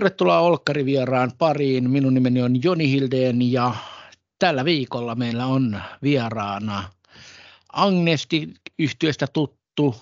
Tervetuloa 0.00 0.40
Olkkari-vieraan 0.40 1.32
pariin. 1.38 1.90
Minun 1.90 2.14
nimeni 2.14 2.42
on 2.42 2.62
Joni 2.62 2.90
Hildeen 2.90 3.52
ja 3.52 3.74
tällä 4.38 4.64
viikolla 4.64 5.14
meillä 5.14 5.46
on 5.46 5.80
vieraana 6.02 6.90
Agnesti 7.72 8.54
yhtiöstä 8.78 9.26
tuttu 9.32 9.94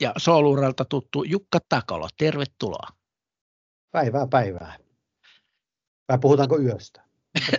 ja 0.00 0.12
Sooluralta 0.16 0.84
tuttu 0.84 1.24
Jukka 1.24 1.58
Takolo. 1.68 2.08
Tervetuloa. 2.18 2.88
Päivää 3.90 4.26
päivää. 4.26 4.76
Vai 6.08 6.18
puhutaanko 6.18 6.58
yöstä? 6.58 7.02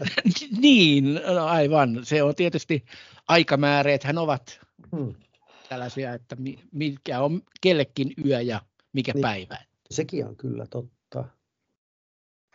niin, 0.62 1.20
no 1.35 1.46
aivan. 1.46 1.99
Se 2.04 2.23
on 2.23 2.35
tietysti 2.35 2.85
aikamääreet, 3.27 4.04
hän 4.04 4.18
ovat 4.18 4.60
hmm. 4.96 5.16
tällaisia, 5.70 6.13
että 6.13 6.38
mikä 6.71 7.21
on 7.21 7.41
kellekin 7.62 8.13
yö 8.26 8.41
ja 8.41 8.62
mikä 8.94 9.12
niin, 9.13 9.21
päivä. 9.21 9.57
Sekin 9.91 10.27
on 10.27 10.35
kyllä 10.35 10.66
totta. 10.68 10.95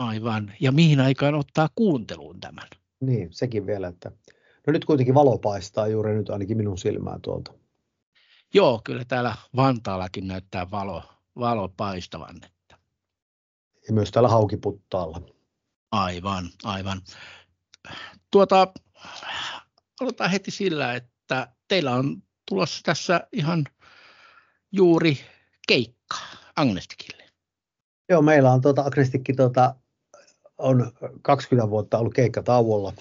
Aivan. 0.01 0.53
Ja 0.61 0.73
mihin 0.73 1.01
aikaan 1.01 1.35
ottaa 1.35 1.69
kuunteluun 1.75 2.41
tämän? 2.41 2.69
Niin, 3.01 3.33
sekin 3.33 3.67
vielä, 3.67 3.89
että 3.89 4.11
no 4.67 4.73
nyt 4.73 4.85
kuitenkin 4.85 5.15
valo 5.15 5.39
paistaa 5.39 5.87
juuri 5.87 6.15
nyt 6.15 6.31
ainakin 6.31 6.57
minun 6.57 6.79
silmään 6.79 7.21
tuolta. 7.21 7.53
Joo, 8.55 8.81
kyllä 8.85 9.05
täällä 9.05 9.35
Vantaallakin 9.57 10.29
näyttää 10.29 10.71
valo, 10.71 11.03
valo 11.39 11.69
paistavan. 11.69 12.37
Että. 12.37 12.77
Ja 13.89 13.95
myös 13.95 14.11
täällä 14.11 14.29
Haukiputtaalla. 14.29 15.23
Aivan, 15.93 16.49
aivan. 16.65 17.01
Tuota, 18.30 18.73
aloitetaan 20.01 20.30
heti 20.30 20.51
sillä, 20.51 20.95
että 20.95 21.52
teillä 21.69 21.95
on 21.95 22.23
tulossa 22.49 22.80
tässä 22.85 23.29
ihan 23.33 23.65
juuri 24.73 25.19
keikka 25.69 26.17
Agnestikille. 26.57 27.24
Joo, 28.09 28.23
meillä 28.23 28.52
on 28.52 28.61
tuota, 28.61 28.83
Agnestikki 28.83 29.35
tuota, 29.35 29.74
on 30.61 30.93
20 31.23 31.71
vuotta 31.71 31.99
ollut 31.99 32.15
keikkatauolla. 32.15 32.93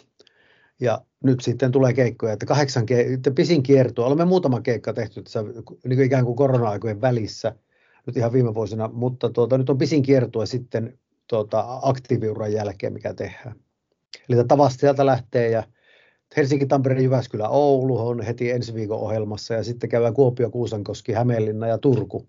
Ja 0.80 1.02
nyt 1.24 1.42
sitten 1.42 1.72
tulee 1.72 1.94
keikkoja, 1.94 2.34
että 2.34 2.46
kahdeksan 2.46 2.84
ke- 2.84 3.34
pisin 3.36 3.64
kierto. 3.64 4.06
Olemme 4.06 4.26
muutama 4.26 4.62
keikka 4.62 4.94
tehty 4.94 5.24
tässä 5.24 5.42
niin 5.42 5.64
kuin 5.64 6.02
ikään 6.02 6.26
kuin 6.26 6.36
korona-aikojen 6.36 7.02
välissä, 7.02 7.56
nyt 8.06 8.18
ihan 8.18 8.34
viime 8.34 8.54
vuosina, 8.54 8.90
mutta 8.94 9.30
tuota, 9.30 9.58
nyt 9.58 9.70
on 9.70 9.78
pisin 9.78 10.04
kiertue 10.04 10.46
sitten 10.46 10.98
tuota, 11.28 11.80
aktiiviuran 11.82 12.54
jälkeen, 12.54 12.94
mikä 12.94 13.14
tehdään. 13.14 13.56
Eli 14.30 14.44
tavasti 14.48 14.80
sieltä 14.80 15.06
lähtee 15.06 15.50
ja 15.50 15.64
Helsinki, 16.38 16.66
Tampere, 16.66 17.02
Jyväskylä, 17.02 17.50
Oulu 17.50 18.08
on 18.08 18.22
heti 18.22 18.52
ensi 18.52 18.74
viikon 18.74 19.00
ohjelmassa 19.00 19.54
ja 19.54 19.64
sitten 19.64 19.90
käydään 19.90 20.14
Kuopio, 20.14 20.50
Kuusankoski, 20.50 21.14
Hämeenlinna 21.14 21.68
ja 21.68 21.78
Turku. 21.78 22.28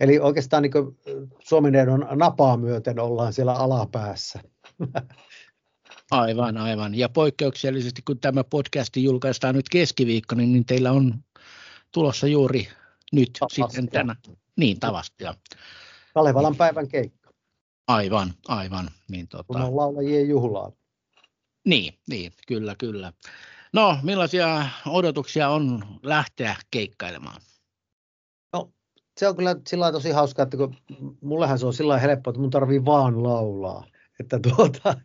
Eli 0.00 0.18
oikeastaan 0.18 0.62
niin 0.62 0.72
Suomen 1.38 1.88
on 1.88 2.06
napaa 2.14 2.56
myöten 2.56 2.98
ollaan 2.98 3.32
siellä 3.32 3.52
alapäässä. 3.52 4.40
Aivan, 6.10 6.56
aivan. 6.56 6.94
Ja 6.94 7.08
poikkeuksellisesti, 7.08 8.02
kun 8.02 8.18
tämä 8.18 8.44
podcasti 8.44 9.04
julkaistaan 9.04 9.54
nyt 9.54 9.68
keskiviikko, 9.68 10.34
niin 10.34 10.66
teillä 10.66 10.92
on 10.92 11.24
tulossa 11.92 12.26
juuri 12.26 12.68
nyt 13.12 13.30
tavasti, 13.40 13.62
sitten 13.62 13.88
tänä. 13.88 14.16
Niin, 14.56 14.80
tavasti. 14.80 15.24
Kalevalan 16.14 16.56
päivän 16.56 16.88
keikka. 16.88 17.30
Aivan, 17.88 18.34
aivan. 18.48 18.90
Niin, 19.10 19.28
tota... 19.28 19.44
Kun 19.44 19.60
on 19.60 19.76
laulajien 19.76 20.28
juhlaa. 20.28 20.72
Niin, 21.66 21.98
niin, 22.08 22.32
kyllä, 22.46 22.74
kyllä. 22.78 23.12
No, 23.72 23.98
millaisia 24.02 24.66
odotuksia 24.86 25.48
on 25.48 25.84
lähteä 26.02 26.56
keikkailemaan? 26.70 27.40
No, 28.52 28.72
se 29.20 29.28
on 29.28 29.36
kyllä 29.36 29.56
sillä 29.66 29.92
tosi 29.92 30.10
hauskaa, 30.10 30.42
että 30.42 30.56
kun 30.56 30.76
mullehan 31.20 31.58
se 31.58 31.66
on 31.66 31.74
sillä 31.74 31.98
helppo, 31.98 32.30
että 32.30 32.40
mun 32.40 32.50
tarvii 32.50 32.84
vaan 32.84 33.22
laulaa. 33.22 33.86
Että 34.22 34.38
tuota, 34.38 34.96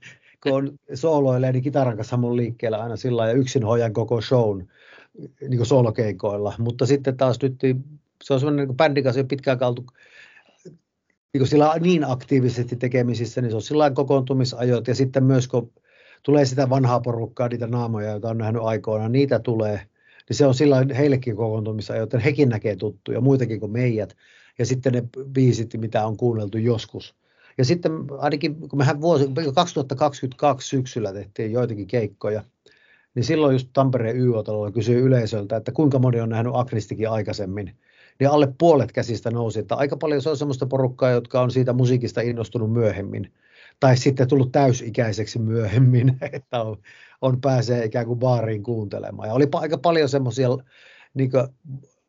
kun 0.44 0.54
on 0.54 0.80
sooloilee, 0.94 1.52
niin 1.52 1.64
kitaran 1.64 1.96
kanssa 1.96 2.18
mun 2.18 2.38
liikkeellä 2.38 2.78
aina 2.78 2.96
sillä 2.96 3.28
ja 3.28 3.34
yksin 3.34 3.64
hoidan 3.64 3.94
koko 3.94 4.22
shown 4.22 4.68
niin 5.42 5.58
kuin 5.58 5.68
soolokeikoilla. 5.68 6.54
Mutta 6.58 6.86
sitten 6.86 7.18
taas 7.18 7.40
nyt 7.42 7.56
se 8.24 8.34
on 8.34 8.40
semmoinen 8.40 8.68
niin 8.68 8.78
bändin 8.78 9.04
kanssa 9.04 9.24
pitkään 9.24 9.60
kaltu 9.60 9.86
niin 11.34 11.40
kuin 11.40 11.48
sillä 11.48 11.76
niin 11.80 12.04
aktiivisesti 12.04 12.76
tekemisissä, 12.76 13.42
niin 13.42 13.50
se 13.50 13.56
on 13.56 13.62
sillä 13.62 13.92
kokoontumisajot 13.92 14.88
ja 14.88 14.96
sitten 14.96 15.24
myös 15.24 15.48
kun 15.48 15.72
tulee 16.24 16.46
sitä 16.46 16.70
vanhaa 16.70 17.00
porukkaa, 17.00 17.48
niitä 17.48 17.68
naamoja, 17.68 18.12
joita 18.12 18.30
on 18.30 18.38
nähnyt 18.38 18.62
aikoina, 18.62 19.10
niitä 19.10 19.40
tulee, 19.40 19.82
niin 20.30 20.38
se 20.38 20.46
on 20.46 20.56
sillä 20.56 20.86
heillekin 20.98 21.36
kokoontumisajot, 21.36 22.00
joten 22.00 22.20
hekin 22.20 22.50
näkee 22.50 22.76
tuttuja, 22.76 23.22
muitakin 23.22 23.60
kuin 23.60 23.72
meidät, 23.72 24.16
ja 24.60 24.66
sitten 24.66 24.94
ne 24.94 25.04
biisit, 25.32 25.74
mitä 25.78 26.06
on 26.06 26.18
kuunneltu 26.18 26.58
joskus. 26.58 27.16
Ja 27.58 27.66
sitten 27.66 27.92
ainakin, 28.18 28.70
kun 28.70 28.80
mehän 28.80 29.02
vuosi, 29.02 29.28
2022 29.56 30.70
syksyllä 30.70 31.14
tehtiin 31.14 31.52
joitakin 31.52 31.88
keikkoja, 31.88 32.44
niin 33.16 33.24
silloin 33.24 33.54
just 33.54 33.70
Tampereen 33.74 34.18
YO-talolla 34.18 34.72
kysyi 34.72 34.96
yleisöltä, 34.96 35.56
että 35.56 35.72
kuinka 35.72 36.00
moni 36.00 36.22
on 36.22 36.30
nähnyt 36.30 36.54
Agnistikin 36.56 37.10
aikaisemmin. 37.10 37.76
Niin 38.20 38.30
alle 38.30 38.54
puolet 38.58 38.92
käsistä 38.92 39.32
nousi, 39.32 39.60
että 39.60 39.76
aika 39.76 39.98
paljon 39.98 40.22
se 40.22 40.30
on 40.30 40.38
sellaista 40.38 40.66
porukkaa, 40.66 41.12
jotka 41.12 41.42
on 41.42 41.52
siitä 41.52 41.74
musiikista 41.74 42.22
innostunut 42.22 42.74
myöhemmin. 42.74 43.34
Tai 43.80 43.98
sitten 43.98 44.28
tullut 44.28 44.52
täysikäiseksi 44.52 45.40
myöhemmin, 45.40 46.18
että 46.34 46.62
on, 46.62 46.78
on 47.22 47.42
pääsee 47.42 47.86
ikään 47.86 48.06
kuin 48.06 48.20
baariin 48.20 48.64
kuuntelemaan. 48.64 49.28
Ja 49.28 49.34
oli 49.34 49.48
aika 49.54 49.78
paljon 49.78 50.10
semmoisia 50.10 50.50
niin 51.14 51.32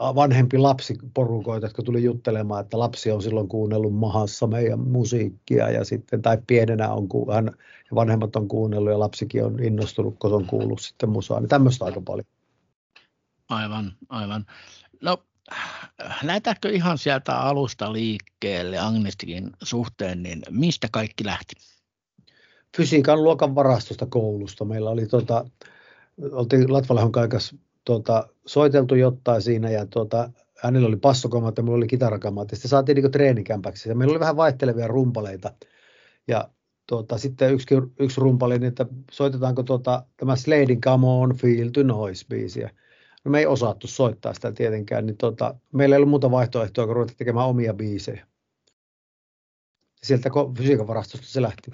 vanhempi 0.01 0.59
lapsiporukoita, 0.59 1.67
jotka 1.67 1.83
tuli 1.83 2.05
juttelemaan, 2.05 2.61
että 2.61 2.79
lapsi 2.79 3.11
on 3.11 3.23
silloin 3.23 3.49
kuunnellut 3.49 3.95
mahassa 3.95 4.47
meidän 4.47 4.81
musiikkia 4.81 5.71
ja 5.71 5.85
sitten, 5.85 6.23
tai 6.23 6.39
pienenä 6.47 6.93
on, 6.93 7.09
hän 7.35 7.47
ja 7.91 7.95
vanhemmat 7.95 8.37
on 8.37 8.49
kuunnellut 8.49 8.93
ja 8.93 8.99
lapsikin 8.99 9.45
on 9.45 9.65
innostunut, 9.65 10.17
kun 10.19 10.33
on 10.33 10.47
kuullut 10.47 10.81
sitten 10.81 11.09
musaa, 11.09 11.41
niin 11.41 11.49
tämmöistä 11.49 11.85
aika 11.85 12.01
paljon. 12.01 12.27
Aivan, 13.49 13.93
aivan. 14.09 14.47
No 15.03 15.23
lähdetäänkö 16.23 16.71
ihan 16.71 16.99
sieltä 16.99 17.39
alusta 17.39 17.93
liikkeelle 17.93 18.79
Agnestikin 18.79 19.51
suhteen, 19.63 20.23
niin 20.23 20.43
mistä 20.51 20.89
kaikki 20.93 21.25
lähti? 21.25 21.55
Fysiikan 22.77 23.25
luokan 23.25 23.55
varastosta 23.55 24.07
koulusta. 24.07 24.65
Meillä 24.65 24.91
oli 24.91 25.07
tota, 25.07 25.45
oltiin 26.33 26.73
Latvalahon 26.73 27.13
kaikas 27.13 27.55
tuota, 27.89 28.29
soiteltu 28.47 28.95
jotain 28.95 29.43
siinä 29.43 29.71
ja 29.71 29.87
tuota, 29.87 30.31
hänellä 30.63 30.89
oli 30.89 30.97
passokamat 30.97 31.57
ja 31.57 31.63
mulla 31.63 31.77
oli 31.77 31.87
kitarakamat. 31.87 32.51
Sitten 32.51 32.69
saatiin 32.69 32.97
niin 32.97 33.11
treenikämpäksi. 33.11 33.89
Ja 33.89 33.95
meillä 33.95 34.13
oli 34.13 34.21
vähän 34.21 34.37
vaihtelevia 34.37 34.87
rumpaleita. 34.87 35.53
Ja 36.27 36.49
tuota, 36.87 37.19
sitten 37.19 37.53
yksi, 37.53 37.67
yksi 38.01 38.21
rumpali, 38.21 38.59
niin 38.59 38.69
että 38.69 38.87
soitetaanko 39.11 39.63
tuota, 39.63 40.03
tämä 40.17 40.37
Slading 40.37 40.81
Come 40.81 41.07
On 41.07 41.35
Feel 41.35 41.69
to 41.69 41.83
Noise-biisiä. 41.83 42.71
No 43.25 43.31
me 43.31 43.39
ei 43.39 43.47
osattu 43.47 43.87
soittaa 43.87 44.35
sitä 44.35 44.53
tietenkään, 44.53 45.07
niin 45.07 45.17
tuota, 45.17 45.55
meillä 45.73 45.95
ei 45.95 45.99
ollut 45.99 46.11
muuta 46.11 46.31
vaihtoehtoa 46.31 46.87
kuin 46.87 46.97
ruveta 46.97 47.15
tekemään 47.19 47.47
omia 47.47 47.75
biisejä. 47.75 48.27
Sieltä 50.03 50.31
fysiikan 50.59 50.87
varastosta 50.87 51.27
se 51.27 51.43
lähti. 51.43 51.71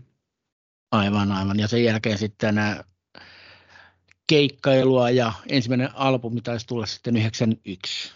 Aivan, 0.91 1.33
aivan. 1.33 1.59
Ja 1.59 1.69
sen 1.69 1.85
jälkeen 1.85 2.19
sitten 2.19 2.55
keikkailua 4.27 5.11
ja 5.11 5.33
ensimmäinen 5.49 5.89
albumi 5.95 6.41
taisi 6.41 6.67
tulla 6.67 6.87
sitten 6.87 7.17
91. 7.17 8.13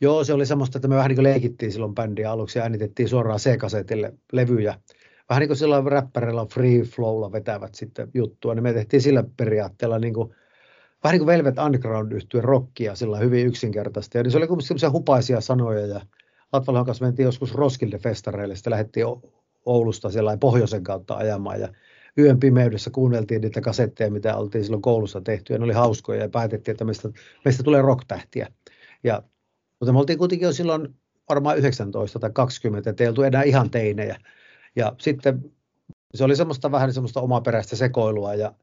Joo, 0.00 0.24
se 0.24 0.32
oli 0.32 0.46
semmoista, 0.46 0.78
että 0.78 0.88
me 0.88 0.96
vähän 0.96 1.10
niin 1.10 1.22
leikittiin 1.22 1.72
silloin 1.72 1.94
bändiä 1.94 2.30
aluksi 2.30 2.58
ja 2.58 2.62
äänitettiin 2.62 3.08
suoraan 3.08 3.38
C-kasetille 3.38 4.14
levyjä. 4.32 4.80
Vähän 5.28 5.40
niin 5.40 5.48
kuin 5.48 5.56
silloin 5.56 5.86
räppäreillä 5.86 6.46
free 6.46 6.82
flowlla 6.82 7.32
vetävät 7.32 7.74
sitten 7.74 8.08
juttua, 8.14 8.54
niin 8.54 8.62
me 8.62 8.72
tehtiin 8.72 9.02
sillä 9.02 9.24
periaatteella 9.36 9.98
niin 9.98 10.14
kuin, 10.14 10.34
vähän 11.04 11.12
niin 11.12 11.20
kuin 11.20 11.26
Velvet 11.26 11.58
Underground 11.58 12.12
yhtyen 12.12 12.44
rockia 12.44 12.94
sillä 12.94 13.18
hyvin 13.18 13.46
yksinkertaisesti. 13.46 14.18
Ja 14.18 14.22
niin 14.22 14.30
se 14.30 14.38
oli 14.38 14.62
semmoisia 14.62 14.90
hupaisia 14.90 15.40
sanoja 15.40 15.86
ja 15.86 16.00
Latvalon 16.52 16.86
kanssa 16.86 17.04
mentiin 17.04 17.24
joskus 17.24 17.54
Roskilde-festareille, 17.54 18.54
sitten 18.54 18.70
lähdettiin 18.70 19.06
Oulusta 19.66 20.10
siellä 20.10 20.36
pohjoisen 20.36 20.84
kautta 20.84 21.14
ajamaan 21.14 21.60
ja 21.60 21.68
yön 22.18 22.40
pimeydessä 22.40 22.90
kuunneltiin 22.90 23.40
niitä 23.40 23.60
kasetteja, 23.60 24.10
mitä 24.10 24.36
oltiin 24.36 24.64
silloin 24.64 24.82
koulussa 24.82 25.20
tehty, 25.20 25.52
ja 25.52 25.58
ne 25.58 25.64
oli 25.64 25.72
hauskoja, 25.72 26.22
ja 26.22 26.28
päätettiin, 26.28 26.72
että 26.72 26.84
meistä, 26.84 27.08
meistä 27.44 27.62
tulee 27.62 27.82
rocktähtiä. 27.82 28.48
Ja, 29.04 29.22
mutta 29.80 29.92
me 29.92 29.98
oltiin 29.98 30.18
kuitenkin 30.18 30.46
jo 30.46 30.52
silloin 30.52 30.94
varmaan 31.28 31.58
19 31.58 32.18
tai 32.18 32.30
20, 32.32 32.90
että 32.90 33.04
ei 33.04 33.08
oltu 33.08 33.22
enää 33.22 33.42
ihan 33.42 33.70
teinejä. 33.70 34.16
Ja 34.76 34.94
sitten 34.98 35.52
se 36.14 36.24
oli 36.24 36.36
semmoista 36.36 36.72
vähän 36.72 36.92
semmoista 36.92 37.20
omaperäistä 37.20 37.76
sekoilua, 37.76 38.34
ja 38.34 38.54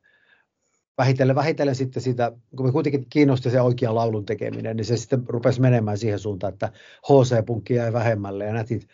vähitellen, 0.97 1.35
vähitellen 1.35 1.75
sitten 1.75 2.03
sitä, 2.03 2.31
kun 2.55 2.65
me 2.65 2.71
kuitenkin 2.71 3.05
kiinnosti 3.09 3.50
se 3.50 3.61
oikea 3.61 3.95
laulun 3.95 4.25
tekeminen, 4.25 4.77
niin 4.77 4.85
se 4.85 4.97
sitten 4.97 5.23
rupesi 5.27 5.61
menemään 5.61 5.97
siihen 5.97 6.19
suuntaan, 6.19 6.53
että 6.53 6.71
HC-punkki 7.07 7.73
jäi 7.73 7.94
vähemmälle 7.94 8.45
ja 8.45 8.53
nätit. 8.53 8.88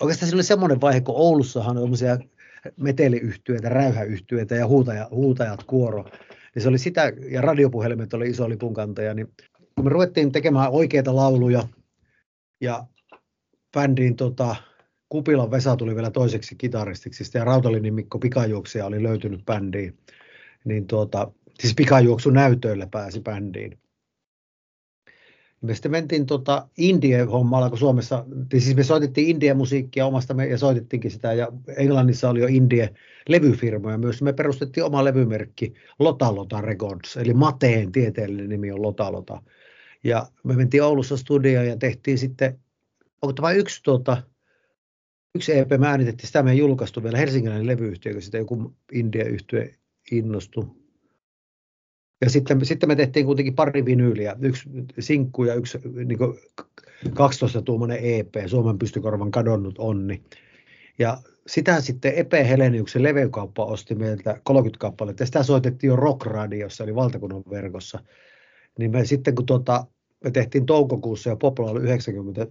Oikeastaan 0.00 0.30
se 0.30 0.36
oli 0.36 0.42
semmoinen 0.42 0.80
vaihe, 0.80 1.00
kun 1.00 1.14
Oulussahan 1.14 1.78
on 1.78 1.96
meteliyhtyeitä, 2.76 3.68
räyhäyhtyeitä 3.68 4.54
ja 4.54 4.66
huutaja, 4.66 5.08
huutajat 5.10 5.64
kuoro. 5.64 6.04
Ja 6.54 6.60
se 6.60 6.68
oli 6.68 6.78
sitä, 6.78 7.12
ja 7.30 7.40
radiopuhelimet 7.40 8.14
oli 8.14 8.28
iso 8.28 8.48
lipunkantaja, 8.48 9.14
niin 9.14 9.28
kun 9.74 9.84
me 9.84 9.90
ruvettiin 9.90 10.32
tekemään 10.32 10.70
oikeita 10.70 11.16
lauluja 11.16 11.68
ja 12.60 12.86
bändiin 13.72 14.16
tota, 14.16 14.56
Kupilan 15.08 15.50
Vesa 15.50 15.76
tuli 15.76 15.94
vielä 15.94 16.10
toiseksi 16.10 16.54
kitaristiksi, 16.54 17.38
ja 17.38 17.44
Rautalinin 17.44 17.94
Mikko 17.94 18.18
Pikajuoksija 18.18 18.86
oli 18.86 19.02
löytynyt 19.02 19.44
bändiin. 19.44 19.98
Niin 20.64 20.86
tuota, 20.86 21.32
siis 21.60 21.74
pikajuoksu 21.74 22.30
näytöillä 22.30 22.86
pääsi 22.90 23.20
bändiin. 23.20 23.78
Me 25.66 25.74
sitten 25.74 25.90
mentiin 25.90 26.26
tota 26.26 26.68
Indie-hommalla, 26.78 27.68
kun 27.68 27.78
Suomessa, 27.78 28.24
siis 28.58 28.76
me 28.76 28.82
soitettiin 28.82 29.28
Indie-musiikkia 29.28 30.06
omasta 30.06 30.34
me, 30.34 30.46
ja 30.46 30.58
soitettiinkin 30.58 31.10
sitä, 31.10 31.32
ja 31.32 31.48
Englannissa 31.76 32.30
oli 32.30 32.40
jo 32.40 32.46
Indie-levyfirmoja 32.46 33.98
myös. 33.98 34.22
Me 34.22 34.32
perustettiin 34.32 34.84
oma 34.84 35.04
levymerkki 35.04 35.74
Lota 35.98 36.34
Lota 36.34 36.60
Records, 36.60 37.16
eli 37.16 37.34
Mateen 37.34 37.92
tieteellinen 37.92 38.48
nimi 38.48 38.72
on 38.72 38.82
Lota 38.82 39.12
Lota. 39.12 39.42
Ja 40.04 40.26
me 40.44 40.56
mentiin 40.56 40.82
Oulussa 40.82 41.16
studioon 41.16 41.66
ja 41.66 41.76
tehtiin 41.76 42.18
sitten, 42.18 42.60
onko 43.22 43.32
tämä 43.32 43.52
yksi, 43.52 43.82
tuota, 43.82 44.22
yksi 45.34 45.58
EP, 45.58 45.70
me 45.78 45.88
äänitettiin 45.88 46.26
sitä, 46.26 46.42
me 46.42 46.50
ei 46.50 46.58
julkaistu 46.58 47.02
vielä 47.02 47.18
Helsingiläinen 47.18 47.66
levyyhtiö, 47.66 48.12
kun 48.12 48.22
sitä 48.22 48.38
joku 48.38 48.74
India-yhtiö 48.92 49.68
innostui 50.12 50.64
ja 52.20 52.30
sitten, 52.30 52.64
sitten 52.64 52.88
me 52.88 52.96
tehtiin 52.96 53.26
kuitenkin 53.26 53.54
pari 53.54 53.84
vinyyliä, 53.84 54.36
yksi 54.40 54.70
sinkku 54.98 55.44
ja 55.44 55.54
yksi 55.54 55.78
niin 56.04 56.18
12-tuumainen 57.08 57.98
EP, 58.02 58.34
Suomen 58.46 58.78
pystykorvan 58.78 59.30
kadonnut 59.30 59.78
onni. 59.78 60.22
Ja 60.98 61.18
sitä 61.46 61.80
sitten 61.80 62.12
Epe 62.16 62.48
Heleniuksen 62.48 63.02
leveykauppa 63.02 63.64
osti 63.64 63.94
meiltä 63.94 64.40
30 64.44 64.80
kappaletta, 64.80 65.22
ja 65.22 65.26
sitä 65.26 65.42
soitettiin 65.42 65.88
jo 65.88 65.96
Rock-radiossa, 65.96 66.84
eli 66.84 66.94
valtakunnan 66.94 67.42
verkossa. 67.50 67.98
Niin 68.78 68.90
me 68.90 69.04
sitten 69.04 69.34
kun 69.34 69.46
tuota, 69.46 69.86
me 70.24 70.30
tehtiin 70.30 70.66
toukokuussa 70.66 71.30
ja 71.30 71.36
Popla 71.36 71.70
oli 71.70 71.80
90 71.80 72.46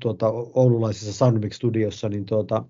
tuota, 0.00 0.28
oululaisessa 0.54 1.24
Soundmix-studiossa, 1.24 2.08
niin 2.08 2.24
tuota, 2.24 2.64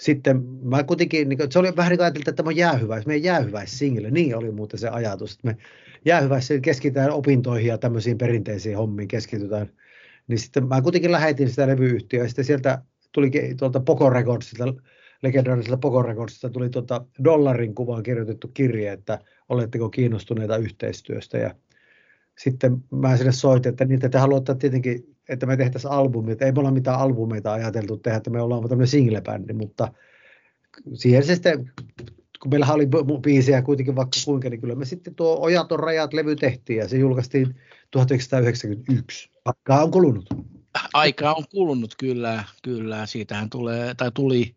sitten 0.00 0.42
mä 0.62 0.84
kuitenkin, 0.84 1.28
niin 1.28 1.38
kuin, 1.38 1.52
se 1.52 1.58
oli 1.58 1.76
vähän 1.76 1.90
niin 1.90 1.98
kuin 1.98 2.06
että 2.06 2.32
tämä 2.32 2.48
on 2.48 2.56
jäähyväis, 2.56 3.06
meidän 3.06 3.22
jäähyväis-single, 3.22 4.10
niin 4.10 4.36
oli 4.36 4.50
muuten 4.50 4.78
se 4.78 4.88
ajatus, 4.88 5.32
että 5.32 5.46
me 5.46 5.56
jäähyväis 6.04 6.48
keskitytään 6.62 7.10
opintoihin 7.10 7.68
ja 7.68 7.78
tämmöisiin 7.78 8.18
perinteisiin 8.18 8.76
hommiin 8.76 9.08
keskitytään. 9.08 9.70
Niin 10.28 10.38
sitten 10.38 10.68
mä 10.68 10.82
kuitenkin 10.82 11.12
lähetin 11.12 11.50
sitä 11.50 11.66
levyyhtiöä 11.66 12.24
ja 12.24 12.28
sitten 12.28 12.44
sieltä 12.44 12.82
tuli 13.12 13.30
tuolta 13.58 13.80
Poco 13.80 14.10
Recordsista, 14.10 14.74
legendaarisesta 15.22 15.76
Poco 15.76 16.02
Recordsista 16.02 16.50
tuli 16.50 16.70
tuota 16.70 17.04
dollarin 17.24 17.74
kuvaan 17.74 18.02
kirjoitettu 18.02 18.48
kirje, 18.48 18.92
että 18.92 19.18
oletteko 19.48 19.90
kiinnostuneita 19.90 20.56
yhteistyöstä 20.56 21.38
ja 21.38 21.54
sitten 22.38 22.76
mä 22.90 23.16
sinne 23.16 23.32
soitin, 23.32 23.70
että 23.70 23.84
niitä 23.84 24.08
te 24.08 24.18
haluatte 24.18 24.54
tietenkin, 24.54 25.16
että 25.30 25.46
me 25.46 25.56
tehtäisiin 25.56 25.92
albumi, 25.92 26.32
että 26.32 26.44
ei 26.44 26.52
me 26.52 26.58
olla 26.58 26.70
mitään 26.70 26.98
albumeita 26.98 27.52
ajateltu 27.52 27.96
tehdä, 27.96 28.16
että 28.16 28.30
me 28.30 28.40
ollaan 28.40 28.68
tämmöinen 28.68 28.88
single-bändi, 28.88 29.52
mutta 29.52 29.92
siihen 30.94 31.24
se 31.24 31.34
sitten, 31.34 31.72
kun 32.42 32.50
meillä 32.50 32.72
oli 32.72 32.88
biisejä 33.22 33.62
kuitenkin 33.62 33.96
vaikka 33.96 34.18
kuinka, 34.24 34.50
niin 34.50 34.60
kyllä 34.60 34.74
me 34.74 34.84
sitten 34.84 35.14
tuo 35.14 35.38
Ojaton 35.40 35.80
rajat 35.80 36.12
levy 36.12 36.36
tehtiin 36.36 36.78
ja 36.78 36.88
se 36.88 36.96
julkaistiin 36.96 37.60
1991. 37.90 39.30
Aikaa 39.44 39.84
on 39.84 39.90
kulunut. 39.90 40.26
Aikaa 40.94 41.34
on 41.34 41.44
kulunut 41.50 41.94
kyllä, 41.98 42.44
kyllä. 42.62 43.06
Siitähän 43.06 43.50
tulee, 43.50 43.94
tai 43.94 44.10
tuli 44.14 44.56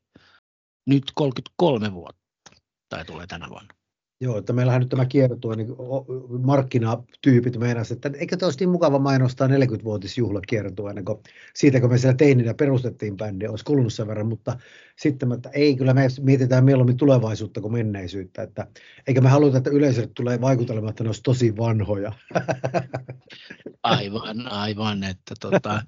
nyt 0.85 1.03
33 1.15 1.93
vuotta, 1.93 2.51
tai 2.89 3.05
tulee 3.05 3.27
tänä 3.27 3.49
vuonna. 3.49 3.82
Joo, 4.23 4.37
että 4.37 4.53
meillähän 4.53 4.81
nyt 4.81 4.89
tämä 4.89 5.05
kiertue, 5.05 5.55
niin 5.55 5.67
markkinatyypit 6.43 7.57
meinasivat, 7.57 8.05
että 8.05 8.19
eikö 8.19 8.37
tämä 8.37 8.47
olisi 8.47 8.59
niin 8.59 8.69
mukava 8.69 8.99
mainostaa 8.99 9.47
40-vuotisjuhlakiertue, 9.47 10.89
ennen 10.89 11.05
kuin 11.05 11.19
siitä, 11.55 11.81
kun 11.81 11.89
me 11.89 11.97
siellä 11.97 12.17
teininä 12.17 12.53
perustettiin 12.53 13.17
bändi, 13.17 13.47
olisi 13.47 13.65
kulunut 13.65 13.93
sen 13.93 14.07
verran, 14.07 14.27
mutta 14.27 14.57
sitten 14.95 15.31
että 15.31 15.49
ei, 15.49 15.75
kyllä 15.75 15.93
me 15.93 16.07
mietitään 16.21 16.65
mieluummin 16.65 16.97
tulevaisuutta 16.97 17.61
kuin 17.61 17.73
menneisyyttä, 17.73 18.43
että 18.43 18.67
eikä 19.07 19.21
me 19.21 19.29
haluta, 19.29 19.57
että 19.57 19.69
yleisölle 19.69 20.09
tulee 20.15 20.41
vaikutelma, 20.41 20.89
että 20.89 21.03
ne 21.03 21.09
olisi 21.09 21.23
tosi 21.23 21.57
vanhoja. 21.57 22.13
Aivan, 23.83 24.47
aivan, 24.47 25.03
että 25.03 25.35
tota, 25.39 25.81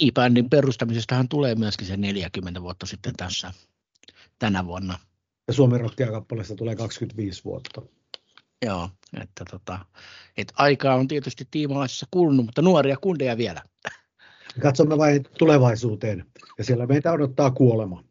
niin, 0.00 0.14
bändin 0.14 0.50
perustamisestahan 0.50 1.28
tulee 1.28 1.54
myöskin 1.54 1.86
se 1.86 1.96
40 1.96 2.62
vuotta 2.62 2.86
sitten 2.86 3.14
tässä 3.16 3.52
tänä 4.38 4.66
vuonna 4.66 4.98
ja 5.48 5.54
Suomen 5.54 5.80
rockia 5.80 6.10
kappaleesta 6.10 6.54
tulee 6.54 6.76
25 6.76 7.44
vuotta. 7.44 7.82
Joo, 8.66 8.88
että 9.22 9.44
tota, 9.50 9.78
et 10.36 10.52
aikaa 10.56 10.94
on 10.94 11.08
tietysti 11.08 11.48
tiimalaisessa 11.50 12.06
kulunut, 12.10 12.46
mutta 12.46 12.62
nuoria 12.62 12.96
kundeja 12.96 13.36
vielä. 13.36 13.62
Katsomme 14.62 14.98
vain 14.98 15.24
tulevaisuuteen 15.38 16.24
ja 16.58 16.64
siellä 16.64 16.86
meitä 16.86 17.12
odottaa 17.12 17.50
kuolema. 17.50 18.04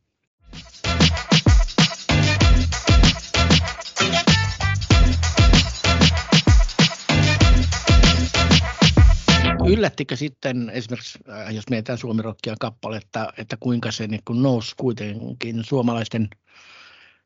Yllättikö 9.69 10.15
sitten 10.15 10.69
esimerkiksi, 10.69 11.19
äh, 11.29 11.55
jos 11.55 11.69
mietitään 11.69 11.97
Suomirokkia 11.97 12.55
kappaletta, 12.59 13.33
että 13.37 13.57
kuinka 13.59 13.91
se 13.91 14.07
niin 14.07 14.21
nousi 14.29 14.75
kuitenkin 14.77 15.63
suomalaisten 15.63 16.29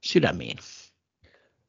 sydämiin? 0.02 0.58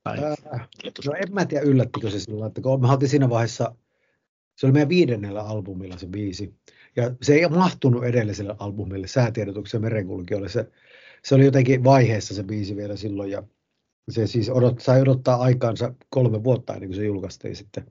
Äh, 0.08 0.69
no 1.06 1.12
en 1.12 1.34
mä 1.34 1.44
tiedä 1.44 1.64
yllättikö 1.64 2.11
se 2.11 2.20
sillä, 2.20 2.46
että 2.46 2.61
kun 2.61 2.81
me 2.81 2.90
oltiin 2.93 3.08
siinä 3.08 3.29
vaiheessa, 3.29 3.75
se 4.56 4.67
oli 4.67 4.73
meidän 4.73 4.88
viidennellä 4.88 5.43
albumilla 5.43 5.99
se 5.99 6.06
biisi, 6.06 6.55
ja 6.96 7.14
se 7.23 7.34
ei 7.34 7.49
mahtunut 7.49 8.05
edelliselle 8.05 8.56
albumille, 8.58 9.06
säätiedotuksen 9.06 9.81
merenkulkijoille, 9.81 10.49
se, 10.49 10.70
se 11.25 11.34
oli 11.34 11.44
jotenkin 11.44 11.84
vaiheessa 11.84 12.34
se 12.34 12.43
biisi 12.43 12.76
vielä 12.76 12.96
silloin, 12.96 13.31
ja 13.31 13.43
se 14.11 14.26
siis 14.26 14.50
odot, 14.50 14.81
sai 14.81 15.00
odottaa 15.00 15.37
aikaansa 15.37 15.94
kolme 16.08 16.44
vuotta 16.44 16.75
ennen 16.75 16.88
kuin 16.88 16.96
se 16.96 17.05
julkaistiin 17.05 17.56
sitten. 17.56 17.87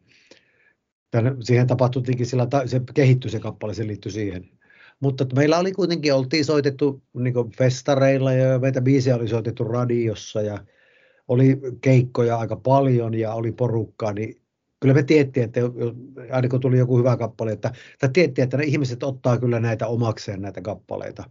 Tän, 1.12 1.38
siihen 1.44 1.68
tapahtui 1.68 2.04
sillä, 2.24 2.48
se 2.66 2.82
kehittyi 2.94 3.32
se 3.32 3.40
kappale, 3.40 3.74
se 3.74 3.88
liittyi 3.88 4.12
siihen. 4.12 4.61
Mutta 5.02 5.26
meillä 5.36 5.60
oli 5.60 5.72
kuitenkin, 5.72 6.14
oltiin 6.14 6.46
soitettu 6.46 7.02
niin 7.14 7.34
festareilla 7.58 8.34
ja 8.34 8.60
meitä 8.60 8.82
biisejä 8.82 9.16
oli 9.16 9.28
soitettu 9.28 9.64
radiossa 9.64 10.42
ja 10.42 10.58
oli 11.28 11.60
keikkoja 11.82 12.38
aika 12.38 12.56
paljon 12.56 13.14
ja 13.14 13.34
oli 13.34 13.52
porukkaa, 13.52 14.14
niin 14.14 14.42
kyllä 14.80 14.94
me 14.94 15.04
tiedettiin, 15.04 15.44
että 15.44 15.60
aina 16.32 16.50
kun 16.50 16.60
tuli 16.60 16.78
joku 16.78 16.98
hyvä 16.98 17.18
kappale, 17.18 17.52
että, 17.52 17.74
että 17.94 18.10
tiedettiin, 18.14 18.44
että 18.44 18.58
ne 18.58 18.64
ihmiset 18.64 19.04
ottaa 19.04 19.38
kyllä 19.38 19.60
näitä 19.60 19.88
omakseen 19.88 20.42
näitä 20.42 20.62
kappaleita. 20.62 21.24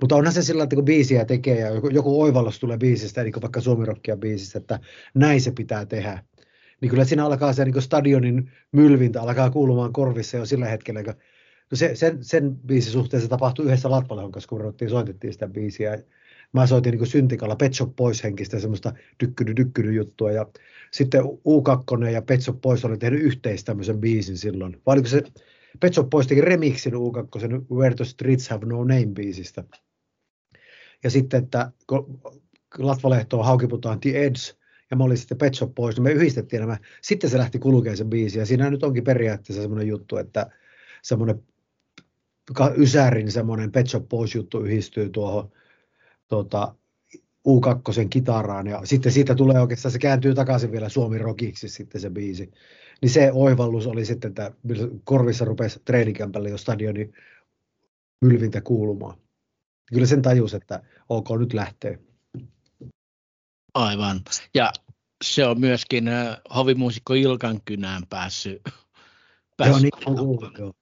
Mutta 0.00 0.16
onhan 0.16 0.32
se 0.32 0.42
sillä 0.42 0.62
että 0.62 0.76
kun 0.76 0.84
biisiä 0.84 1.24
tekee 1.24 1.60
ja 1.60 1.70
joku, 1.70 1.88
joku 1.88 2.22
oivallus 2.22 2.60
tulee 2.60 2.78
biisistä, 2.78 3.22
niin 3.22 3.34
vaikka 3.42 3.60
Suomirokkia 3.60 4.16
biisistä, 4.16 4.58
että 4.58 4.80
näin 5.14 5.40
se 5.40 5.50
pitää 5.50 5.86
tehdä. 5.86 6.24
Niin 6.80 6.90
kyllä 6.90 7.04
siinä 7.04 7.26
alkaa 7.26 7.52
se 7.52 7.64
niin 7.64 7.82
stadionin 7.82 8.50
mylvintä 8.72 9.22
alkaa 9.22 9.50
kuulumaan 9.50 9.92
korvissa 9.92 10.36
jo 10.36 10.46
sillä 10.46 10.66
hetkellä, 10.66 11.04
kun 11.04 11.14
No 11.70 11.76
se, 11.76 11.94
sen, 11.94 12.24
sen 12.24 12.56
biisin 12.66 12.92
suhteen 12.92 13.22
se 13.22 13.28
tapahtui 13.28 13.64
yhdessä 13.64 13.90
Latvalehon 13.90 14.32
kanssa, 14.32 14.48
kun 14.48 14.74
me 14.80 14.88
soitettiin 14.88 15.32
sitä 15.32 15.48
biisiä. 15.48 15.98
Mä 16.52 16.66
soitin 16.66 16.94
niin 16.94 17.06
syntikalla 17.06 17.56
Pet 17.56 17.74
Shop 17.74 17.96
Boys 17.96 18.24
henkistä 18.24 18.60
semmoista 18.60 18.92
dykkydy 19.20 19.56
dykkydy 19.56 19.92
juttua 19.92 20.32
ja 20.32 20.46
sitten 20.90 21.22
U2 21.24 22.06
ja 22.12 22.22
Pet 22.22 22.40
Shop 22.40 22.60
Boys 22.60 22.84
oli 22.84 22.98
tehnyt 22.98 23.22
yhteistä 23.22 23.66
tämmöisen 23.66 24.00
biisin 24.00 24.36
silloin. 24.36 24.82
Vai 24.86 24.94
oliko 24.94 25.08
se 25.08 25.22
Pet 25.80 25.94
Shop 25.94 26.10
Boys 26.10 26.26
teki 26.26 26.40
remixin 26.40 26.94
U2 26.94 27.74
Where 27.74 27.94
the 27.94 28.04
Streets 28.04 28.48
Have 28.48 28.66
No 28.66 28.78
Name 28.78 29.06
biisistä. 29.06 29.64
Ja 31.04 31.10
sitten, 31.10 31.42
että 31.42 31.70
kun 31.86 32.20
Latvalehtoon 32.78 33.44
haukiputaan 33.44 34.00
The 34.00 34.10
Edge, 34.10 34.40
ja 34.90 34.96
mä 34.96 35.04
olin 35.04 35.18
sitten 35.18 35.38
Pet 35.38 35.54
Shop 35.54 35.74
Boys, 35.74 35.94
niin 35.96 36.02
me 36.02 36.12
yhdistettiin 36.12 36.60
nämä. 36.60 36.78
Sitten 37.02 37.30
se 37.30 37.38
lähti 37.38 37.58
kulkeen 37.58 37.96
se 37.96 38.04
biisi, 38.04 38.38
ja 38.38 38.46
siinä 38.46 38.70
nyt 38.70 38.82
onkin 38.82 39.04
periaatteessa 39.04 39.62
semmoinen 39.62 39.88
juttu, 39.88 40.16
että 40.16 40.50
semmoinen 41.02 41.42
Ysärin 42.76 43.32
semmoinen 43.32 43.72
Pet 43.72 43.86
Shop 43.86 44.08
Boys 44.08 44.34
juttu 44.34 44.60
yhdistyy 44.60 45.08
tuohon 45.08 45.52
tuota, 46.28 46.74
U2 47.48 48.08
kitaraan 48.10 48.66
ja 48.66 48.80
sitten 48.84 49.12
siitä 49.12 49.34
tulee 49.34 49.60
oikeastaan, 49.60 49.92
se 49.92 49.98
kääntyy 49.98 50.34
takaisin 50.34 50.72
vielä 50.72 50.88
Suomi 50.88 51.18
Rockiksi 51.18 51.68
sitten 51.68 52.00
se 52.00 52.10
biisi. 52.10 52.50
Niin 53.02 53.10
se 53.10 53.30
oivallus 53.32 53.86
oli 53.86 54.04
sitten, 54.04 54.28
että 54.28 54.52
korvissa 55.04 55.44
rupesi 55.44 55.80
treenikämpälle 55.84 56.48
jo 56.48 56.58
stadioni 56.58 57.10
mylvintä 58.20 58.60
kuulumaan. 58.60 59.18
Kyllä 59.92 60.06
sen 60.06 60.22
tajus, 60.22 60.54
että 60.54 60.82
ok, 61.08 61.28
nyt 61.38 61.52
lähtee. 61.52 61.98
Aivan. 63.74 64.20
Ja 64.54 64.72
se 65.24 65.46
on 65.46 65.60
myöskin 65.60 66.10
hovimuusikko 66.54 67.14
Ilkan 67.14 67.60
kynään 67.64 68.02
päässyt. 68.08 68.62
päässyt 69.56 69.94
joo, 70.06 70.14
niin 70.14 70.52
joo. 70.58 70.72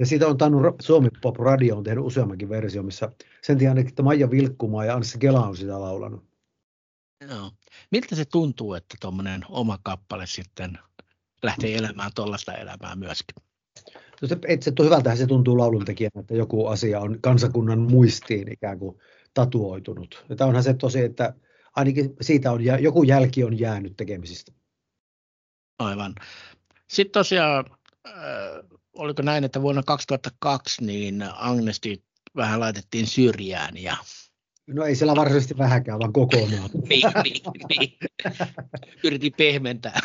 Ja 0.00 0.06
siitä 0.06 0.26
on 0.26 0.38
tannut 0.38 0.74
Suomi 0.82 1.08
Pop 1.22 1.36
Radio 1.36 1.76
on 1.76 1.84
tehnyt 1.84 2.04
useammankin 2.04 2.48
versio, 2.48 2.82
missä 2.82 3.12
sen 3.42 3.58
tiedän, 3.58 3.78
että 3.78 4.02
Maija 4.02 4.30
Vilkkumaa 4.30 4.84
ja 4.84 4.94
Anssi 4.94 5.18
Kela 5.18 5.46
on 5.46 5.56
sitä 5.56 5.80
laulanut. 5.80 6.24
Joo. 7.28 7.50
Miltä 7.90 8.16
se 8.16 8.24
tuntuu, 8.24 8.74
että 8.74 8.96
tuommoinen 9.00 9.40
oma 9.48 9.78
kappale 9.82 10.26
sitten 10.26 10.78
lähtee 11.42 11.76
elämään 11.76 12.10
tuollaista 12.14 12.54
elämää 12.54 12.96
myöskin? 12.96 13.42
Etsetto 14.48 14.84
hyvältähän 14.84 15.18
se 15.18 15.26
tuntuu 15.26 15.58
lauluntekijänä, 15.58 16.20
että 16.20 16.34
joku 16.34 16.66
asia 16.66 17.00
on 17.00 17.18
kansakunnan 17.20 17.78
muistiin 17.78 18.52
ikään 18.52 18.78
kuin 18.78 18.98
tatuoitunut. 19.34 20.24
Ja 20.28 20.36
tämä 20.36 20.48
onhan 20.48 20.62
se 20.62 20.74
tosi, 20.74 21.00
että 21.00 21.34
ainakin 21.76 22.16
siitä 22.20 22.52
on, 22.52 22.60
joku 22.64 23.02
jälki 23.02 23.44
on 23.44 23.58
jäänyt 23.58 23.96
tekemisistä. 23.96 24.52
Aivan. 25.78 26.14
Sitten 26.88 27.12
tosiaan, 27.12 27.64
äh, 28.06 28.79
oliko 29.00 29.22
näin, 29.22 29.44
että 29.44 29.62
vuonna 29.62 29.82
2002 29.82 30.84
niin 30.84 31.24
Agnesti 31.34 32.04
vähän 32.36 32.60
laitettiin 32.60 33.06
syrjään 33.06 33.76
ja 33.76 33.96
No 34.66 34.84
ei 34.84 34.94
siellä 34.94 35.16
varsinaisesti 35.16 35.58
vähäkään, 35.58 35.98
vaan 35.98 36.12
kokonaan. 36.12 36.70
niin, 36.88 37.02
niin, 37.24 37.42
niin. 37.68 37.98
Yritin 39.04 39.32
pehmentää. 39.36 40.00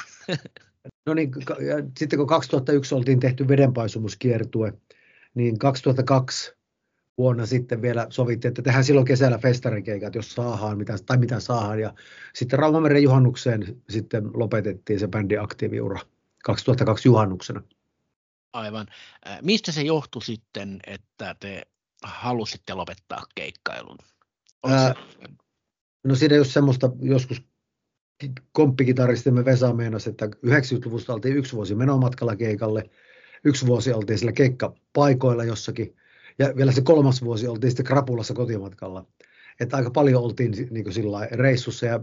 no 1.05 1.13
niin, 1.13 1.31
ja 1.49 1.83
sitten 1.97 2.19
kun 2.19 2.27
2001 2.27 2.95
oltiin 2.95 3.19
tehty 3.19 3.47
vedenpaisumuskiertue, 3.47 4.73
niin 5.35 5.59
2002 5.59 6.53
vuonna 7.17 7.45
sitten 7.45 7.81
vielä 7.81 8.07
sovittiin, 8.09 8.49
että 8.49 8.61
tehdään 8.61 8.83
silloin 8.83 9.07
kesällä 9.07 9.37
festarikeikat, 9.37 10.15
jos 10.15 10.33
saadaan, 10.33 10.77
mitä, 10.77 10.95
tai 11.05 11.17
mitä 11.17 11.39
saadaan. 11.39 11.79
Ja 11.79 11.93
sitten 12.33 12.59
Raumameren 12.59 13.03
juhannukseen 13.03 13.81
sitten 13.89 14.23
lopetettiin 14.33 14.99
se 14.99 15.07
bändin 15.07 15.41
aktiiviura 15.41 15.99
2002 16.43 17.07
juhannuksena. 17.07 17.61
Aivan. 18.55 18.87
Mistä 19.41 19.71
se 19.71 19.81
johtui 19.81 20.23
sitten, 20.23 20.79
että 20.87 21.35
te 21.39 21.61
halusitte 22.03 22.73
lopettaa 22.73 23.23
keikkailun? 23.35 23.97
Ää, 24.67 24.93
no 26.03 26.15
siinä 26.15 26.35
jos 26.35 26.53
semmoista 26.53 26.89
joskus 26.99 27.41
komppikitaristimme 28.51 29.45
Vesa 29.45 29.73
meinasi, 29.73 30.09
että 30.09 30.25
90-luvusta 30.25 31.13
oltiin 31.13 31.37
yksi 31.37 31.53
vuosi 31.53 31.75
menomatkalla 31.75 32.35
keikalle, 32.35 32.89
yksi 33.43 33.65
vuosi 33.65 33.93
oltiin 33.93 34.19
sillä 34.19 34.31
keikkapaikoilla 34.31 35.43
jossakin, 35.43 35.95
ja 36.39 36.55
vielä 36.55 36.71
se 36.71 36.81
kolmas 36.81 37.21
vuosi 37.21 37.47
oltiin 37.47 37.71
sitten 37.71 37.85
Krapulassa 37.85 38.33
kotimatkalla. 38.33 39.05
Että 39.59 39.77
aika 39.77 39.91
paljon 39.91 40.23
oltiin 40.23 40.67
niin 40.71 40.93
sillä 40.93 41.27
reissussa 41.31 41.85
ja 41.85 41.99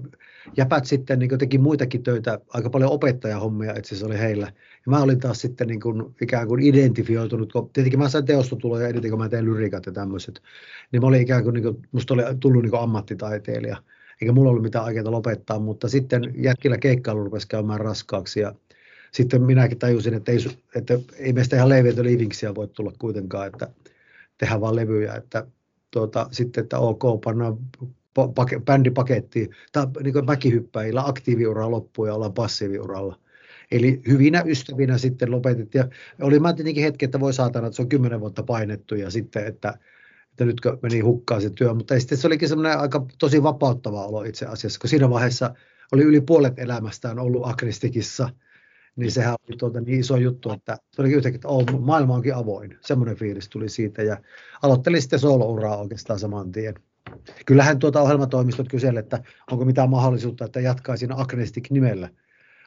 jäpät 0.56 0.84
sitten 0.84 1.18
niin 1.18 1.38
teki 1.38 1.58
muitakin 1.58 2.02
töitä, 2.02 2.38
aika 2.48 2.70
paljon 2.70 2.90
opettajahommia 2.90 3.70
itse 3.72 3.88
asiassa 3.88 4.06
oli 4.06 4.18
heillä. 4.18 4.46
Ja 4.86 4.90
mä 4.90 5.02
olin 5.02 5.20
taas 5.20 5.40
sitten 5.40 5.68
niin 5.68 5.80
kuin, 5.80 6.14
ikään 6.22 6.48
kuin 6.48 6.62
identifioitunut, 6.62 7.52
kun 7.52 7.70
tietenkin 7.72 7.98
mä 7.98 8.08
sain 8.08 8.24
teostotuloja 8.24 8.88
eniten, 8.88 9.10
kun 9.10 9.18
mä 9.18 9.28
tein 9.28 9.44
lyrikat 9.44 9.86
ja 9.86 9.92
tämmöiset. 9.92 10.42
Niin 10.92 11.02
mä 11.02 11.06
olin 11.06 11.22
ikään 11.22 11.44
kuin, 11.44 11.54
niin 11.54 11.64
kuin 11.64 11.88
musta 11.92 12.14
oli 12.14 12.22
tullut 12.40 12.62
niin 12.62 12.74
ammattitaiteilija. 12.74 13.76
Eikä 14.20 14.32
mulla 14.32 14.50
ollut 14.50 14.62
mitään 14.62 14.84
aikeita 14.84 15.10
lopettaa, 15.10 15.58
mutta 15.58 15.88
sitten 15.88 16.22
jätkillä 16.36 16.78
keikkailu 16.78 17.24
rupesi 17.24 17.48
käymään 17.48 17.80
raskaaksi 17.80 18.40
ja 18.40 18.54
sitten 19.12 19.42
minäkin 19.42 19.78
tajusin, 19.78 20.14
että 20.14 20.32
ei, 20.32 20.38
että 20.74 20.98
ei 21.18 21.32
meistä 21.32 21.56
ihan 21.56 21.68
leiviötä 21.68 22.02
livingsia 22.02 22.54
voi 22.54 22.68
tulla 22.68 22.92
kuitenkaan, 22.98 23.46
että 23.46 23.68
tehdä 24.38 24.60
vaan 24.60 24.76
levyjä, 24.76 25.14
että 25.14 25.46
tuota, 25.92 26.26
sitten, 26.30 26.62
että 26.62 26.78
ok, 26.78 27.02
pannaan 27.24 27.58
pake, 28.34 28.60
tai 29.72 29.86
niin 30.02 30.24
mäkihyppäjillä 30.26 31.02
aktiiviura 31.06 31.70
loppuu 31.70 32.06
ja 32.06 32.14
ollaan 32.14 32.32
passiiviuralla. 32.32 33.18
Eli 33.70 34.02
hyvinä 34.08 34.42
ystävinä 34.46 34.98
sitten 34.98 35.30
lopetettiin. 35.30 35.84
Ja 36.18 36.26
oli 36.26 36.40
mä 36.40 36.52
tietenkin 36.52 36.84
hetki, 36.84 37.04
että 37.04 37.20
voi 37.20 37.32
saatana, 37.32 37.66
että 37.66 37.76
se 37.76 37.82
on 37.82 37.88
kymmenen 37.88 38.20
vuotta 38.20 38.42
painettu 38.42 38.94
ja 38.94 39.10
sitten, 39.10 39.46
että, 39.46 39.78
että 40.30 40.44
nytkö 40.44 40.78
meni 40.82 41.00
hukkaan 41.00 41.42
se 41.42 41.50
työ. 41.50 41.74
Mutta 41.74 42.00
sitten 42.00 42.18
se 42.18 42.26
olikin 42.26 42.48
semmoinen 42.48 42.78
aika 42.78 43.06
tosi 43.18 43.42
vapauttava 43.42 44.06
olo 44.06 44.22
itse 44.22 44.46
asiassa, 44.46 44.80
kun 44.80 44.90
siinä 44.90 45.10
vaiheessa 45.10 45.54
oli 45.92 46.02
yli 46.02 46.20
puolet 46.20 46.58
elämästään 46.58 47.18
ollut 47.18 47.46
Agnestikissa– 47.46 48.28
niin 48.96 49.12
sehän 49.12 49.36
oli 49.48 49.56
tuota 49.56 49.80
niin 49.80 50.00
iso 50.00 50.16
juttu, 50.16 50.52
että 50.52 50.78
se 50.90 51.02
oli 51.02 51.12
yhtäkkiä, 51.12 51.36
että 51.36 51.48
oh, 51.48 51.80
maailma 51.80 52.14
onkin 52.14 52.34
avoin. 52.34 52.78
Semmoinen 52.80 53.16
fiilis 53.16 53.48
tuli 53.48 53.68
siitä 53.68 54.02
ja 54.02 54.16
aloittelin 54.62 55.02
sitten 55.02 55.18
solo-uraa 55.18 55.76
oikeastaan 55.76 56.18
saman 56.18 56.52
tien. 56.52 56.74
Kyllähän 57.46 57.78
tuota 57.78 58.00
ohjelmatoimistot 58.00 58.68
kyseli, 58.68 58.98
että 58.98 59.22
onko 59.50 59.64
mitään 59.64 59.90
mahdollisuutta, 59.90 60.44
että 60.44 60.60
jatkaisin 60.60 61.12
Agnestic 61.12 61.70
nimellä. 61.70 62.08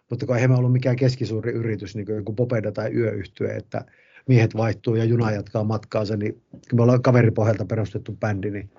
Mutta 0.10 0.26
kun 0.26 0.38
ei 0.38 0.48
me 0.48 0.56
ollut 0.56 0.72
mikään 0.72 0.96
keskisuuri 0.96 1.52
yritys, 1.52 1.96
niin 1.96 2.06
kuin 2.06 2.16
joku 2.16 2.34
Popeda 2.34 2.72
tai 2.72 2.94
yöyhtyö, 2.94 3.56
että 3.56 3.86
miehet 4.28 4.58
vaihtuu 4.58 4.96
ja 4.96 5.04
juna 5.04 5.32
jatkaa 5.32 5.64
matkaansa, 5.64 6.18
niin 6.18 6.42
me 6.74 6.82
ollaan 6.82 7.02
kaveripohjalta 7.02 7.66
perustettu 7.66 8.12
bändi. 8.12 8.52
Niin. 8.52 8.70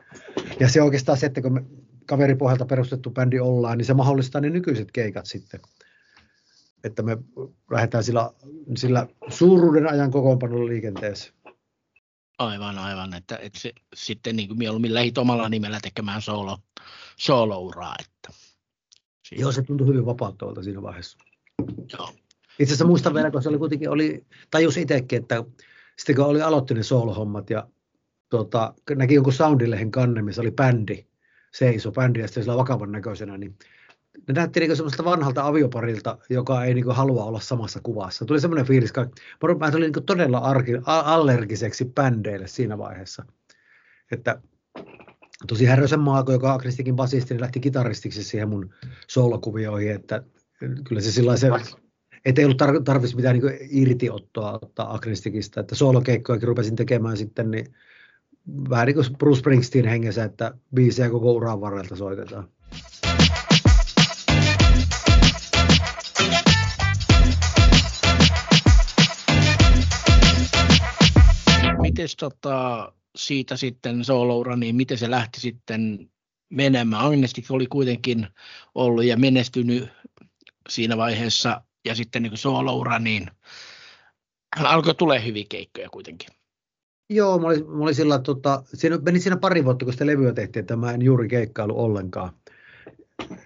Ja 0.61 0.69
se 0.69 0.83
oikeastaan 0.83 1.19
se, 1.19 1.27
että 1.27 1.43
kun 1.43 1.53
me 1.53 1.65
kaveripohjalta 2.07 2.65
perustettu 2.65 3.11
bändi 3.11 3.41
ollaan, 3.41 3.79
niin 3.79 3.87
se 3.87 3.95
mahdollistaa 3.95 4.41
ne 4.41 4.51
nykyiset 4.51 4.93
keikat 4.93 5.27
sitten 5.27 5.61
että 6.87 7.03
me 7.03 7.19
lähdetään 7.71 8.05
sillä, 8.05 8.31
sillä 8.77 9.07
suuruuden 9.29 9.91
ajan 9.91 10.11
kokoonpanolla 10.11 10.67
liikenteessä. 10.67 11.33
Aivan, 12.39 12.79
aivan. 12.79 13.15
Että, 13.15 13.37
että 13.37 13.61
se, 13.61 13.73
sitten 13.95 14.37
niin 14.37 14.49
kuin 14.49 14.59
mieluummin 14.59 14.95
lähit 14.95 15.19
omalla 15.19 15.49
nimellä 15.49 15.79
tekemään 15.83 16.23
solo, 16.23 16.59
solo-uraa. 17.17 17.95
Että. 18.01 18.39
Siitä. 19.29 19.43
Joo, 19.43 19.53
se 19.53 19.63
tuntui 19.63 19.87
hyvin 19.87 20.07
vapauttavalta 20.07 20.63
siinä 20.63 20.83
vaiheessa. 20.83 21.19
Joo. 21.93 22.09
Itse 22.59 22.65
asiassa 22.65 22.87
muistan 22.87 23.15
vielä, 23.15 23.31
kun 23.31 23.43
se 23.43 23.49
oli 23.49 23.59
kuitenkin, 23.59 23.91
oli, 23.91 24.27
tajus 24.51 24.77
itsekin, 24.77 25.23
että 25.23 25.45
sitten 25.99 26.17
kun 26.17 26.25
oli 26.25 26.43
aloittanut 26.43 26.79
ne 26.79 26.83
soolohommat 26.83 27.51
ja 27.51 27.69
tuota, 28.31 28.75
näki 28.97 29.15
jonkun 29.15 29.33
Soundilehen 29.33 29.91
kanne, 29.91 30.23
missä 30.23 30.41
oli 30.41 30.51
bändi, 30.51 31.07
seiso 31.55 31.93
bändi 31.93 32.21
ja 32.21 32.27
sitten 32.27 32.43
sillä 32.43 32.57
vakavan 32.57 32.93
näköisenä, 32.93 33.39
niin 33.39 33.59
ne 34.29 34.35
näytti 34.35 34.61
niin 34.61 34.77
semmoista 34.77 35.05
vanhalta 35.05 35.47
avioparilta, 35.47 36.19
joka 36.31 36.65
ei 36.65 36.75
niin 36.75 36.91
halua 36.91 37.25
olla 37.25 37.41
samassa 37.41 37.81
kuvassa. 37.83 38.25
Tuli 38.25 38.41
semmoinen 38.41 38.67
fiilis, 38.67 38.91
että 38.91 39.57
mä 39.59 39.71
tulin 39.71 39.93
niin 39.93 40.05
todella 40.05 40.39
arki, 40.39 40.73
allergiseksi 40.85 41.85
bändeille 41.85 42.47
siinä 42.47 42.79
vaiheessa. 42.79 43.25
Että 44.13 44.43
tosi 45.47 45.65
Härösen 45.65 46.01
Maako, 46.01 46.33
joka 46.33 46.55
on 46.55 46.61
Kristikin 46.61 46.97
basisti, 46.97 47.35
niin 47.35 47.41
lähti 47.41 47.61
kitaristiksi 47.61 48.25
siihen 48.25 48.49
mun 48.49 48.71
soolokuvioihin, 49.09 49.93
että 49.93 50.23
kyllä 50.85 51.01
se 51.01 51.13
sillä 51.13 51.37
se, 51.37 51.51
että 52.25 52.41
ei 52.41 52.45
ollut 52.45 52.63
tar- 52.63 52.83
tarvitsisi 52.85 53.17
mitään 53.17 53.39
niin 53.39 53.59
irtiottoa 53.71 54.59
ottaa 54.63 54.95
Agnestikista, 54.95 55.61
että 55.61 55.75
soolokeikkojakin 55.75 56.49
rupesin 56.49 56.77
tekemään 56.77 57.17
sitten, 57.17 57.51
niin 57.51 57.67
vähän 58.71 58.87
niin 58.87 58.95
kuin 58.95 59.07
Bruce 59.19 59.39
Springsteen 59.39 59.87
hengessä, 59.87 60.25
että 60.25 60.55
biisejä 60.75 61.11
koko 61.11 61.33
uran 61.33 61.61
varrelta 61.61 61.97
soitetaan. 61.97 62.49
Tota, 72.17 72.93
siitä 73.17 73.57
sitten 73.57 74.05
soloura, 74.05 74.57
niin 74.57 74.77
miten 74.77 74.99
se 74.99 75.11
lähti 75.11 75.41
sitten 75.41 76.11
menemään? 76.51 77.05
Agnestik 77.05 77.51
oli 77.51 77.67
kuitenkin 77.67 78.27
ollut 78.75 79.05
ja 79.05 79.17
menestynyt 79.17 79.89
siinä 80.69 80.97
vaiheessa 80.97 81.63
ja 81.85 81.95
sitten 81.95 82.23
niin 82.23 82.37
soloura, 82.37 82.99
niin 82.99 83.31
alkoi 84.57 84.95
tulee 84.95 85.25
hyviä 85.25 85.45
keikkoja 85.49 85.91
kuitenkin. 85.91 86.29
Joo, 87.11 87.39
mä 87.39 87.47
olin, 87.47 87.71
mä 87.71 87.83
olin 87.83 87.95
sillä, 87.95 88.19
tota, 88.19 88.63
siinä, 88.75 88.99
meni 88.99 89.21
siinä 89.21 89.37
pari 89.37 89.65
vuotta, 89.65 89.85
kun 89.85 89.93
sitä 89.93 90.07
levyä 90.07 90.33
tehtiin, 90.33 90.61
että 90.61 90.77
mä 90.77 90.93
en 90.93 91.03
juuri 91.03 91.29
keikkailu 91.29 91.81
ollenkaan. 91.85 92.31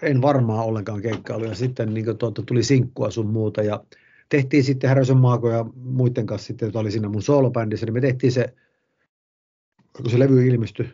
En 0.01 0.21
varmaan 0.21 0.65
ollenkaan 0.65 1.01
keikkailu. 1.01 1.45
Ja 1.45 1.55
sitten 1.55 1.93
niin 1.93 2.05
kuin, 2.05 2.17
tuota, 2.17 2.41
tuli 2.41 2.63
sinkkua 2.63 3.11
sun 3.11 3.27
muuta. 3.27 3.61
Ja 3.61 3.83
tehtiin 4.29 4.63
sitten 4.63 4.87
Härösen 4.87 5.17
Maako 5.17 5.51
ja 5.51 5.65
muiden 5.75 6.25
kanssa 6.25 6.47
sitten, 6.47 6.65
jota 6.65 6.79
oli 6.79 6.91
siinä 6.91 7.09
mun 7.09 7.21
soolobändissä, 7.21 7.85
niin 7.85 7.93
me 7.93 8.01
tehtiin 8.01 8.31
se, 8.31 8.53
kun 9.95 10.09
se 10.09 10.19
levy 10.19 10.47
ilmestyi. 10.47 10.89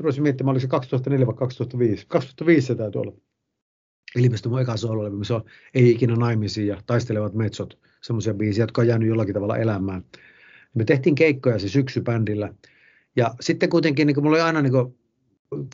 Rupesin 0.00 0.22
miettimään, 0.22 0.52
oliko 0.52 0.60
se 0.60 0.68
2004 0.68 1.26
vai 1.26 1.34
2005. 1.34 2.06
2005 2.08 2.66
se 2.66 2.74
täytyy 2.74 3.00
olla. 3.00 3.12
Ilmestyi 4.16 4.50
mun 4.50 4.60
eka 4.60 4.76
soololevy, 4.76 5.16
missä 5.16 5.34
on 5.34 5.44
Ei 5.74 5.90
ikinä 5.90 6.14
naimisiin 6.16 6.66
ja 6.66 6.82
Taistelevat 6.86 7.34
metsot. 7.34 7.78
Semmoisia 8.02 8.34
biisiä, 8.34 8.62
jotka 8.62 8.80
on 8.80 8.88
jäänyt 8.88 9.08
jollakin 9.08 9.34
tavalla 9.34 9.56
elämään. 9.56 10.04
Me 10.74 10.84
tehtiin 10.84 11.14
keikkoja 11.14 11.58
se 11.58 11.68
syksybändillä. 11.68 12.54
Ja 13.16 13.34
sitten 13.40 13.68
kuitenkin 13.68 14.06
niin 14.06 14.22
mulla 14.22 14.36
oli 14.36 14.40
aina 14.40 14.62
niin 14.62 14.94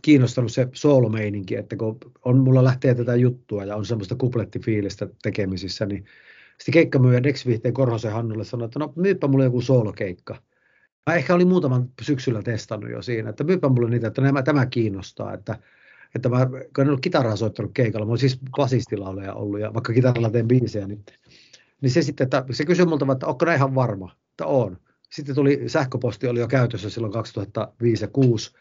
kiinnostanut 0.02 0.52
se 0.52 0.69
soolomeininki, 0.73 1.57
että 1.57 1.76
kun 1.76 1.99
on, 2.25 2.38
mulla 2.38 2.64
lähtee 2.64 2.95
tätä 2.95 3.16
juttua 3.16 3.64
ja 3.64 3.76
on 3.76 3.85
semmoista 3.85 4.14
kuplettifiilistä 4.14 5.09
tekemisissä, 5.23 5.87
niin 5.87 6.04
sitten 6.59 6.73
keikkamyyjä 6.73 7.23
Dex 7.23 7.47
Vihteen 7.47 7.75
Korhosen 7.75 8.12
Hannulle 8.12 8.45
sanoi, 8.45 8.64
että 8.64 8.78
no 8.78 8.92
myypä 8.97 9.26
mulle 9.26 9.45
joku 9.45 9.61
soolokeikka. 9.61 10.42
Mä 11.07 11.14
ehkä 11.14 11.35
olin 11.35 11.49
muutaman 11.49 11.88
syksyllä 12.02 12.42
testannut 12.42 12.90
jo 12.90 13.02
siinä, 13.02 13.30
että 13.30 13.45
myypä 13.45 13.69
mulle 13.69 13.90
niitä, 13.90 14.07
että 14.07 14.23
nämä, 14.23 14.42
tämä 14.42 14.66
kiinnostaa, 14.66 15.35
että, 15.35 15.59
että 16.14 16.28
mä, 16.28 16.47
kun 16.47 16.83
en 16.83 16.88
ollut 16.88 17.00
kitaraa 17.00 17.37
soittanut 17.37 17.71
keikalla, 17.75 18.07
mä 18.07 18.11
olin 18.11 18.21
siis 18.21 18.40
basistilauleja 18.57 19.35
ollut 19.35 19.61
ja 19.61 19.75
vaikka 19.75 19.92
kitaralla 19.92 20.30
teen 20.30 20.49
biisejä, 20.49 20.87
niin, 20.87 21.04
niin 21.80 21.90
se 21.90 22.02
sitten, 22.02 22.25
että 22.25 22.45
se 22.50 22.64
kysyi 22.64 22.87
multa, 22.87 23.12
että 23.12 23.26
onko 23.26 23.52
ihan 23.54 23.75
varma, 23.75 24.12
että 24.30 24.47
on. 24.47 24.78
Sitten 25.12 25.35
tuli 25.35 25.62
sähköposti, 25.66 26.28
oli 26.28 26.40
jo 26.40 26.49
käytössä 26.49 26.90
silloin 26.90 27.12
2005 27.12 28.04
ja 28.04 28.09
2006, 28.09 28.52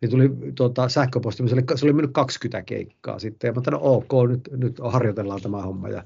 niin 0.00 0.10
tuli 0.10 0.52
tuota, 0.54 0.88
sähköposti, 0.88 1.48
se 1.48 1.54
oli, 1.54 1.62
se 1.74 1.86
oli 1.86 1.92
mennyt 1.92 2.12
20 2.12 2.62
keikkaa 2.62 3.18
sitten, 3.18 3.48
ja 3.48 3.52
mä 3.52 3.62
sanoin, 3.64 3.82
ok, 3.82 4.28
nyt, 4.28 4.48
nyt 4.56 4.80
harjoitellaan 4.82 5.42
tämä 5.42 5.62
homma, 5.62 5.88
ja 5.88 6.04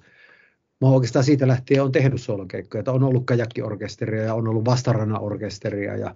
mä 0.80 0.88
oikeastaan 0.88 1.24
siitä 1.24 1.48
lähtien 1.48 1.82
on 1.82 1.92
tehnyt 1.92 2.20
soolokeikkoja, 2.20 2.80
että 2.80 2.92
on 2.92 3.02
ollut 3.02 3.26
kajakkiorkesteria 3.26 4.22
ja 4.22 4.34
on 4.34 4.48
ollut 4.48 4.64
vastarana-orkesteria 4.64 5.96
ja 5.96 6.14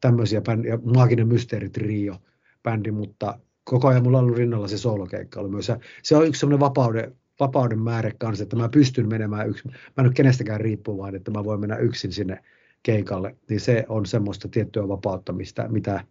tämmöisiä 0.00 0.40
bändi, 0.40 0.68
ja 0.68 0.78
Maaginen 0.94 1.28
Mysteeri-trio 1.28 2.16
bändi, 2.62 2.90
mutta 2.90 3.38
koko 3.64 3.88
ajan 3.88 4.02
mulla 4.02 4.18
on 4.18 4.24
ollut 4.24 4.38
rinnalla 4.38 4.68
se 4.68 4.78
soolokeikka 4.78 5.42
myös. 5.42 5.72
Se 6.02 6.16
on 6.16 6.26
yksi 6.26 6.40
semmoinen 6.40 6.60
vapauden, 6.60 7.16
vapauden 7.40 7.78
määrä 7.78 8.10
kanssa, 8.18 8.42
että 8.42 8.56
mä 8.56 8.68
pystyn 8.68 9.08
menemään 9.08 9.48
yksin. 9.48 9.70
Mä 9.70 9.78
en 9.98 10.06
ole 10.06 10.14
kenestäkään 10.14 10.60
riippuvainen, 10.60 11.18
että 11.18 11.30
mä 11.30 11.44
voin 11.44 11.60
mennä 11.60 11.76
yksin 11.76 12.12
sinne 12.12 12.44
keikalle. 12.82 13.36
Niin 13.48 13.60
se 13.60 13.84
on 13.88 14.06
semmoista 14.06 14.48
tiettyä 14.48 14.88
vapauttamista, 14.88 15.68
mitä, 15.68 16.04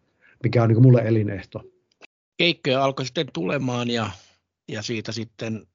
mikä 0.44 0.64
on 0.64 0.70
niin 0.70 0.82
mulle 0.82 1.02
elinehto. 1.06 1.64
Keikkoja 2.38 2.84
alkoi 2.84 3.06
sitten 3.06 3.28
tulemaan 3.34 3.90
ja, 3.90 4.10
ja 4.68 4.82
siitä 4.82 5.12
sitten, 5.12 5.68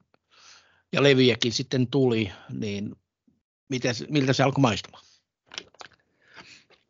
ja 0.92 1.02
levyjäkin 1.02 1.52
sitten 1.52 1.86
tuli, 1.86 2.30
niin 2.60 2.96
miten, 3.68 3.94
miltä 4.10 4.32
se 4.32 4.42
alkoi 4.42 4.62
maistumaan? 4.62 5.04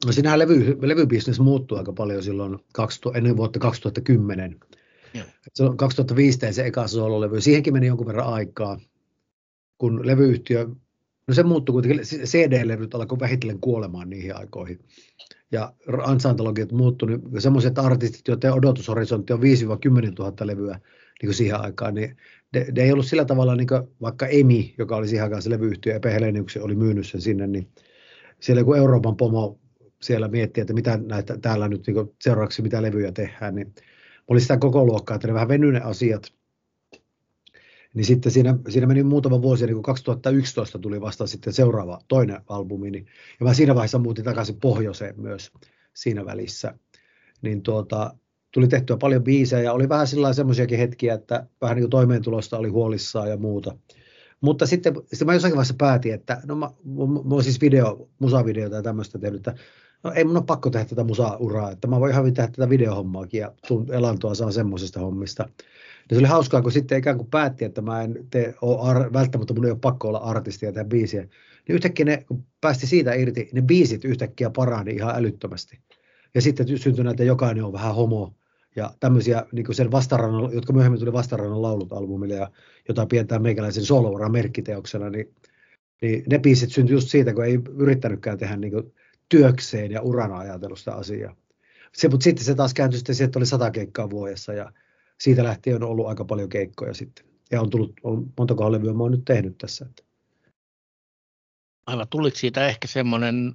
No 0.06 0.12
sinähän 0.12 0.38
levy, 0.38 0.78
levybisnes 0.82 1.40
muuttui 1.40 1.78
aika 1.78 1.92
paljon 1.92 2.22
silloin 2.22 2.58
2000, 2.72 3.18
ennen 3.18 3.36
vuotta 3.36 3.58
2010. 3.58 4.60
Se 5.54 5.64
on 5.64 5.76
2005 5.76 6.38
se 6.50 6.66
eka 6.66 6.88
soololevy. 6.88 7.40
Siihenkin 7.40 7.72
meni 7.72 7.86
jonkun 7.86 8.06
verran 8.06 8.32
aikaa, 8.32 8.80
kun 9.78 10.06
levyyhtiö, 10.06 10.68
no 11.26 11.34
se 11.34 11.42
muuttui 11.42 11.72
kuitenkin, 11.72 12.00
CD-levyt 12.04 12.94
alkoi 12.94 13.20
vähitellen 13.20 13.60
kuolemaan 13.60 14.10
niihin 14.10 14.36
aikoihin. 14.36 14.78
Ja 15.52 15.72
ansaantologiat 16.04 16.72
muuttui, 16.72 17.08
niin 17.08 17.40
semmoiset 17.42 17.78
artistit, 17.78 18.28
joiden 18.28 18.52
odotushorisontti 18.52 19.32
on 19.32 19.40
5-10 19.40 19.42
000 20.18 20.32
levyä 20.42 20.80
niin 21.22 21.28
kuin 21.28 21.34
siihen 21.34 21.60
aikaan, 21.60 21.94
niin 21.94 22.16
ne, 22.54 22.66
ne 22.76 22.82
ei 22.82 22.92
ollut 22.92 23.06
sillä 23.06 23.24
tavalla, 23.24 23.56
niin 23.56 23.66
kuin 23.66 23.82
vaikka 24.00 24.26
EMI, 24.26 24.74
joka 24.78 24.96
oli 24.96 25.08
siihen 25.08 25.24
aikaan 25.24 25.42
se 25.42 25.50
levyyhtiö, 25.50 25.94
Epe 25.94 26.12
Heleniuksen 26.12 26.62
oli 26.62 26.74
myynyt 26.74 27.06
sen 27.06 27.20
sinne, 27.20 27.46
niin 27.46 27.68
siellä 28.40 28.64
kun 28.64 28.76
Euroopan 28.76 29.16
pomo 29.16 29.60
siellä 30.02 30.28
miettii, 30.28 30.60
että 30.60 30.72
mitä 30.72 30.96
näitä 30.96 31.38
täällä 31.38 31.68
nyt 31.68 31.86
niin 31.86 31.96
seuraavaksi 32.22 32.62
mitä 32.62 32.82
levyjä 32.82 33.12
tehdään, 33.12 33.54
niin 33.54 33.74
oli 34.28 34.40
sitä 34.40 34.56
koko 34.56 34.84
luokkaa, 34.84 35.14
että 35.14 35.28
ne 35.28 35.34
vähän 35.34 35.48
venyne 35.48 35.80
asiat. 35.80 36.32
Niin 37.94 38.04
sitten 38.04 38.32
siinä, 38.32 38.58
siinä 38.68 38.86
meni 38.86 39.02
muutama 39.02 39.42
vuosi, 39.42 39.66
niin 39.66 39.74
kuin 39.74 39.82
2011 39.82 40.78
tuli 40.78 41.00
vasta 41.00 41.26
sitten 41.26 41.52
seuraava 41.52 42.00
toinen 42.08 42.40
albumi, 42.48 42.90
niin, 42.90 43.06
ja 43.40 43.46
mä 43.46 43.54
siinä 43.54 43.74
vaiheessa 43.74 43.98
muutin 43.98 44.24
takaisin 44.24 44.60
pohjoiseen 44.60 45.20
myös 45.20 45.52
siinä 45.94 46.24
välissä. 46.24 46.74
Niin 47.42 47.62
tuota, 47.62 48.16
tuli 48.54 48.68
tehtyä 48.68 48.96
paljon 48.96 49.24
biisejä 49.24 49.62
ja 49.62 49.72
oli 49.72 49.88
vähän 49.88 50.06
sillä 50.06 50.32
semmoisiakin 50.32 50.78
hetkiä, 50.78 51.14
että 51.14 51.46
vähän 51.60 51.76
niin 51.76 51.82
kuin 51.82 51.90
toimeentulosta 51.90 52.58
oli 52.58 52.68
huolissaan 52.68 53.30
ja 53.30 53.36
muuta. 53.36 53.76
Mutta 54.40 54.66
sitten, 54.66 54.94
sitten 55.06 55.26
mä 55.26 55.34
jossakin 55.34 55.56
vaiheessa 55.56 55.74
päätin, 55.78 56.14
että 56.14 56.40
no 56.46 56.54
mä, 56.54 56.70
mä, 56.84 57.34
mä 57.36 57.42
siis 57.42 57.60
video, 57.60 58.08
musavideota 58.18 58.76
ja 58.76 58.82
tämmöistä 58.82 59.18
tehnyt, 59.18 59.46
että 59.46 59.62
no 60.02 60.12
ei 60.12 60.24
mun 60.24 60.36
ole 60.36 60.44
pakko 60.44 60.70
tehdä 60.70 60.84
tätä 60.84 61.04
musa-uraa, 61.04 61.70
että 61.70 61.88
mä 61.88 62.00
voin 62.00 62.12
ihan 62.12 62.34
tehdä 62.34 62.48
tätä 62.48 62.68
videohommaakin 62.68 63.40
ja 63.40 63.52
elantoa 63.92 64.34
saa 64.34 64.50
semmoisesta 64.50 65.00
hommista. 65.00 65.48
Ja 66.10 66.16
se 66.16 66.18
oli 66.18 66.28
hauskaa, 66.28 66.62
kun 66.62 66.72
sitten 66.72 66.98
ikään 66.98 67.16
kuin 67.16 67.30
päätti, 67.30 67.64
että 67.64 67.82
mä 67.82 68.02
en 68.02 68.26
tee, 68.30 68.54
ar- 68.82 69.12
välttämättä 69.12 69.54
mun 69.54 69.64
ei 69.64 69.70
ole 69.70 69.78
pakko 69.82 70.08
olla 70.08 70.18
artisti 70.18 70.66
ja 70.66 70.72
tehdä 70.72 70.88
biisiä. 70.88 71.22
Niin 71.22 71.74
yhtäkkiä 71.74 72.04
ne, 72.04 72.24
kun 72.28 72.44
päästi 72.60 72.86
siitä 72.86 73.14
irti, 73.14 73.48
ne 73.52 73.62
biisit 73.62 74.04
yhtäkkiä 74.04 74.50
parani 74.50 74.90
ihan 74.90 75.16
älyttömästi. 75.16 75.78
Ja 76.34 76.42
sitten 76.42 76.78
syntyi 76.78 77.04
näitä, 77.04 77.24
jokainen 77.24 77.64
on 77.64 77.72
vähän 77.72 77.94
homo 77.94 78.34
ja 78.76 78.90
tämmöisiä, 79.00 79.46
niin 79.52 79.74
sen 79.74 79.90
vastarannan, 79.90 80.52
jotka 80.52 80.72
myöhemmin 80.72 81.00
tuli 81.00 81.12
vastarannan 81.12 81.62
laulut 81.62 81.92
albumille 81.92 82.34
ja 82.34 82.50
jota 82.88 83.06
pidetään 83.06 83.42
meikäläisen 83.42 83.84
solo 83.84 84.28
merkkiteoksena, 84.28 85.10
niin, 85.10 85.34
niin 86.02 86.24
ne 86.30 86.38
biisit 86.38 86.72
syntyi 86.72 86.94
just 86.94 87.08
siitä, 87.08 87.34
kun 87.34 87.44
ei 87.44 87.58
yrittänytkään 87.76 88.38
tehdä 88.38 88.56
niin 88.56 88.92
työkseen 89.28 89.90
ja 89.90 90.02
urana 90.02 90.38
ajatellut 90.38 90.78
sitä 90.78 90.94
asiaa. 90.94 91.36
Se, 91.92 92.08
mutta 92.08 92.24
sitten 92.24 92.44
se 92.44 92.54
taas 92.54 92.74
kääntyi 92.74 92.98
sitten 92.98 93.24
että 93.24 93.38
oli 93.38 93.46
sata 93.46 93.70
keikkaa 93.70 94.10
vuodessa 94.10 94.52
ja 94.52 94.72
siitä 95.20 95.44
lähtien 95.44 95.76
on 95.76 95.88
ollut 95.90 96.06
aika 96.06 96.24
paljon 96.24 96.48
keikkoja 96.48 96.94
sitten. 96.94 97.24
Ja 97.50 97.60
on 97.60 97.70
tullut, 97.70 97.92
on, 98.02 98.32
montako 98.38 98.72
levyä 98.72 98.92
mä 98.92 99.02
oon 99.02 99.12
nyt 99.12 99.24
tehnyt 99.24 99.58
tässä. 99.58 99.86
Että. 99.88 100.02
Aivan, 101.86 102.06
tuliko 102.10 102.36
siitä 102.36 102.66
ehkä 102.66 102.88
semmoinen 102.88 103.54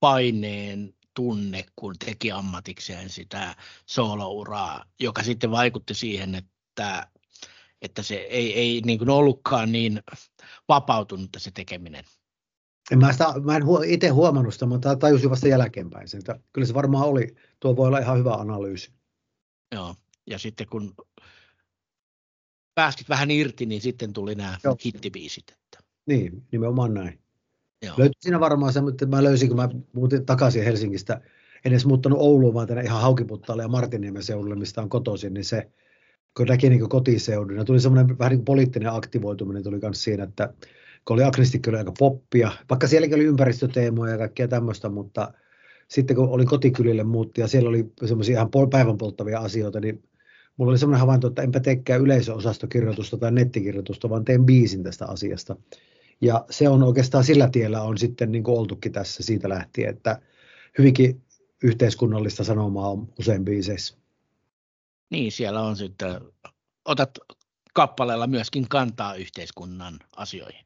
paineen 0.00 0.94
tunne, 1.18 1.64
kun 1.76 1.94
teki 2.04 2.32
ammatikseen 2.32 3.10
sitä 3.10 3.56
soolouraa, 3.86 4.84
joka 5.00 5.22
sitten 5.22 5.50
vaikutti 5.50 5.94
siihen, 5.94 6.34
että, 6.34 7.08
että 7.82 8.02
se 8.02 8.14
ei, 8.14 8.54
ei 8.54 8.82
niin 8.86 8.98
kuin 8.98 9.10
ollutkaan 9.10 9.72
niin 9.72 10.02
vapautunut 10.68 11.30
se 11.36 11.50
tekeminen. 11.50 12.04
En 12.90 12.98
mä, 12.98 13.12
sitä, 13.12 13.34
mä 13.44 13.56
en 13.56 13.62
itse 13.86 14.08
huomannut 14.08 14.54
sitä, 14.54 14.66
mutta 14.66 14.96
tajusin 14.96 15.30
vasta 15.30 15.48
jälkeenpäin 15.48 16.08
sen. 16.08 16.18
Että 16.18 16.40
kyllä 16.52 16.66
se 16.66 16.74
varmaan 16.74 17.08
oli. 17.08 17.34
Tuo 17.60 17.76
voi 17.76 17.86
olla 17.86 17.98
ihan 17.98 18.18
hyvä 18.18 18.32
analyysi. 18.32 18.92
Joo, 19.74 19.94
ja 20.26 20.38
sitten 20.38 20.66
kun 20.66 20.94
päästit 22.74 23.08
vähän 23.08 23.30
irti, 23.30 23.66
niin 23.66 23.80
sitten 23.80 24.12
tuli 24.12 24.34
nämä 24.34 24.58
Joo. 24.64 24.76
hittibiisit. 24.84 25.50
Että. 25.50 25.78
Niin, 26.06 26.46
nimenomaan 26.52 26.94
näin. 26.94 27.20
Löytyi 27.96 28.20
siinä 28.20 28.40
varmaan 28.40 28.72
se, 28.72 28.80
mutta 28.80 29.06
mä 29.06 29.22
löysin, 29.22 29.48
kun 29.48 29.56
mä 29.56 29.68
muutin 29.92 30.26
takaisin 30.26 30.64
Helsingistä, 30.64 31.20
en 31.64 31.72
edes 31.72 31.86
muuttanut 31.86 32.18
Ouluun, 32.18 32.54
vaan 32.54 32.66
tänne 32.66 32.82
ihan 32.82 33.02
Haukiputtaalle 33.02 33.62
ja 33.62 33.68
Martinniemen 33.68 34.22
seudulle, 34.22 34.56
mistä 34.56 34.82
on 34.82 34.88
kotoisin, 34.88 35.34
niin 35.34 35.44
se, 35.44 35.70
kun 36.36 36.46
näki 36.46 36.70
niin 36.70 36.88
kotiseudun, 36.88 37.56
ja 37.56 37.64
tuli 37.64 37.80
semmoinen 37.80 38.18
vähän 38.18 38.32
niin 38.32 38.44
poliittinen 38.44 38.92
aktivoituminen 38.92 39.62
tuli 39.62 39.78
myös 39.82 40.04
siinä, 40.04 40.24
että 40.24 40.54
kun 41.04 41.14
oli 41.14 41.24
agnostikki 41.24 41.70
oli 41.70 41.78
aika 41.78 41.92
poppia, 41.98 42.50
vaikka 42.70 42.86
sielläkin 42.86 43.14
oli 43.14 43.24
ympäristöteemoja 43.24 44.12
ja 44.12 44.18
kaikkea 44.18 44.48
tämmöistä, 44.48 44.88
mutta 44.88 45.32
sitten 45.88 46.16
kun 46.16 46.28
olin 46.28 46.46
kotikylille 46.46 47.04
muutti 47.04 47.40
ja 47.40 47.46
siellä 47.46 47.68
oli 47.68 47.92
semmoisia 48.04 48.36
ihan 48.36 48.50
päivän 48.70 48.98
polttavia 48.98 49.40
asioita, 49.40 49.80
niin 49.80 50.02
mulla 50.56 50.70
oli 50.70 50.78
semmoinen 50.78 51.00
havainto, 51.00 51.28
että 51.28 51.42
enpä 51.42 51.60
teekään 51.60 52.00
yleisöosastokirjoitusta 52.00 53.16
tai 53.16 53.32
nettikirjoitusta, 53.32 54.10
vaan 54.10 54.24
teen 54.24 54.46
biisin 54.46 54.82
tästä 54.82 55.06
asiasta. 55.06 55.56
Ja 56.20 56.44
se 56.50 56.68
on 56.68 56.82
oikeastaan 56.82 57.24
sillä 57.24 57.48
tiellä 57.52 57.82
on 57.82 57.98
sitten 57.98 58.32
niin 58.32 58.44
kuin 58.44 58.58
oltukin 58.58 58.92
tässä 58.92 59.22
siitä 59.22 59.48
lähtien, 59.48 59.90
että 59.90 60.20
hyvinkin 60.78 61.22
yhteiskunnallista 61.62 62.44
sanomaa 62.44 62.90
on 62.90 63.08
usein 63.18 63.44
biiseissä. 63.44 63.96
Niin, 65.10 65.32
siellä 65.32 65.60
on 65.60 65.76
sitten, 65.76 66.20
otat 66.84 67.18
kappaleella 67.74 68.26
myöskin 68.26 68.68
kantaa 68.68 69.14
yhteiskunnan 69.14 69.98
asioihin. 70.16 70.64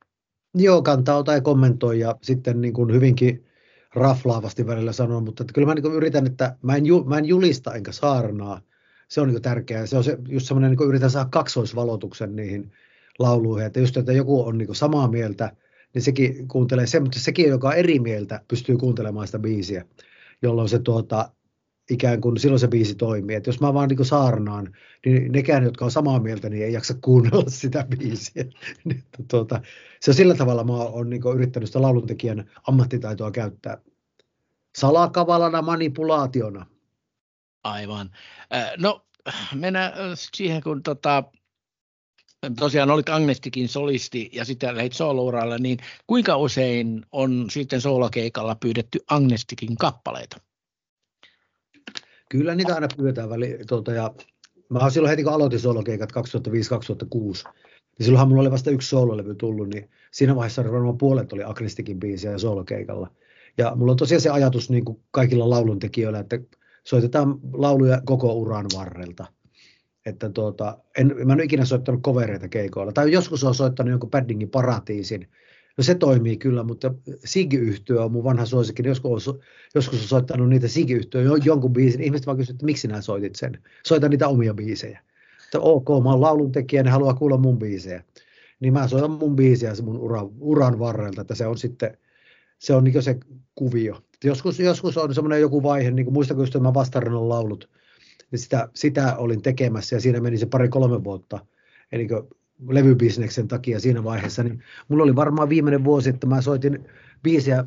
Joo, 0.55 0.83
kantaa 0.83 1.23
tai 1.23 1.41
kommentoi 1.41 2.01
ja 2.01 2.17
sitten 2.23 2.61
niin 2.61 2.75
kuin 2.75 2.93
hyvinkin 2.93 3.47
raflaavasti 3.95 4.67
välillä 4.67 4.93
sanon, 4.93 5.25
mutta 5.25 5.43
että 5.43 5.53
kyllä 5.53 5.67
mä 5.67 5.75
niin 5.75 5.83
kuin 5.83 5.95
yritän, 5.95 6.27
että 6.27 6.57
mä 6.63 6.77
en, 6.77 6.87
ju, 6.87 7.05
mä 7.05 7.19
en 7.19 7.25
julista 7.25 7.75
enkä 7.75 7.93
saarnaa. 7.93 8.61
Se 9.09 9.21
on 9.21 9.29
niin 9.29 9.35
kuin 9.35 9.43
tärkeää. 9.43 9.87
Se 9.87 9.97
on 9.97 10.05
se, 10.05 10.19
just 10.29 10.47
semmoinen, 10.47 10.71
niin 10.71 10.79
kuin 10.79 10.89
yritän 10.89 11.11
saada 11.11 11.29
kaksoisvalotuksen 11.29 12.37
niihin 12.37 12.73
lauluihin, 13.19 13.67
että 13.67 13.81
just, 13.81 13.97
että 13.97 14.13
joku 14.13 14.47
on 14.47 14.59
niin 14.59 14.75
samaa 14.75 15.09
mieltä, 15.09 15.57
niin 15.95 16.03
sekin 16.03 16.49
kuuntelee 16.49 16.87
se, 16.87 17.01
mutta 17.01 17.19
sekin, 17.19 17.49
joka 17.49 17.69
on 17.69 17.75
eri 17.75 17.99
mieltä, 17.99 18.41
pystyy 18.49 18.77
kuuntelemaan 18.77 19.27
sitä 19.27 19.39
biisiä, 19.39 19.85
jolloin 20.43 20.69
se 20.69 20.79
tuota, 20.79 21.33
ikään 21.91 22.21
kuin 22.21 22.39
silloin 22.39 22.61
se 22.61 22.69
biisi 22.69 22.95
toimii. 22.95 23.37
Et 23.37 23.47
jos 23.47 23.61
mä 23.61 23.75
vaan 23.75 23.89
niin 23.89 24.05
saarnaan, 24.05 24.77
niin 25.07 25.33
nekään, 25.33 25.65
jotka 25.65 25.85
on 25.85 25.91
samaa 25.91 26.21
mieltä, 26.21 26.49
niin 26.49 26.65
ei 26.65 26.73
jaksa 26.73 26.95
kuunnella 27.01 27.51
sitä 27.61 27.87
biisiä. 27.99 28.45
Niin, 28.85 29.05
tuota, 29.31 29.61
se 30.01 30.11
on 30.11 30.15
sillä 30.15 30.35
tavalla, 30.35 30.65
mä 30.65 30.73
oon 30.73 31.11
niin 31.11 31.23
yrittänyt 31.35 31.69
sitä 31.69 31.83
lauluntekijän 31.83 32.51
ammattitaitoa 32.69 33.31
käyttää 33.31 33.79
salakavalana 34.77 35.63
manipulaationa. 35.63 36.67
Aivan. 37.65 38.11
No 38.79 39.07
mennään 39.55 39.93
siihen, 40.33 40.63
kun 40.63 40.83
tota, 40.83 41.25
tosiaan 42.59 42.91
olit 42.91 43.09
Agnestikin 43.09 43.69
solisti 43.69 44.31
ja 44.33 44.45
sitten 44.45 44.77
lähdit 44.77 44.93
soolouralle, 44.93 45.59
niin 45.59 45.79
kuinka 46.07 46.37
usein 46.37 47.07
on 47.13 47.47
sitten 47.51 47.81
soolokeikalla 47.81 48.55
pyydetty 48.55 48.99
Agnestikin 49.11 49.77
kappaleita? 49.77 50.37
Kyllä 52.29 52.55
niitä 52.55 52.75
aina 52.75 52.89
pyydetään 52.97 53.31
väli, 53.31 53.59
tuota, 53.69 53.93
ja 53.93 54.15
mä 54.69 54.91
silloin 54.91 55.11
heti 55.11 55.23
kun 55.23 55.33
aloitin 55.33 55.61
solokeikat 55.61 56.13
2005-2006, 56.13 56.15
niin 57.99 58.05
silloinhan 58.05 58.29
mulla 58.29 58.41
oli 58.41 58.51
vasta 58.51 58.71
yksi 58.71 58.89
soololevy 58.89 59.35
tullut, 59.35 59.69
niin 59.69 59.91
siinä 60.11 60.37
vaiheessa 60.37 60.65
varmaan 60.65 60.99
puolet 60.99 61.33
oli 61.33 61.45
Agnistikin 61.45 62.01
biisiä 62.01 62.31
ja 62.31 62.39
soolokeikalla. 62.39 63.11
Ja 63.59 63.73
mulla 63.77 63.93
on 63.93 63.99
tosiaan 63.99 64.21
se 64.21 64.31
ajatus 64.31 64.71
niin 64.71 64.85
kuin 64.85 65.01
kaikilla 65.11 65.51
lauluntekijöillä, 65.51 66.19
että 66.19 66.39
soitetaan 66.85 67.39
lauluja 67.53 68.03
koko 68.05 68.33
uran 68.33 68.67
varrelta. 68.77 69.27
Että 70.07 70.31
tuota, 70.31 70.79
en, 70.99 71.07
mä 71.25 71.33
en 71.33 71.39
ole 71.39 71.45
ikinä 71.45 71.65
soittanut 71.65 72.03
kovereita 72.03 72.49
keikoilla. 72.49 72.93
Tai 72.93 73.13
joskus 73.13 73.45
on 73.45 73.55
soittanut 73.55 73.91
jonkun 73.91 74.11
Paddingin 74.11 74.51
paratiisin, 74.51 75.29
No 75.77 75.85
se 75.85 75.95
toimii 75.95 76.37
kyllä, 76.37 76.63
mutta 76.63 76.95
Sigi-yhtiö 77.25 78.05
on 78.05 78.13
mun 78.13 78.25
vanha 78.25 78.47
suosikki. 78.47 78.89
Joskus 78.89 79.29
on, 79.29 79.41
joskus 79.75 80.03
on 80.03 80.09
soittanut 80.09 80.49
niitä 80.49 80.69
Sigi-yhtiö 80.69 81.23
jonkun 81.45 81.73
biisin. 81.73 82.01
Ihmiset 82.01 82.27
vaan 82.27 82.37
kysyvät, 82.37 82.55
että 82.55 82.67
miksi 82.67 82.81
sinä 82.81 83.01
soitit 83.01 83.37
sen. 83.37 83.59
Soita 83.87 84.09
niitä 84.09 84.29
omia 84.29 84.55
biisejä. 84.55 85.01
Että 85.45 85.61
ok, 85.61 85.89
mä 85.89 86.11
oon 86.11 86.21
lauluntekijä, 86.21 86.83
ne 86.83 86.91
haluaa 86.91 87.15
kuulla 87.15 87.37
mun 87.37 87.59
biisejä. 87.59 88.05
niin 88.61 88.73
mä 88.73 88.89
soitan 88.89 89.11
mun 89.11 89.37
biisiä 89.37 89.73
mun 89.83 89.99
uran, 89.99 90.29
uran 90.41 90.79
varrelta, 90.79 91.21
että 91.21 91.35
se 91.35 91.47
on 91.47 91.59
sitten, 91.59 91.99
se 92.59 92.75
on 92.75 92.85
niin 92.85 93.03
se 93.03 93.21
kuvio. 93.55 94.01
Joskus, 94.25 94.61
joskus 94.61 94.99
on 94.99 95.15
semmoinen 95.15 95.41
joku 95.41 95.63
vaihe, 95.63 95.91
niin 95.91 96.07
kuin 96.07 96.17
just 96.39 96.61
mä 96.61 96.75
vastarannan 96.75 97.29
laulut, 97.29 97.71
niin 98.33 98.39
sitä, 98.41 98.69
sitä 98.75 99.17
olin 99.17 99.43
tekemässä 99.43 99.97
ja 99.97 100.01
siinä 100.01 100.21
meni 100.21 100.39
se 100.39 100.47
pari-kolme 100.47 101.05
vuotta, 101.05 101.47
eli 101.93 102.09
levybisneksen 102.69 103.49
takia 103.49 103.81
siinä 103.81 104.05
vaiheessa, 104.05 104.43
niin 104.43 104.63
mulla 104.89 105.05
oli 105.05 105.17
varmaan 105.17 105.49
viimeinen 105.49 105.85
vuosi, 105.85 106.11
että 106.11 106.27
mä 106.27 106.41
soitin 106.41 106.89
biisiä 107.23 107.65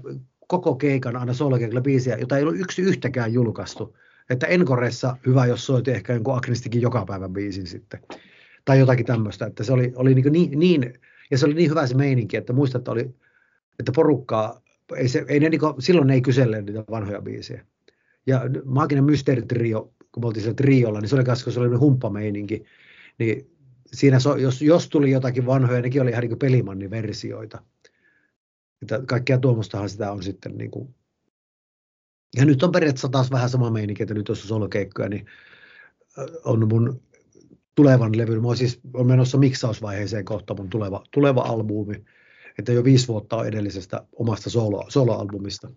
koko 0.47 0.75
keikan 0.75 1.15
aina 1.15 1.33
solokeikalla 1.33 1.81
biisiä, 1.81 2.17
jota 2.17 2.37
ei 2.37 2.43
ollut 2.43 2.59
yksi 2.59 2.81
yhtäkään 2.81 3.33
julkaistu. 3.33 3.97
Että 4.29 4.47
Enkoressa 4.47 5.17
hyvä, 5.25 5.45
jos 5.45 5.65
soitin 5.65 5.93
ehkä 5.93 6.13
jonkun 6.13 6.37
Agnistikin 6.37 6.81
joka 6.81 7.05
päivän 7.05 7.33
biisin 7.33 7.67
sitten. 7.67 7.99
Tai 8.65 8.79
jotakin 8.79 9.05
tämmöistä, 9.05 9.45
että 9.45 9.63
se 9.63 9.73
oli, 9.73 9.93
oli 9.95 10.15
niin, 10.15 10.31
niin, 10.31 10.59
niin, 10.59 10.93
ja 11.31 11.37
se 11.37 11.45
oli 11.45 11.53
niin 11.53 11.69
hyvä 11.69 11.87
se 11.87 11.95
meininki, 11.95 12.37
että 12.37 12.53
muistat, 12.53 12.79
että, 12.79 12.91
oli, 12.91 13.15
että 13.79 13.91
porukkaa, 13.95 14.61
ei 14.95 15.07
se, 15.07 15.25
ei 15.27 15.39
ne, 15.39 15.49
niin 15.49 15.59
kuin, 15.59 15.73
silloin 15.79 16.07
ne 16.07 16.13
ei 16.13 16.21
kyselle 16.21 16.61
niitä 16.61 16.83
vanhoja 16.91 17.21
biisejä. 17.21 17.65
Ja 18.27 18.41
Maaginen 18.65 19.03
Mysteeri-trio, 19.03 19.93
kun 20.15 20.23
me 20.23 20.27
oltiin 20.27 20.43
siellä 20.43 20.55
triolla, 20.55 21.01
niin 21.01 21.09
se 21.09 21.15
oli 21.15 21.23
koska 21.23 21.51
se 21.51 21.59
oli 21.59 21.75
humppameininki, 21.75 22.63
niin 23.19 23.51
siinä 23.93 24.19
so, 24.19 24.35
jos, 24.35 24.61
jos 24.61 24.89
tuli 24.89 25.11
jotakin 25.11 25.45
vanhoja, 25.45 25.81
nekin 25.81 26.01
oli 26.01 26.09
ihan 26.11 26.23
niin 26.23 26.39
pelimannin 26.39 26.89
versioita. 26.89 27.63
Että 28.81 29.01
kaikkea 29.07 29.37
tuommoistahan 29.37 29.89
sitä 29.89 30.11
on 30.11 30.23
sitten 30.23 30.57
niin 30.57 30.71
kuin. 30.71 30.95
Ja 32.37 32.45
nyt 32.45 32.63
on 32.63 32.71
periaatteessa 32.71 33.09
taas 33.09 33.31
vähän 33.31 33.49
sama 33.49 33.71
meininki, 33.71 34.03
että 34.03 34.13
nyt 34.13 34.27
jos 34.27 34.41
on 34.41 34.47
solokeikkoja, 34.47 35.09
niin 35.09 35.25
on 36.45 36.67
mun 36.67 37.01
tulevan 37.75 38.17
levyn, 38.17 38.41
mä 38.41 38.55
siis 38.55 38.79
on 38.93 39.07
menossa 39.07 39.37
miksausvaiheeseen 39.37 40.25
kohta 40.25 40.53
mun 40.53 40.69
tuleva, 40.69 41.03
tuleva 41.11 41.41
albumi, 41.41 42.05
että 42.59 42.71
jo 42.71 42.83
viisi 42.83 43.07
vuotta 43.07 43.37
on 43.37 43.47
edellisestä 43.47 44.05
omasta 44.15 44.49
solo, 44.49 44.85
soloalbumista. 44.89 45.71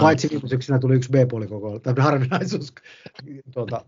Paitsi 0.00 0.30
viime 0.30 0.48
syksynä 0.48 0.78
tuli 0.78 0.94
yksi 0.94 1.10
B-puoli 1.10 1.46
koko 1.46 1.78
tämmöinen 1.78 2.04
harvinaisuus, 2.04 2.72
tuota, 3.54 3.84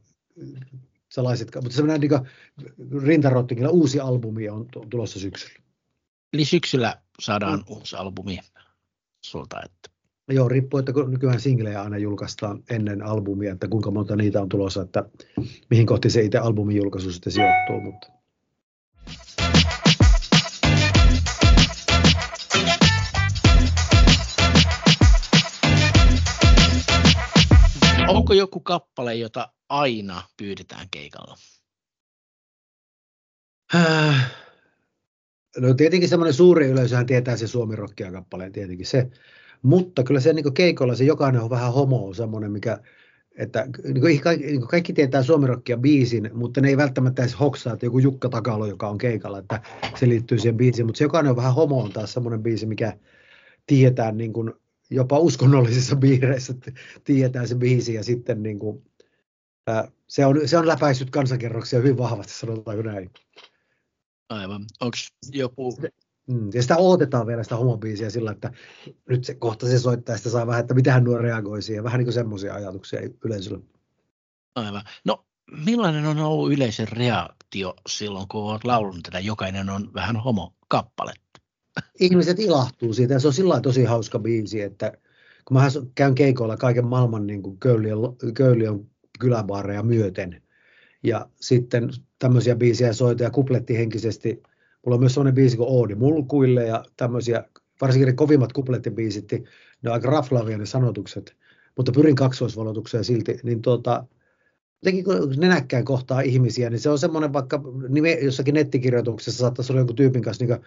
salaiset, 1.08 1.50
mutta 1.54 1.76
semmoinen 1.76 2.00
niin 2.00 3.02
rintarottingilla 3.02 3.70
uusi 3.70 4.00
albumi 4.00 4.48
on 4.48 4.66
tulossa 4.90 5.20
syksyllä. 5.20 5.58
Eli 6.32 6.44
syksyllä 6.44 6.96
saadaan 7.20 7.58
mm. 7.58 7.64
uusi 7.76 7.96
albumi 7.96 8.38
sulta, 9.24 9.62
että 9.64 9.96
Joo, 10.28 10.48
riippuu, 10.48 10.78
että 10.78 10.92
nykyään 11.08 11.40
singlejä 11.40 11.82
aina 11.82 11.98
julkaistaan 11.98 12.62
ennen 12.70 13.02
albumia, 13.02 13.52
että 13.52 13.68
kuinka 13.68 13.90
monta 13.90 14.16
niitä 14.16 14.42
on 14.42 14.48
tulossa, 14.48 14.82
että 14.82 15.04
mihin 15.70 15.86
kohti 15.86 16.10
se 16.10 16.22
itse 16.22 16.38
albumin 16.38 16.76
julkaisu 16.76 17.12
sitten 17.12 17.32
sijoittuu. 17.32 17.80
Mutta. 17.80 18.15
Onko 28.26 28.34
joku 28.34 28.60
kappale, 28.60 29.14
jota 29.14 29.48
aina 29.68 30.22
pyydetään 30.36 30.86
keikalla? 30.90 31.36
Äh. 33.74 34.32
No 35.56 35.74
tietenkin 35.74 36.08
semmoinen 36.08 36.34
suuri 36.34 36.66
yleisöhän 36.66 37.06
tietää 37.06 37.36
se 37.36 37.46
Suomi 37.46 37.76
Rockia 37.76 38.12
kappaleen, 38.12 38.52
tietenkin 38.52 38.86
se. 38.86 39.10
Mutta 39.62 40.04
kyllä 40.04 40.20
se 40.20 40.32
niin 40.32 40.54
keikolla 40.54 40.94
se 40.94 41.04
jokainen 41.04 41.42
on 41.42 41.50
vähän 41.50 41.72
homo, 41.72 42.14
semmoinen, 42.14 42.52
mikä, 42.52 42.78
että 43.38 43.66
niin 43.84 44.20
kaikki, 44.20 44.46
niin 44.46 44.68
kaikki 44.68 44.92
tietää 44.92 45.22
Suomirokkia 45.22 45.76
biisin, 45.76 46.30
mutta 46.34 46.60
ne 46.60 46.68
ei 46.68 46.76
välttämättä 46.76 47.22
edes 47.22 47.40
hoksaa, 47.40 47.72
että 47.72 47.86
joku 47.86 47.98
Jukka 47.98 48.28
Takalo, 48.28 48.66
joka 48.66 48.88
on 48.88 48.98
keikalla, 48.98 49.38
että 49.38 49.60
se 49.98 50.08
liittyy 50.08 50.38
siihen 50.38 50.56
biisiin, 50.56 50.86
mutta 50.86 50.98
se 50.98 51.04
jokainen 51.04 51.30
on 51.30 51.36
vähän 51.36 51.54
homo 51.54 51.82
on 51.82 51.92
taas 51.92 52.12
semmoinen 52.12 52.42
biisi, 52.42 52.66
mikä 52.66 52.98
tietää 53.66 54.12
niin 54.12 54.32
kuin 54.32 54.52
jopa 54.90 55.18
uskonnollisissa 55.18 55.96
biireissä 56.06 56.54
tietää 57.04 57.46
se 57.46 57.54
biisi 57.54 57.94
ja 57.94 58.04
sitten 58.04 58.42
niin 58.42 58.58
kuin, 58.58 58.84
ää, 59.66 59.90
se, 60.06 60.26
on, 60.26 60.48
se 60.48 60.58
on 60.58 60.68
läpäissyt 60.68 61.10
kansankerroksia 61.10 61.78
hyvin 61.78 61.98
vahvasti, 61.98 62.32
sanotaanko 62.32 62.82
näin. 62.82 63.10
Aivan. 64.28 64.64
Onko 64.80 64.96
joku 65.32 65.78
Mm, 66.26 66.50
ja 66.54 66.62
sitä 66.62 66.76
odotetaan 66.76 67.26
vielä 67.26 67.42
sitä 67.42 67.56
homobiisiä 67.56 68.10
sillä, 68.10 68.30
että 68.30 68.52
nyt 69.08 69.24
se 69.24 69.34
kohta 69.34 69.66
se 69.66 69.78
soittaa 69.78 70.12
ja 70.14 70.16
sitä 70.18 70.30
saa 70.30 70.46
vähän, 70.46 70.60
että 70.60 70.74
mitähän 70.74 71.04
nuo 71.04 71.18
reagoi 71.18 71.62
siihen. 71.62 71.84
Vähän 71.84 71.98
niin 71.98 72.06
kuin 72.06 72.14
semmoisia 72.14 72.54
ajatuksia 72.54 73.00
yleisöllä. 73.24 73.58
Aivan. 74.54 74.82
No 75.04 75.26
millainen 75.64 76.06
on 76.06 76.18
ollut 76.18 76.52
yleisen 76.52 76.88
reaktio 76.88 77.74
silloin, 77.88 78.28
kun 78.28 78.42
olet 78.42 78.64
laulunut 78.64 79.02
tätä 79.02 79.20
Jokainen 79.20 79.70
on 79.70 79.94
vähän 79.94 80.16
homo-kappaletta? 80.16 81.25
Ihmiset 82.00 82.38
ilahtuu 82.38 82.92
siitä 82.92 83.14
ja 83.14 83.20
se 83.20 83.26
on 83.26 83.32
sillä 83.32 83.60
tosi 83.60 83.84
hauska 83.84 84.18
biisi, 84.18 84.60
että 84.60 84.92
kun 85.44 85.56
mä 85.56 85.68
käyn 85.94 86.14
keikoilla 86.14 86.56
kaiken 86.56 86.86
maailman 86.86 87.26
niin 87.26 87.42
kuin 87.42 87.58
Köyliön 88.34 88.90
kyläbaareja 89.18 89.82
myöten 89.82 90.42
ja 91.02 91.28
sitten 91.40 91.90
tämmöisiä 92.18 92.56
biisejä 92.56 92.92
soita 92.92 93.22
ja 93.22 93.30
kupletti 93.30 93.78
henkisesti– 93.78 94.42
Mulla 94.86 94.94
on 94.94 95.00
myös 95.00 95.14
sellainen 95.14 95.34
biisi 95.34 95.56
kuin 95.56 95.68
Oodi 95.68 95.94
mulkuille 95.94 96.66
ja 96.66 96.84
tämmöisiä, 96.96 97.44
varsinkin 97.80 98.06
ne 98.06 98.12
kovimmat 98.12 98.52
kuplettibiisit, 98.52 99.32
niin 99.32 99.44
ne 99.82 99.90
on 99.90 99.94
aika 99.94 100.10
raflaavia 100.10 100.58
ne 100.58 100.66
sanotukset, 100.66 101.36
mutta 101.76 101.92
pyrin 101.92 102.14
kaksoisvalotukseen 102.14 103.04
silti, 103.04 103.38
niin 103.42 103.62
tuota, 103.62 104.06
jotenkin 104.82 105.04
kun 105.04 105.34
nenäkkään 105.36 105.84
kohtaa 105.84 106.20
ihmisiä, 106.20 106.70
niin 106.70 106.80
se 106.80 106.90
on 106.90 106.98
semmoinen 106.98 107.32
vaikka 107.32 107.62
nime, 107.88 108.12
jossakin 108.12 108.54
nettikirjoituksessa 108.54 109.38
saattaisi 109.38 109.72
olla 109.72 109.80
joku 109.80 109.94
tyypin 109.94 110.22
kanssa 110.22 110.44
niin 110.44 110.58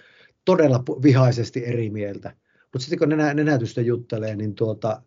todella 0.46 0.84
vihaisesti 1.04 1.66
eri 1.66 1.90
mieltä. 1.90 2.34
Mutta 2.62 2.80
sitten 2.80 3.00
kun 3.00 3.10
nenä, 3.10 3.34
nenätystä 3.34 3.82
juttelee, 3.82 4.36
niin 4.36 4.56
tuota, 4.56 5.02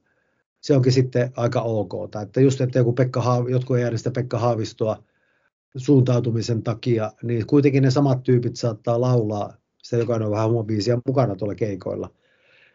se 0.61 0.77
onkin 0.77 0.92
sitten 0.92 1.31
aika 1.37 1.61
ok. 1.61 1.92
Että 2.23 2.40
just, 2.40 2.61
että 2.61 2.79
joku 2.79 2.92
Pekka 2.92 3.21
Haav, 3.21 3.49
jotkut 3.49 3.77
ei 3.77 3.85
äänestä 3.85 4.11
Pekka 4.11 4.38
Haavistoa 4.38 5.03
suuntautumisen 5.77 6.62
takia, 6.62 7.12
niin 7.23 7.47
kuitenkin 7.47 7.83
ne 7.83 7.90
samat 7.90 8.23
tyypit 8.23 8.57
saattaa 8.57 9.01
laulaa 9.01 9.62
sitä 9.83 9.97
jokainen 9.97 10.27
on 10.27 10.33
vähän 10.33 10.66
biisiä 10.66 10.99
mukana 11.07 11.37
tuolla 11.37 11.55
keikoilla. 11.55 12.11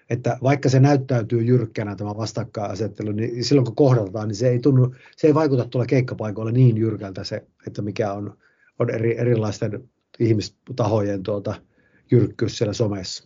Että 0.09 0.37
vaikka 0.43 0.69
se 0.69 0.79
näyttäytyy 0.79 1.41
jyrkkänä 1.41 1.95
tämä 1.95 2.17
vastakkainasettelu, 2.17 3.11
niin 3.11 3.43
silloin 3.43 3.65
kun 3.65 3.75
kohdataan, 3.75 4.27
niin 4.27 4.35
se 4.35 4.49
ei, 4.49 4.59
tunnu, 4.59 4.95
se 5.15 5.27
ei 5.27 5.33
vaikuta 5.33 5.65
tuolla 5.65 5.85
keikkapaikoilla 5.85 6.51
niin 6.51 6.77
jyrkältä 6.77 7.23
se, 7.23 7.47
että 7.67 7.81
mikä 7.81 8.13
on, 8.13 8.37
on 8.79 8.89
eri, 8.89 9.17
erilaisten 9.17 9.89
ihmistahojen 10.19 11.23
tuota, 11.23 11.55
jyrkkyys 12.11 12.57
siellä 12.57 12.73
somessa. 12.73 13.23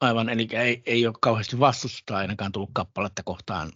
Aivan, 0.00 0.28
eli 0.28 0.48
ei, 0.52 0.82
ei 0.86 1.06
ole 1.06 1.14
kauheasti 1.20 1.60
vastusta 1.60 2.16
ainakaan 2.16 2.52
tullut 2.52 2.70
kappaletta 2.72 3.22
kohtaan. 3.22 3.72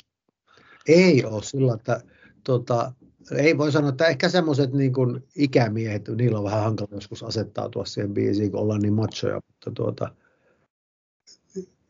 Ei 0.89 1.25
ole 1.25 1.43
sillä, 1.43 1.75
että 1.75 2.01
tuota, 2.45 2.93
ei 3.37 3.59
voi 3.59 3.73
sanoa, 3.73 3.91
että 3.91 4.07
ehkä 4.07 4.29
semmoiset 4.29 4.73
niin 4.73 4.93
kuin 4.93 5.29
ikämiehet, 5.37 6.09
niillä 6.09 6.39
on 6.39 6.45
vähän 6.45 6.63
hankala 6.63 6.89
joskus 6.93 7.23
asettautua 7.23 7.85
siihen 7.85 8.15
biisiin, 8.15 8.51
kun 8.51 8.61
ollaan 8.61 8.81
niin 8.81 8.95
machoja, 8.95 9.41
mutta 9.47 9.71
tuota, 9.71 10.15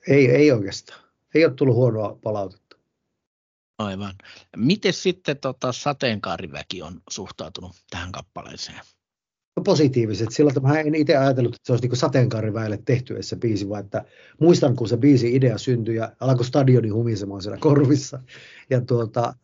ei, 0.09 0.30
ei 0.30 0.52
oikeastaan. 0.52 1.00
Ei 1.35 1.44
ole 1.44 1.54
tullut 1.54 1.76
huonoa 1.76 2.18
palautetta. 2.22 2.76
Aivan. 3.78 4.14
Miten 4.57 4.92
sitten 4.92 5.38
tota, 5.38 5.72
sateenkaariväki 5.72 6.83
on 6.83 7.00
suhtautunut 7.11 7.72
tähän 7.90 8.12
kappaleeseen? 8.12 8.80
Positiiviset. 9.64 10.31
Silloin 10.31 10.62
mä 10.62 10.81
en 10.81 10.95
itse 10.95 11.17
ajatellut, 11.17 11.55
että 11.55 11.67
se 11.67 11.73
olisi 11.73 11.88
niin 11.88 11.97
sateenkaariväelle 11.97 12.79
tehty 12.85 13.17
se 13.21 13.37
biisi, 13.37 13.69
vaan 13.69 13.85
että 13.85 14.05
muistan, 14.40 14.77
kun 14.77 14.88
se 14.88 14.97
biisi 14.97 15.37
idea 15.37 15.59
syntyi 15.59 15.97
ja 15.97 16.12
alkoi 16.21 16.45
stadioni 16.45 16.88
humisemaan 16.88 17.43
siellä 17.43 17.59
korvissa. 17.61 18.23
Ja 18.71 18.81
tuota, 18.81 19.35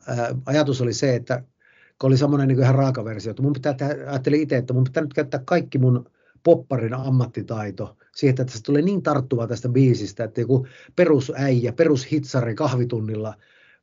ajatus 0.47 0.81
oli 0.81 0.93
se, 0.93 1.15
että 1.15 1.43
kun 2.01 2.09
oli 2.09 2.17
semmoinen 2.17 2.49
niin 2.49 2.61
ihan 2.61 2.75
raaka 2.75 3.05
versio, 3.05 3.31
että 3.31 3.43
mun 3.43 3.53
pitää 3.53 3.75
tehdä, 3.75 4.11
ajattelin 4.11 4.43
itse, 4.43 4.57
että 4.57 4.75
mun 4.75 4.85
pitää 4.85 5.03
nyt 5.03 5.15
käyttää 5.15 5.43
kaikki 5.45 5.79
mun 5.79 6.11
popparin 6.43 6.95
ammattitaito 6.95 7.97
siihen, 8.15 8.37
että 8.41 8.53
se 8.53 8.63
tulee 8.63 8.83
niin 8.83 9.03
tarttuva 9.03 9.47
tästä 9.47 9.69
biisistä, 9.69 10.25
että 10.25 10.41
joku 10.41 10.67
perusäijä, 10.97 11.73
perushitsari 11.73 12.55
kahvitunnilla 12.55 13.35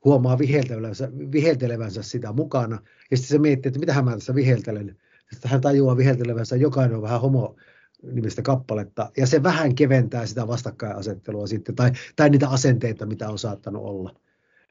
huomaa 0.05 0.37
viheltelevänsä, 0.37 1.09
viheltelevänsä 1.31 2.03
sitä 2.03 2.33
mukana, 2.33 2.79
ja 3.11 3.17
sitten 3.17 3.29
se 3.29 3.39
miettii, 3.39 3.69
että 3.69 3.79
mitä 3.79 4.01
mä 4.01 4.11
tässä 4.11 4.35
viheltelen. 4.35 4.97
Sitten 5.31 5.51
hän 5.51 5.61
tajuaa 5.61 5.97
viheltelevänsä, 5.97 6.55
jokainen 6.55 6.95
on 6.95 7.01
vähän 7.01 7.21
homo 7.21 7.55
nimistä 8.03 8.41
kappaletta, 8.41 9.11
ja 9.17 9.27
se 9.27 9.43
vähän 9.43 9.75
keventää 9.75 10.25
sitä 10.25 10.47
vastakkainasettelua 10.47 11.47
sitten, 11.47 11.75
tai, 11.75 11.91
tai 12.15 12.29
niitä 12.29 12.49
asenteita, 12.49 13.05
mitä 13.05 13.29
on 13.29 13.39
saattanut 13.39 13.83
olla. 13.83 14.19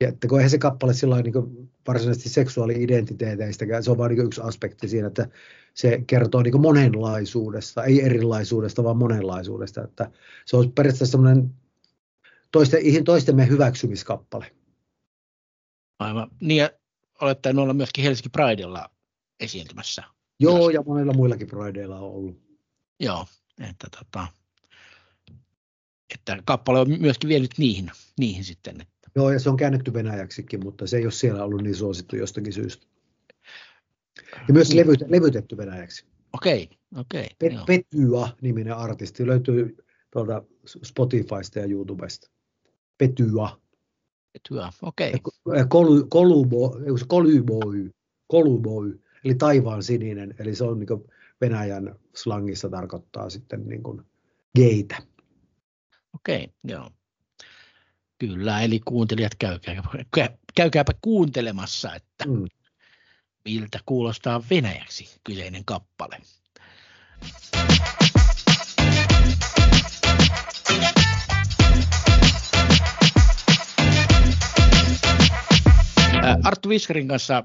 Ja 0.00 0.08
että 0.08 0.28
kun 0.28 0.38
eihän 0.38 0.50
se 0.50 0.58
kappale 0.58 0.94
sillä 0.94 1.22
niin 1.22 1.68
varsinaisesti 1.88 2.28
seksuaali-identiteeteistä, 2.28 3.64
se 3.80 3.90
on 3.90 3.98
vain 3.98 4.14
niin 4.14 4.26
yksi 4.26 4.40
aspekti 4.40 4.88
siinä, 4.88 5.06
että 5.06 5.28
se 5.74 6.02
kertoo 6.06 6.42
niin 6.42 6.60
monenlaisuudesta, 6.60 7.84
ei 7.84 8.02
erilaisuudesta, 8.02 8.84
vaan 8.84 8.96
monenlaisuudesta. 8.96 9.84
Että 9.84 10.10
se 10.46 10.56
on 10.56 10.72
periaatteessa 10.72 11.12
semmoinen 11.12 11.54
toisten, 12.52 13.04
toistemme 13.04 13.48
hyväksymiskappale. 13.48 14.52
Aivan. 15.98 16.30
Niin 16.40 16.58
ja 16.58 16.70
olette 17.20 17.54
olla 17.56 17.74
myöskin 17.74 18.04
Helsinki 18.04 18.28
Pridella 18.28 18.90
esiintymässä. 19.40 20.15
Joo, 20.40 20.70
ja 20.70 20.82
monilla 20.86 21.12
muillakin 21.12 21.46
Prideilla 21.46 21.98
on 21.98 22.10
ollut. 22.10 22.42
Joo, 23.00 23.26
että, 23.60 23.86
tota, 23.98 24.26
että 26.14 26.42
kappale 26.44 26.80
on 26.80 27.00
myöskin 27.00 27.28
vienyt 27.28 27.50
niihin, 27.58 27.90
niihin 28.18 28.44
sitten. 28.44 28.80
Että. 28.80 29.10
Joo, 29.14 29.30
ja 29.30 29.40
se 29.40 29.50
on 29.50 29.56
käännetty 29.56 29.92
venäjäksikin, 29.92 30.64
mutta 30.64 30.86
se 30.86 30.96
ei 30.96 31.04
ole 31.04 31.12
siellä 31.12 31.44
ollut 31.44 31.62
niin 31.62 31.76
suosittu 31.76 32.16
jostakin 32.16 32.52
syystä. 32.52 32.86
Ja 34.48 34.54
myös 34.54 34.68
niin. 34.68 34.76
levyt, 34.76 35.00
levytetty 35.06 35.56
venäjäksi. 35.56 36.06
Okei, 36.32 36.70
okei. 36.96 37.26
Pet, 37.38 37.52
Petyä-niminen 37.66 38.76
artisti 38.76 39.26
löytyy 39.26 39.76
tuolta 40.10 40.42
Spotifysta 40.66 41.58
ja 41.58 41.66
YouTubesta. 41.66 42.30
Petyä. 42.98 43.48
Petyä, 44.32 44.70
okei. 44.82 45.12
Kolu, 45.68 46.06
kolubo, 46.08 46.76
koluboi, 47.08 47.90
koluboi, 48.26 48.98
eli 49.26 49.34
taivaan 49.34 49.82
sininen, 49.82 50.34
eli 50.38 50.54
se 50.54 50.64
on 50.64 50.78
niin 50.78 51.04
Venäjän 51.40 51.96
slangissa 52.14 52.68
tarkoittaa 52.68 53.30
sitten 53.30 53.68
niin 53.68 53.82
kuin 53.82 54.02
geitä. 54.56 54.96
Okei, 56.14 56.48
joo. 56.64 56.90
Kyllä, 58.18 58.60
eli 58.60 58.80
kuuntelijat 58.80 59.34
käykääpä, 59.34 59.88
käykääpä 60.54 60.92
kuuntelemassa, 61.00 61.94
että 61.94 62.24
mm. 62.26 62.44
miltä 63.44 63.78
kuulostaa 63.86 64.42
venäjäksi 64.50 65.20
kyseinen 65.24 65.64
kappale. 65.64 66.18
Arttu 76.42 76.68
Viskarin 76.68 77.08
kanssa 77.08 77.44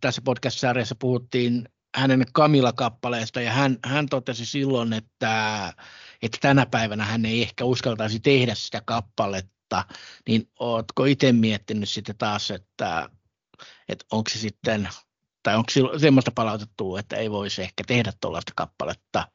tässä 0.00 0.22
podcast-sarjassa 0.24 0.94
puhuttiin 0.94 1.68
hänen 1.96 2.24
Kamila-kappaleesta 2.32 3.40
ja 3.40 3.52
hän, 3.52 3.78
hän 3.84 4.08
totesi 4.08 4.46
silloin, 4.46 4.92
että, 4.92 5.72
että 6.22 6.38
tänä 6.40 6.66
päivänä 6.66 7.04
hän 7.04 7.24
ei 7.24 7.42
ehkä 7.42 7.64
uskaltaisi 7.64 8.20
tehdä 8.20 8.54
sitä 8.54 8.82
kappaletta, 8.86 9.84
niin 10.28 10.50
oletko 10.58 11.04
itse 11.04 11.32
miettinyt 11.32 11.88
sitten 11.88 12.18
taas, 12.18 12.50
että, 12.50 13.10
että 13.88 14.04
onko 14.12 14.30
se 14.30 14.38
sitten, 14.38 14.88
tai 15.42 15.56
onko 15.56 15.98
semmoista 15.98 16.30
palautettua, 16.30 17.00
että 17.00 17.16
ei 17.16 17.30
voisi 17.30 17.62
ehkä 17.62 17.84
tehdä 17.86 18.12
tuollaista 18.20 18.52
kappaletta, 18.56 19.28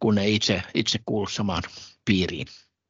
kun 0.00 0.18
ei 0.18 0.34
itse, 0.34 0.62
itse 0.74 0.98
kuulu 1.06 1.28
samaan 1.28 1.62
piiriin? 2.04 2.46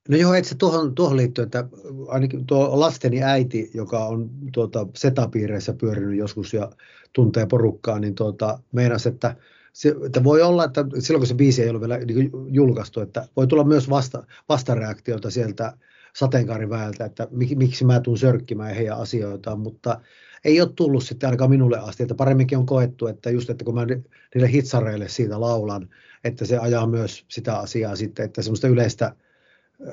No 0.09 0.17
joo, 0.17 0.35
että 0.35 0.49
se 0.49 0.55
tuohon, 0.55 0.95
tuohon 0.95 1.17
liittyy, 1.17 1.45
että 1.45 1.65
ainakin 2.09 2.47
tuo 2.47 2.81
lasteni 2.81 3.23
äiti, 3.23 3.71
joka 3.75 4.05
on 4.05 4.31
tuota, 4.53 4.87
setapiireissä 4.97 5.73
pyörinyt 5.73 6.19
joskus 6.19 6.53
ja 6.53 6.71
tuntee 7.13 7.47
porukkaa, 7.47 7.99
niin 7.99 8.15
tuota, 8.15 8.59
meinasi, 8.73 9.09
että, 9.09 9.37
se, 9.73 9.95
että 10.07 10.25
voi 10.25 10.43
olla, 10.43 10.65
että 10.65 10.85
silloin 10.99 11.21
kun 11.21 11.27
se 11.27 11.35
biisi 11.35 11.63
ei 11.63 11.71
ole 11.71 11.81
vielä 11.81 11.99
niin 11.99 12.31
julkaistu, 12.49 13.01
että 13.01 13.29
voi 13.37 13.47
tulla 13.47 13.65
myös 13.65 13.91
vasta, 13.91 14.27
vastareaktiota 14.49 15.31
sieltä 15.31 15.77
sateenkaariväeltä, 16.17 17.05
että 17.05 17.29
mik, 17.31 17.59
miksi 17.59 17.85
mä 17.85 18.01
tuun 18.01 18.19
sörkkimään 18.19 18.75
heidän 18.75 18.99
asioitaan, 18.99 19.61
mutta 19.61 20.01
ei 20.45 20.61
ole 20.61 20.71
tullut 20.77 21.05
sitten 21.05 21.27
ainakaan 21.27 21.51
minulle 21.51 21.79
asti, 21.79 22.03
että 22.03 22.15
paremminkin 22.15 22.59
on 22.59 22.67
koettu, 22.67 23.07
että 23.07 23.31
just, 23.31 23.51
että 23.51 23.65
kun 23.65 23.75
mä 23.75 23.87
niille 24.35 24.53
hitsareille 24.53 25.09
siitä 25.09 25.41
laulan, 25.41 25.89
että 26.25 26.45
se 26.45 26.59
ajaa 26.59 26.87
myös 26.87 27.25
sitä 27.29 27.59
asiaa 27.59 27.97
sitten, 27.97 28.25
että 28.25 28.43
semmoista 28.43 28.69
yleistä 28.69 29.17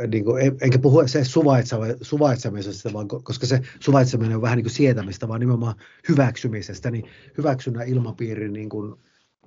niin 0.08 0.25
kuin, 0.25 0.51
enkä 0.62 0.80
puhu 0.80 1.08
se 1.08 1.23
suvaitsemisesta, 2.01 2.93
vaan 2.93 3.08
koska 3.08 3.45
se 3.45 3.62
suvaitseminen 3.80 4.36
on 4.36 4.41
vähän 4.41 4.58
niin 4.58 4.63
kuin 4.63 4.73
sietämistä, 4.73 5.27
vaan 5.27 5.39
nimenomaan 5.39 5.75
hyväksymisestä, 6.10 6.91
niin 6.91 7.10
hyväksynnän 7.38 7.88
ilmapiiri 7.88 8.51
niin 8.51 8.69
kuin 8.69 8.95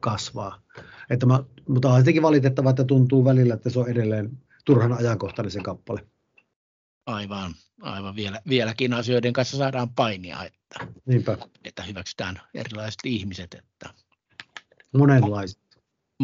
kasvaa. 0.00 0.62
Että 1.10 1.26
mä, 1.26 1.44
mutta 1.68 1.88
on 1.88 1.98
jotenkin 1.98 2.22
valitettavaa, 2.22 2.70
että 2.70 2.84
tuntuu 2.84 3.24
välillä, 3.24 3.54
että 3.54 3.70
se 3.70 3.78
on 3.78 3.88
edelleen 3.88 4.38
turhan 4.64 4.92
ajankohtainen 4.92 5.50
se 5.50 5.60
kappale. 5.60 6.06
Aivan, 7.06 7.54
aivan. 7.80 8.16
Vielä, 8.16 8.40
vieläkin 8.48 8.92
asioiden 8.92 9.32
kanssa 9.32 9.56
saadaan 9.56 9.88
painia, 9.88 10.44
että, 10.44 10.86
Niinpä. 11.06 11.38
että 11.64 11.82
hyväksytään 11.82 12.40
erilaiset 12.54 13.00
ihmiset. 13.04 13.54
Että... 13.54 13.90
Monenlaiset 14.92 15.58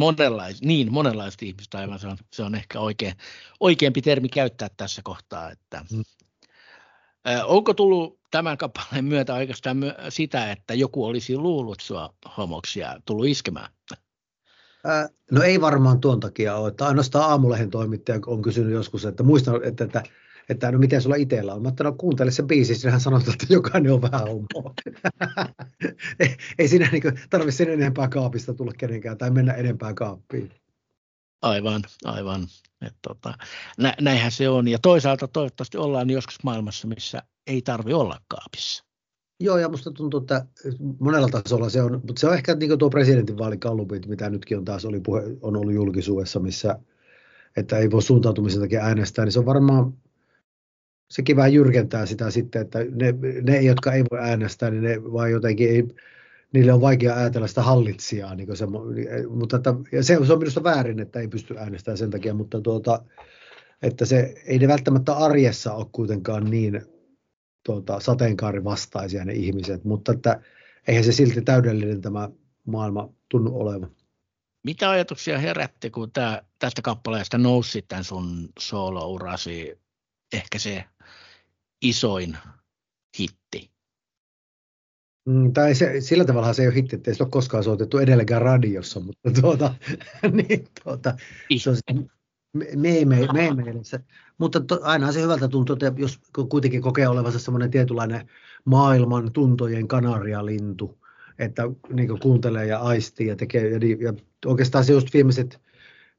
monenlaiset, 0.00 0.64
niin 0.64 0.92
monenlaiset 0.92 1.42
ihmiset 1.42 1.74
aivan, 1.74 1.98
se 1.98 2.06
on, 2.06 2.16
se 2.32 2.42
on 2.42 2.54
ehkä 2.54 2.80
oikein, 2.80 3.14
oikeampi 3.60 4.02
termi 4.02 4.28
käyttää 4.28 4.68
tässä 4.76 5.02
kohtaa, 5.04 5.50
että 5.50 5.84
mm. 5.92 6.02
Ö, 7.28 7.44
onko 7.44 7.74
tullut 7.74 8.20
tämän 8.30 8.58
kappaleen 8.58 9.04
myötä 9.04 9.34
oikeastaan 9.34 9.76
myö, 9.76 9.94
sitä, 10.08 10.52
että 10.52 10.74
joku 10.74 11.04
olisi 11.04 11.36
luullut 11.36 11.80
sua 11.80 12.14
homoksi 12.36 12.80
ja 12.80 13.00
tullut 13.04 13.26
iskemään? 13.26 13.72
Ää, 14.84 15.08
no 15.30 15.42
ei 15.42 15.60
varmaan 15.60 16.00
tuon 16.00 16.20
takia 16.20 16.56
ole, 16.56 16.68
että 16.68 16.86
ainoastaan 16.86 17.30
aamulehen 17.30 17.70
toimittaja 17.70 18.20
on 18.26 18.42
kysynyt 18.42 18.72
joskus, 18.72 19.04
että 19.04 19.22
muistan, 19.22 19.64
että, 19.64 19.84
että 19.84 20.02
että 20.50 20.72
no 20.72 20.78
miten 20.78 21.02
sulla 21.02 21.16
itsellä 21.16 21.54
on. 21.54 21.62
Mä 21.62 21.68
että 21.68 21.84
no 21.84 21.92
kuuntele 21.92 22.30
se 22.30 22.42
biisi, 22.42 22.74
sinähän 22.74 23.00
sanot, 23.00 23.28
että 23.28 23.46
jokainen 23.48 23.92
on 23.92 24.02
vähän 24.02 24.20
homo. 24.20 24.74
ei, 26.20 26.36
ei 26.58 26.68
siinä 26.68 26.88
niin 26.92 27.02
tarvitse 27.30 27.64
sen 27.64 27.72
enempää 27.72 28.08
kaapista 28.08 28.54
tulla 28.54 28.72
kenenkään 28.78 29.18
tai 29.18 29.30
mennä 29.30 29.52
enempää 29.52 29.94
kaappiin. 29.94 30.50
Aivan, 31.42 31.82
aivan. 32.04 32.46
Et 32.86 32.94
tota, 33.02 33.34
nä, 33.78 33.94
näinhän 34.00 34.32
se 34.32 34.48
on. 34.48 34.68
Ja 34.68 34.78
toisaalta 34.78 35.28
toivottavasti 35.28 35.78
ollaan 35.78 36.10
joskus 36.10 36.44
maailmassa, 36.44 36.88
missä 36.88 37.22
ei 37.46 37.62
tarvi 37.62 37.92
olla 37.92 38.20
kaapissa. 38.28 38.84
Joo, 39.40 39.58
ja 39.58 39.68
musta 39.68 39.90
tuntuu, 39.90 40.20
että 40.20 40.46
monella 41.00 41.28
tasolla 41.28 41.68
se 41.68 41.82
on, 41.82 41.92
mutta 41.92 42.20
se 42.20 42.28
on 42.28 42.34
ehkä 42.34 42.54
niin 42.54 42.78
tuo 42.78 42.90
presidentinvaalikallupit, 42.90 44.06
mitä 44.06 44.30
nytkin 44.30 44.58
on 44.58 44.64
taas 44.64 44.84
oli 44.84 45.00
puhe, 45.00 45.22
on 45.40 45.56
ollut 45.56 45.74
julkisuudessa, 45.74 46.40
missä 46.40 46.78
että 47.56 47.78
ei 47.78 47.90
voi 47.90 48.02
suuntautumisen 48.02 48.60
takia 48.60 48.84
äänestää, 48.84 49.24
niin 49.24 49.32
se 49.32 49.38
on 49.38 49.46
varmaan 49.46 49.94
sekin 51.10 51.36
vähän 51.36 51.52
jyrkentää 51.52 52.06
sitä 52.06 52.30
sitten, 52.30 52.62
että 52.62 52.78
ne, 52.78 53.14
ne 53.42 53.60
jotka 53.62 53.92
ei 53.92 54.04
voi 54.10 54.18
äänestää, 54.20 54.70
niin 54.70 54.82
ne 54.82 55.02
vaan 55.02 55.30
jotenkin 55.30 55.70
ei, 55.70 55.88
niille 56.52 56.72
on 56.72 56.80
vaikea 56.80 57.16
ajatella 57.16 57.46
sitä 57.46 57.62
hallitsijaa. 57.62 58.34
Niin 58.34 58.56
se, 58.56 58.66
mutta 59.28 59.56
että, 59.56 59.74
ja 59.92 60.02
se, 60.02 60.18
se 60.26 60.32
on 60.32 60.38
minusta 60.38 60.64
väärin, 60.64 61.00
että 61.00 61.20
ei 61.20 61.28
pysty 61.28 61.58
äänestämään 61.58 61.98
sen 61.98 62.10
takia, 62.10 62.34
mutta 62.34 62.60
tuota, 62.60 63.04
että 63.82 64.04
se, 64.04 64.34
ei 64.46 64.58
ne 64.58 64.68
välttämättä 64.68 65.12
arjessa 65.12 65.74
ole 65.74 65.86
kuitenkaan 65.92 66.50
niin 66.50 66.82
tuota, 67.66 68.00
sateenkaarivastaisia 68.00 69.24
ne 69.24 69.32
ihmiset, 69.32 69.84
mutta 69.84 70.12
että 70.12 70.40
eihän 70.88 71.04
se 71.04 71.12
silti 71.12 71.42
täydellinen 71.42 72.00
tämä 72.00 72.28
maailma 72.66 73.08
tunnu 73.28 73.60
olevan. 73.60 73.90
Mitä 74.64 74.90
ajatuksia 74.90 75.38
herätti, 75.38 75.90
kun 75.90 76.12
tää, 76.12 76.42
tästä 76.58 76.82
kappaleesta 76.82 77.38
nousi 77.38 77.82
tämän 77.82 78.04
sun 78.04 78.48
solo-urasi 78.58 79.78
ehkä 80.32 80.58
se 80.58 80.84
isoin 81.82 82.38
hitti. 83.18 83.70
Mm, 85.26 85.52
tai 85.52 85.74
se, 85.74 86.00
sillä 86.00 86.24
tavalla 86.24 86.52
se 86.52 86.62
ei 86.62 86.68
ole 86.68 86.74
hitti, 86.74 86.96
että 86.96 87.10
ei 87.10 87.14
se 87.14 87.22
ole 87.22 87.30
koskaan 87.30 87.64
soitettu 87.64 87.98
edelleenkään 87.98 88.42
radiossa, 88.42 89.00
mutta 89.00 89.30
tuota, 89.40 89.74
niin, 90.32 90.66
tuota, 90.84 91.16
se 91.58 91.70
on 91.70 91.76
meeme, 92.76 93.28
meemeissä. 93.32 94.00
Mutta 94.38 94.60
to, 94.60 94.80
aina 94.82 95.12
se 95.12 95.22
hyvältä 95.22 95.48
tuntuu, 95.48 95.72
että 95.72 95.92
jos 95.96 96.20
kuitenkin 96.48 96.82
kokee 96.82 97.08
olevansa 97.08 97.38
semmoinen 97.38 97.70
tietynlainen 97.70 98.30
maailman 98.64 99.32
tuntojen 99.32 99.88
kanarialintu, 99.88 100.98
että 101.38 101.62
niin 101.92 102.20
kuuntelee 102.20 102.66
ja 102.66 102.78
aistii 102.78 103.26
ja 103.26 103.36
tekee, 103.36 103.68
ja, 103.68 103.78
ja 104.00 104.14
oikeastaan 104.46 104.84
se 104.84 104.92
just 104.92 105.14
viimeiset 105.14 105.60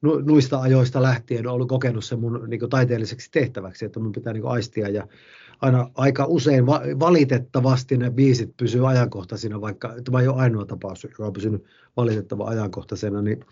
nuista 0.02 0.62
ajoista 0.62 1.02
lähtien 1.02 1.48
ollut 1.48 1.70
kokenut 1.70 2.06
sen 2.06 2.20
mun 2.20 2.46
niin 2.48 2.70
taiteelliseksi 2.70 3.32
tehtäväksi, 3.32 3.86
että 3.86 4.00
mun 4.00 4.12
pitää 4.12 4.34
niin 4.34 4.46
aistia 4.46 4.90
ja 4.90 5.08
aina 5.62 5.92
aika 5.96 6.26
usein 6.26 6.66
va- 6.66 6.82
valitettavasti 7.00 7.98
ne 7.98 8.12
biisit 8.12 8.58
pysyy 8.58 8.90
ajankohtaisina, 8.90 9.62
vaikka 9.62 9.94
tämä 10.04 10.22
ei 10.22 10.28
ole 10.28 10.42
ainoa 10.42 10.66
tapaus, 10.66 11.04
joka 11.04 11.26
on 11.26 11.34
pysynyt 11.34 11.64
valitettava 11.98 12.48
ajankohtaisena, 12.48 13.22
niin 13.22 13.46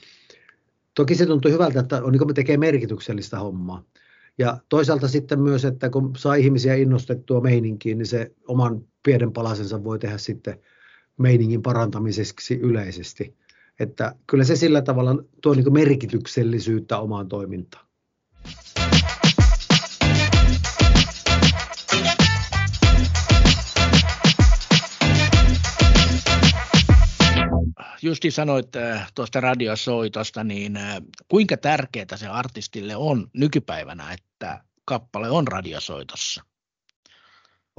toki 0.96 1.16
se 1.16 1.26
tuntuu 1.26 1.52
hyvältä, 1.52 1.80
että 1.80 2.04
on, 2.04 2.12
niin 2.12 2.28
me 2.28 2.34
tekee 2.34 2.58
merkityksellistä 2.58 3.40
hommaa. 3.40 3.84
Ja 4.38 4.58
toisaalta 4.70 5.08
sitten 5.08 5.42
myös, 5.42 5.66
että 5.66 5.90
kun 5.90 6.16
saa 6.18 6.36
ihmisiä 6.36 6.76
innostettua 6.76 7.42
meininkiin, 7.42 7.98
niin 7.98 8.06
se 8.06 8.32
oman 8.48 8.82
pienen 9.04 9.34
palasensa 9.34 9.84
voi 9.84 10.00
tehdä 10.00 10.18
sitten 10.18 10.60
meiningin 11.18 11.62
parantamiseksi 11.62 12.60
yleisesti. 12.62 13.39
Että 13.80 14.16
kyllä 14.28 14.44
se 14.44 14.56
sillä 14.56 14.82
tavalla 14.82 15.24
tuo 15.42 15.54
niin 15.54 15.74
merkityksellisyyttä 15.74 17.00
omaan 17.00 17.28
toimintaan. 17.28 17.86
Justi 28.02 28.32
sanoit 28.32 28.76
äh, 28.76 29.12
tuosta 29.16 29.42
radiosoitosta, 29.42 30.44
niin 30.44 30.78
äh, 30.78 30.98
kuinka 31.28 31.58
tärkeää 31.58 32.06
se 32.16 32.28
artistille 32.28 32.96
on 32.96 33.28
nykypäivänä, 33.34 34.14
että 34.14 34.64
kappale 34.86 35.30
on 35.30 35.48
radiosoitossa? 35.48 36.49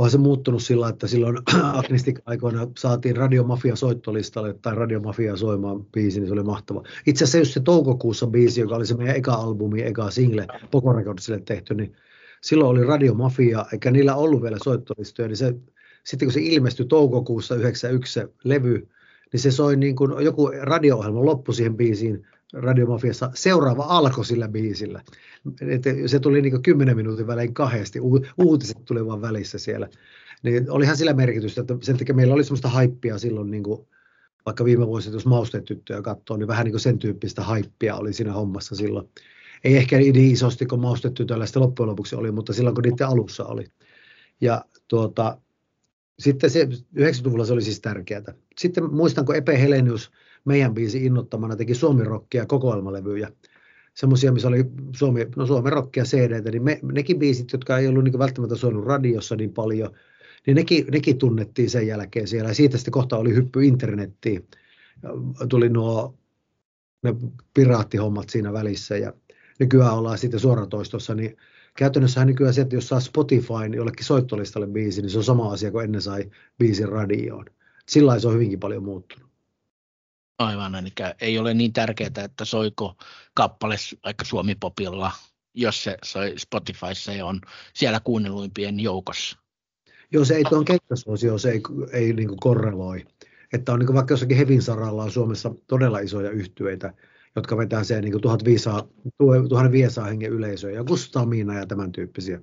Onhan 0.00 0.10
se 0.10 0.18
muuttunut 0.18 0.62
sillä, 0.62 0.88
että 0.88 1.06
silloin 1.06 1.38
Agnistik 1.72 2.18
aikoina 2.26 2.68
saatiin 2.78 3.16
Radiomafia 3.16 3.76
soittolistalle 3.76 4.54
tai 4.62 4.74
Radiomafia 4.74 5.36
soimaan 5.36 5.84
biisi, 5.84 6.20
niin 6.20 6.28
se 6.28 6.32
oli 6.32 6.42
mahtava. 6.42 6.82
Itse 7.06 7.24
asiassa 7.24 7.38
just 7.38 7.52
se 7.52 7.60
toukokuussa 7.60 8.26
biisi, 8.26 8.60
joka 8.60 8.76
oli 8.76 8.86
se 8.86 8.96
meidän 8.96 9.16
eka 9.16 9.32
albumi, 9.32 9.82
eka 9.82 10.10
single, 10.10 10.46
Poco 10.70 10.92
Recordsille 10.92 11.40
tehty, 11.44 11.74
niin 11.74 11.92
silloin 12.40 12.70
oli 12.70 12.84
Radiomafia, 12.84 13.66
eikä 13.72 13.90
niillä 13.90 14.14
ollut 14.14 14.42
vielä 14.42 14.56
soittolistoja, 14.64 15.28
niin 15.28 15.36
se, 15.36 15.54
sitten 16.04 16.26
kun 16.26 16.32
se 16.32 16.40
ilmestyi 16.42 16.86
toukokuussa 16.86 17.56
91 17.56 18.12
se 18.12 18.28
levy, 18.44 18.88
niin 19.32 19.40
se 19.40 19.50
soi 19.50 19.76
niin 19.76 19.96
kuin 19.96 20.24
joku 20.24 20.50
radio-ohjelma 20.62 21.24
loppu 21.24 21.52
siihen 21.52 21.76
biisiin 21.76 22.26
Radiomafiassa. 22.52 23.30
Seuraava 23.34 23.82
alkoi 23.82 24.24
sillä 24.24 24.48
biisillä. 24.48 25.02
Et 25.60 25.82
se 26.06 26.20
tuli 26.20 26.42
niin 26.42 26.62
10 26.62 26.96
minuutin 26.96 27.26
välein 27.26 27.54
kahdesti. 27.54 28.00
U- 28.00 28.26
uutiset 28.38 28.84
tuli 28.84 29.06
vaan 29.06 29.22
välissä 29.22 29.58
siellä. 29.58 29.88
Niin 30.42 30.70
olihan 30.70 30.96
sillä 30.96 31.12
merkitystä, 31.12 31.60
että 31.60 31.74
sen 31.80 31.96
takia 31.96 32.14
meillä 32.14 32.34
oli 32.34 32.44
semmoista 32.44 32.68
haippia 32.68 33.18
silloin, 33.18 33.50
niin 33.50 33.62
kuin, 33.62 33.88
vaikka 34.46 34.64
viime 34.64 34.86
vuosina, 34.86 35.16
jos 35.16 35.26
maustetyttöjä 35.26 36.02
katsoo, 36.02 36.36
niin 36.36 36.48
vähän 36.48 36.64
niin 36.64 36.72
kuin 36.72 36.80
sen 36.80 36.98
tyyppistä 36.98 37.42
haippia 37.42 37.96
oli 37.96 38.12
siinä 38.12 38.32
hommassa 38.32 38.74
silloin. 38.74 39.08
Ei 39.64 39.76
ehkä 39.76 39.98
niin 39.98 40.16
isosti 40.16 40.66
kuin 40.66 40.80
maustetytöllä 40.80 41.46
sitten 41.46 41.62
loppujen 41.62 41.90
lopuksi 41.90 42.16
oli, 42.16 42.30
mutta 42.30 42.52
silloin 42.52 42.74
kun 42.74 42.82
niiden 42.82 43.06
alussa 43.06 43.44
oli. 43.44 43.66
Ja 44.40 44.64
tuota, 44.88 45.38
sitten 46.18 46.50
se 46.50 46.68
90-luvulla 46.98 47.44
se 47.44 47.52
oli 47.52 47.62
siis 47.62 47.80
tärkeää. 47.80 48.34
Sitten 48.58 48.94
muistan, 48.94 49.24
kun 49.24 49.36
Epe 49.36 49.60
Helenius 49.60 50.10
meidän 50.44 50.74
biisi 50.74 51.06
innottamana 51.06 51.56
teki 51.56 51.74
suomirokkia 51.74 52.46
kokoelmalevyjä. 52.46 53.32
Semmoisia, 53.94 54.32
missä 54.32 54.48
oli 54.48 54.64
Suomi, 54.96 55.26
no 55.36 55.46
Suomen 55.46 55.72
rockia 55.72 56.04
cd 56.04 56.50
niin 56.50 56.62
me, 56.62 56.80
nekin 56.82 57.18
biisit, 57.18 57.52
jotka 57.52 57.78
ei 57.78 57.88
ollut 57.88 58.04
niin 58.04 58.18
välttämättä 58.18 58.56
soinut 58.56 58.84
radiossa 58.84 59.36
niin 59.36 59.52
paljon, 59.52 59.90
niin 60.46 60.54
nekin, 60.54 60.86
nekin 60.92 61.18
tunnettiin 61.18 61.70
sen 61.70 61.86
jälkeen 61.86 62.28
siellä. 62.28 62.50
Ja 62.50 62.54
siitä 62.54 62.76
sitten 62.76 62.92
kohta 62.92 63.16
oli 63.16 63.34
hyppy 63.34 63.64
internettiin. 63.64 64.48
Tuli 65.48 65.68
nuo 65.68 66.14
ne 67.02 67.14
piraattihommat 67.54 68.28
siinä 68.28 68.52
välissä 68.52 68.96
ja 68.96 69.12
nykyään 69.60 69.94
ollaan 69.94 70.18
sitten 70.18 70.40
suoratoistossa, 70.40 71.14
niin 71.14 71.36
käytännössä 71.76 72.24
nykyään 72.24 72.54
se, 72.54 72.60
että 72.60 72.74
jos 72.74 72.88
saa 72.88 73.00
Spotifyn 73.00 73.74
jollekin 73.74 74.04
soittolistalle 74.04 74.66
biisi, 74.66 75.02
niin 75.02 75.10
se 75.10 75.18
on 75.18 75.24
sama 75.24 75.52
asia 75.52 75.70
kuin 75.70 75.84
ennen 75.84 76.02
sai 76.02 76.30
biisin 76.58 76.88
radioon. 76.88 77.44
Sillä 77.88 78.18
se 78.18 78.28
on 78.28 78.34
hyvinkin 78.34 78.60
paljon 78.60 78.84
muuttunut. 78.84 79.29
Aivan, 80.40 80.74
eli 80.74 80.88
ei 81.20 81.38
ole 81.38 81.54
niin 81.54 81.72
tärkeää, 81.72 82.24
että 82.24 82.44
soiko 82.44 82.96
kappale 83.34 83.76
vaikka 84.04 84.24
Suomi-popilla, 84.24 85.12
jos 85.54 85.84
se 85.84 85.98
soi 86.04 86.34
Spotifyssa 86.38 87.12
ja 87.12 87.26
on 87.26 87.40
siellä 87.74 88.00
kuunnelluimpien 88.00 88.80
joukossa. 88.80 89.38
Joo, 90.12 90.24
se 90.24 90.34
ei 90.34 90.44
tuon 90.44 90.64
keikkasuosio, 90.64 91.38
se 91.38 91.50
ei, 91.50 91.62
ei 91.92 92.12
niin 92.12 92.36
korreloi. 92.40 93.06
Että 93.52 93.72
on 93.72 93.78
niin 93.78 93.94
vaikka 93.94 94.12
jossakin 94.12 94.36
Hevin 94.36 94.62
saralla 94.62 95.02
on 95.02 95.10
Suomessa 95.10 95.54
todella 95.66 95.98
isoja 95.98 96.30
yhtyeitä, 96.30 96.94
jotka 97.36 97.56
vetää 97.56 97.84
se 97.84 98.00
niin 98.00 98.20
1500, 98.20 98.88
1500 99.48 100.04
hengen 100.04 100.32
yleisöä, 100.32 100.70
ja 100.70 100.84
Kustamina 100.84 101.58
ja 101.58 101.66
tämän 101.66 101.92
tyyppisiä. 101.92 102.40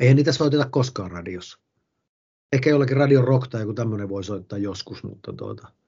Eihän 0.00 0.16
niitä 0.16 0.32
soiteta 0.32 0.68
koskaan 0.70 1.10
radiossa. 1.10 1.58
Ehkä 2.52 2.70
jollakin 2.70 2.96
radion 2.96 3.24
rock 3.24 3.48
tai 3.48 3.60
joku 3.60 3.72
tämmöinen 3.72 4.08
voi 4.08 4.24
soittaa 4.24 4.58
joskus, 4.58 5.02
mutta 5.02 5.32
tuota. 5.32 5.79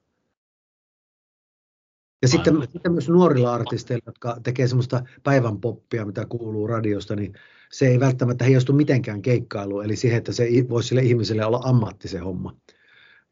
Ja 2.22 2.28
sitten, 2.28 2.62
sitten 2.72 2.92
myös 2.92 3.08
nuorilla 3.08 3.54
artisteilla, 3.54 4.02
jotka 4.06 4.36
tekee 4.42 4.68
semmoista 4.68 5.02
päivän 5.22 5.60
poppia, 5.60 6.06
mitä 6.06 6.26
kuuluu 6.28 6.66
radiosta, 6.66 7.16
niin 7.16 7.34
se 7.72 7.86
ei 7.88 8.00
välttämättä 8.00 8.44
heijastu 8.44 8.72
mitenkään 8.72 9.22
keikkailuun, 9.22 9.84
eli 9.84 9.96
siihen, 9.96 10.18
että 10.18 10.32
se 10.32 10.48
voisi 10.68 10.88
sille 10.88 11.02
ihmiselle 11.02 11.44
olla 11.44 11.60
ammatti 11.64 12.08
se 12.08 12.18
homma. 12.18 12.56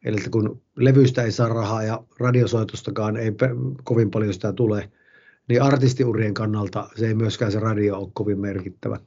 Eli 0.05 0.17
kun 0.31 0.63
levyistä 0.77 1.23
ei 1.23 1.33
saa 1.33 1.49
rahaa 1.49 1.83
ja 1.83 2.05
radiosoitostakaan 2.21 3.17
ei 3.17 3.33
kovin 3.85 4.11
paljon 4.11 4.35
sitä 4.35 4.53
tule, 4.53 4.91
niin 5.49 5.63
artistiurien 5.63 6.35
kannalta 6.35 6.89
se 6.97 7.07
ei 7.07 7.15
myöskään 7.15 7.53
se 7.53 7.61
radio 7.61 7.99
ole 7.99 8.11
kovin 8.13 8.41
merkittävä. 8.41 9.01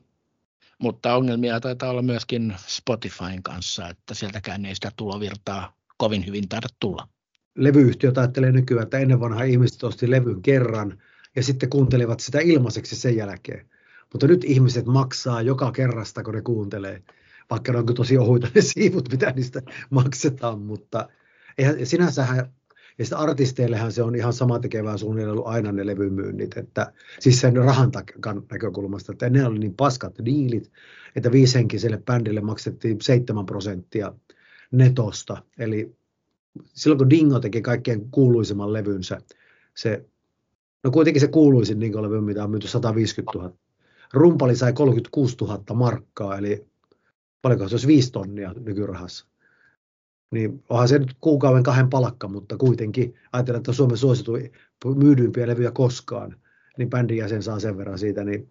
Mutta 0.80 1.16
ongelmia 1.16 1.60
taitaa 1.60 1.90
olla 1.90 2.02
myöskin 2.02 2.56
Spotifyn 2.68 3.44
kanssa, 3.44 3.90
että 3.90 4.14
sieltäkään 4.14 4.66
ei 4.66 4.76
sitä 4.76 4.92
tulovirtaa 4.96 5.78
kovin 5.98 6.26
hyvin 6.26 6.50
taida 6.50 6.68
tulla. 6.80 7.08
Levyyhtiöt 7.56 8.18
ajattelee 8.18 8.52
nykyään, 8.52 8.84
että 8.84 8.98
ennen 8.98 9.20
vanha 9.20 9.44
ihmiset 9.44 9.84
osti 9.84 10.12
levyn 10.12 10.42
kerran 10.42 11.02
ja 11.36 11.44
sitten 11.44 11.70
kuuntelivat 11.70 12.20
sitä 12.20 12.40
ilmaiseksi 12.40 12.96
sen 12.96 13.16
jälkeen. 13.16 13.66
Mutta 14.14 14.28
nyt 14.28 14.44
ihmiset 14.44 14.86
maksaa 14.86 15.42
joka 15.42 15.72
kerrasta, 15.72 16.24
kun 16.24 16.34
ne 16.34 16.42
kuuntelee 16.42 17.04
vaikka 17.50 17.72
ne 17.72 17.78
onko 17.78 17.94
tosi 17.94 18.18
ohuita 18.18 18.48
ne 18.56 18.62
siivut, 18.74 19.12
mitä 19.12 19.32
niistä 19.32 19.62
maksetaan, 19.90 20.62
mutta 20.62 21.10
eihän, 21.58 21.86
sinänsähän, 21.86 22.54
ja 22.98 23.06
sitä 23.06 23.18
artisteillehan 23.18 23.92
se 23.92 24.04
on 24.04 24.16
ihan 24.16 24.34
sama 24.34 24.60
tekevää 24.60 24.98
suunnilleen 24.98 25.46
aina 25.46 25.72
ne 25.72 25.86
levymyynnit, 25.86 26.58
että 26.58 26.94
siis 27.20 27.42
sen 27.42 27.56
rahan 27.56 27.92
näkökulmasta, 28.52 29.12
että 29.12 29.30
ne 29.30 29.46
oli 29.46 29.60
niin 29.60 29.76
paskat 29.76 30.14
diilit, 30.26 30.72
että 31.16 31.32
viisenkiselle 31.32 31.98
bändille 31.98 32.42
maksettiin 32.42 33.02
7 33.02 33.46
prosenttia 33.46 34.14
netosta, 34.72 35.44
eli 35.58 35.96
silloin 36.64 36.98
kun 36.98 37.10
Dingo 37.10 37.40
teki 37.40 37.62
kaikkein 37.62 38.12
kuuluisimman 38.12 38.74
levynsä, 38.74 39.22
se, 39.76 40.06
no 40.84 40.92
kuitenkin 40.92 41.22
se 41.22 41.28
kuuluisin 41.28 41.82
Dingo-levy, 41.82 42.22
mitä 42.22 42.44
on 42.44 42.52
myyty 42.52 42.68
150 42.68 43.40
000, 43.40 43.54
Rumpali 44.14 44.56
sai 44.56 44.74
36 44.74 45.38
000 45.42 45.64
markkaa, 45.74 46.38
eli 46.38 46.66
paljonko 47.42 47.68
se 47.68 47.76
olisi 47.76 47.88
5 47.88 48.12
tonnia 48.12 48.54
nykyrahassa. 48.60 49.26
Niin 50.32 50.64
onhan 50.70 50.88
se 50.88 51.00
nyt 51.00 51.16
kuukauden 51.22 51.64
kahden 51.64 51.90
palkka, 51.90 52.28
mutta 52.28 52.58
kuitenkin 52.58 53.16
ajatellaan, 53.32 53.60
että 53.60 53.74
Suomen 53.74 53.98
suosittu 53.98 54.32
myydyimpiä 54.96 55.48
levyjä 55.48 55.72
koskaan, 55.72 56.36
niin 56.78 56.90
bändin 56.90 57.18
jäsen 57.18 57.44
saa 57.44 57.60
sen 57.60 57.78
verran 57.78 58.00
siitä, 58.00 58.24
niin 58.24 58.50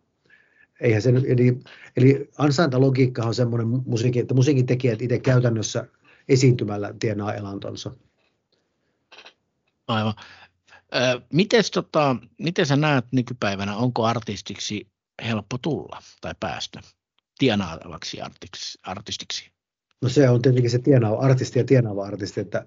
eihän 0.80 1.02
se 1.02 1.12
nyt, 1.12 1.24
eli, 1.26 1.58
eli 1.96 2.30
ansaintalogiikka 2.38 3.22
on 3.22 3.34
semmoinen 3.34 3.68
musiikki, 3.86 4.18
että 4.18 4.34
musiikin 4.34 4.66
tekijät 4.66 5.02
itse 5.02 5.18
käytännössä 5.18 5.88
esiintymällä 6.28 6.94
tienaa 7.00 7.34
elantonsa. 7.34 7.90
Aivan. 9.88 10.14
Miten, 11.32 11.64
tota, 11.74 12.16
miten 12.38 12.66
sä 12.66 12.76
näet 12.76 13.04
nykypäivänä, 13.12 13.76
onko 13.76 14.04
artistiksi 14.04 14.86
helppo 15.24 15.58
tulla 15.58 16.02
tai 16.20 16.34
päästä? 16.40 16.80
tienaavaksi 17.42 18.18
artistiksi? 18.82 19.50
No 20.02 20.08
se 20.08 20.28
on 20.28 20.42
tietenkin 20.42 20.70
se 20.70 20.78
tienaava 20.78 21.18
artisti 21.18 21.58
ja 21.58 21.64
tienaava 21.64 22.04
artisti, 22.04 22.40
että 22.40 22.66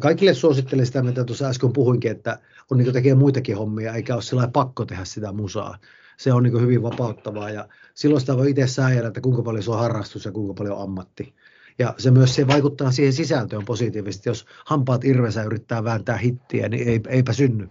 kaikille 0.00 0.34
suosittelen 0.34 0.86
sitä, 0.86 1.02
mitä 1.02 1.24
tuossa 1.24 1.48
äsken 1.48 1.72
puhuinkin, 1.72 2.10
että 2.10 2.38
on 2.70 2.78
niin 2.78 2.92
tekee 2.92 3.14
muitakin 3.14 3.56
hommia, 3.56 3.94
eikä 3.94 4.14
ole 4.14 4.22
sillä 4.22 4.48
pakko 4.48 4.84
tehdä 4.84 5.04
sitä 5.04 5.32
musaa. 5.32 5.78
Se 6.16 6.32
on 6.32 6.42
niin 6.42 6.60
hyvin 6.60 6.82
vapauttavaa 6.82 7.50
ja 7.50 7.68
silloin 7.94 8.20
sitä 8.20 8.36
voi 8.36 8.50
itse 8.50 8.66
säädellä, 8.66 9.08
että 9.08 9.20
kuinka 9.20 9.42
paljon 9.42 9.62
se 9.62 9.70
on 9.70 9.78
harrastus 9.78 10.24
ja 10.24 10.32
kuinka 10.32 10.54
paljon 10.54 10.80
ammatti. 10.82 11.34
Ja 11.78 11.94
se 11.98 12.10
myös 12.10 12.34
se 12.34 12.46
vaikuttaa 12.46 12.92
siihen 12.92 13.12
sisältöön 13.12 13.64
positiivisesti. 13.64 14.28
Jos 14.28 14.46
hampaat 14.66 15.04
irvesä 15.04 15.42
yrittää 15.42 15.84
vääntää 15.84 16.16
hittiä, 16.16 16.68
niin 16.68 16.88
ei, 16.88 17.00
eipä 17.08 17.32
synny. 17.32 17.68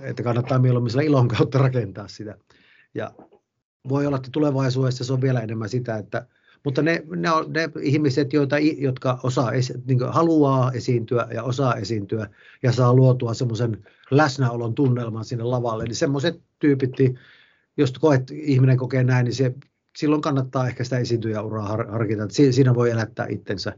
Että 0.00 0.22
kannattaa 0.22 0.58
mieluummin 0.58 0.90
sillä 0.90 1.02
ilon 1.02 1.28
kautta 1.28 1.58
rakentaa 1.58 2.08
sitä. 2.08 2.36
Ja 2.94 3.10
voi 3.88 4.06
olla, 4.06 4.16
että 4.16 4.28
tulevaisuudessa 4.32 5.04
se 5.04 5.12
on 5.12 5.20
vielä 5.20 5.40
enemmän 5.40 5.68
sitä, 5.68 5.96
että 5.96 6.26
mutta 6.64 6.82
ne, 6.82 7.02
ne, 7.16 7.30
on, 7.30 7.52
ne 7.52 7.70
ihmiset, 7.82 8.32
joita, 8.32 8.56
jotka 8.58 9.20
osaa, 9.22 9.50
niin 9.86 9.98
haluaa 10.08 10.72
esiintyä 10.72 11.28
ja 11.34 11.42
osaa 11.42 11.74
esiintyä 11.74 12.26
ja 12.62 12.72
saa 12.72 12.94
luotua 12.94 13.34
semmoisen 13.34 13.84
läsnäolon 14.10 14.74
tunnelman 14.74 15.24
sinne 15.24 15.44
lavalle, 15.44 15.84
niin 15.84 15.94
semmoiset 15.94 16.42
tyypit, 16.58 16.92
jos 17.76 17.92
koet, 17.92 18.30
ihminen 18.30 18.76
kokee 18.76 19.04
näin, 19.04 19.24
niin 19.24 19.34
se, 19.34 19.54
silloin 19.96 20.22
kannattaa 20.22 20.68
ehkä 20.68 20.84
sitä 20.84 20.98
esiintyjäuraa 20.98 21.68
har, 21.68 21.90
harkita, 21.90 22.22
että 22.22 22.34
siinä 22.50 22.74
voi 22.74 22.90
elättää 22.90 23.26
itsensä. 23.28 23.72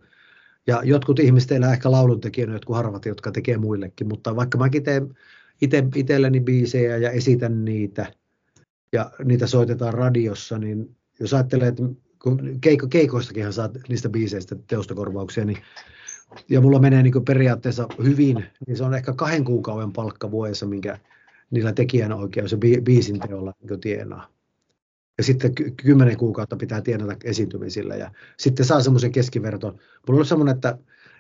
Ja 0.66 0.80
jotkut 0.84 1.18
ihmiset 1.18 1.52
elää 1.52 1.72
ehkä 1.72 1.90
lauluntekijänä, 1.90 2.52
jotkut 2.52 2.76
harvat, 2.76 3.06
jotka 3.06 3.32
tekee 3.32 3.58
muillekin, 3.58 4.08
mutta 4.08 4.36
vaikka 4.36 4.58
mäkin 4.58 4.82
teen 4.82 5.14
itse, 5.62 5.84
itselleni 5.94 6.40
biisejä 6.40 6.96
ja 6.96 7.10
esitän 7.10 7.64
niitä– 7.64 8.06
ja 8.92 9.10
niitä 9.24 9.46
soitetaan 9.46 9.94
radiossa, 9.94 10.58
niin 10.58 10.96
jos 11.20 11.34
ajattelee, 11.34 11.68
että 11.68 11.82
kun 12.22 12.58
keiko, 12.60 12.86
keikoistakinhan 12.88 13.52
saat 13.52 13.72
niistä 13.88 14.08
biiseistä 14.08 14.56
teostokorvauksia, 14.66 15.44
niin 15.44 15.58
ja 16.48 16.60
mulla 16.60 16.78
menee 16.78 17.02
niin 17.02 17.24
periaatteessa 17.24 17.88
hyvin, 18.04 18.44
niin 18.66 18.76
se 18.76 18.84
on 18.84 18.94
ehkä 18.94 19.12
kahden 19.12 19.44
kuukauden 19.44 19.92
palkka 19.92 20.30
vuodessa, 20.30 20.66
minkä 20.66 20.98
niillä 21.50 21.72
tekijänoikeus 21.72 22.52
ja 22.52 22.58
biisin 22.82 23.20
teolla 23.20 23.54
niin 23.60 23.80
tienaa. 23.80 24.28
Ja 25.18 25.24
sitten 25.24 25.54
kymmenen 25.76 26.16
kuukautta 26.16 26.56
pitää 26.56 26.80
tienata 26.80 27.16
esiintymisillä 27.24 27.96
ja 27.96 28.10
sitten 28.38 28.66
saa 28.66 28.82
semmoisen 28.82 29.12
keskiverton. 29.12 29.78
Mulla 30.08 30.20
on 30.20 30.26
semmoinen, 30.26 30.54
että, 30.54 30.78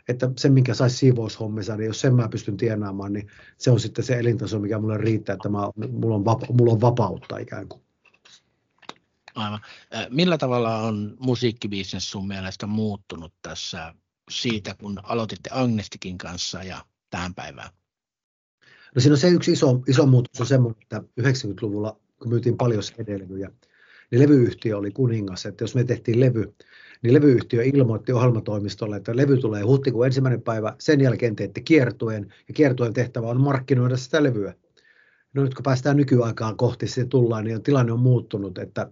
että 0.08 0.30
se, 0.36 0.48
minkä 0.48 0.74
saisi 0.74 0.96
siivoushommissa, 0.96 1.76
niin 1.76 1.86
jos 1.86 2.00
sen 2.00 2.14
mä 2.14 2.28
pystyn 2.28 2.56
tienaamaan, 2.56 3.12
niin 3.12 3.28
se 3.58 3.70
on 3.70 3.80
sitten 3.80 4.04
se 4.04 4.18
elintaso, 4.18 4.58
mikä 4.58 4.78
mulle 4.78 4.98
riittää, 4.98 5.34
että 5.34 5.48
mä, 5.48 5.58
mulla, 5.90 6.14
on 6.16 6.24
vapa, 6.24 6.46
mulla 6.52 6.72
on 6.72 6.80
vapautta 6.80 7.38
ikään 7.38 7.68
kuin. 7.68 7.82
Aivan. 9.34 9.60
Millä 10.10 10.38
tavalla 10.38 10.78
on 10.78 11.16
musiikkibisnes 11.20 12.10
sun 12.10 12.28
mielestä 12.28 12.66
muuttunut 12.66 13.34
tässä 13.42 13.94
siitä, 14.30 14.74
kun 14.74 15.00
aloititte 15.02 15.50
Agnestikin 15.52 16.18
kanssa 16.18 16.62
ja 16.62 16.84
tähän 17.10 17.34
päivään? 17.34 17.70
No 18.94 19.00
siinä 19.00 19.12
on 19.12 19.18
se 19.18 19.28
yksi 19.28 19.52
iso, 19.52 19.82
iso 19.88 20.06
muutos 20.06 20.40
on 20.40 20.46
semmoinen, 20.46 20.82
että 20.82 21.02
90-luvulla, 21.20 22.00
kun 22.18 22.28
myytiin 22.28 22.56
paljon 22.56 22.82
CD-levyjä, 22.82 23.50
niin 24.10 24.22
levyyhtiö 24.22 24.78
oli 24.78 24.90
kuningas. 24.90 25.46
Että 25.46 25.64
jos 25.64 25.74
me 25.74 25.84
tehtiin 25.84 26.20
levy, 26.20 26.54
niin 27.02 27.14
levyyhtiö 27.14 27.62
ilmoitti 27.62 28.12
ohjelmatoimistolle, 28.12 28.96
että 28.96 29.16
levy 29.16 29.36
tulee 29.36 29.62
huhtikuun 29.62 30.06
ensimmäinen 30.06 30.42
päivä, 30.42 30.74
sen 30.78 31.00
jälkeen 31.00 31.36
teette 31.36 31.60
kiertueen, 31.60 32.34
ja 32.48 32.54
kiertueen 32.54 32.92
tehtävä 32.92 33.26
on 33.26 33.40
markkinoida 33.40 33.96
sitä 33.96 34.22
levyä. 34.22 34.54
No 35.34 35.42
nyt 35.42 35.54
kun 35.54 35.62
päästään 35.62 35.96
nykyaikaan 35.96 36.56
kohti, 36.56 36.86
se 36.86 37.04
tullaan, 37.04 37.44
niin 37.44 37.62
tilanne 37.62 37.92
on 37.92 38.00
muuttunut, 38.00 38.58
että 38.58 38.90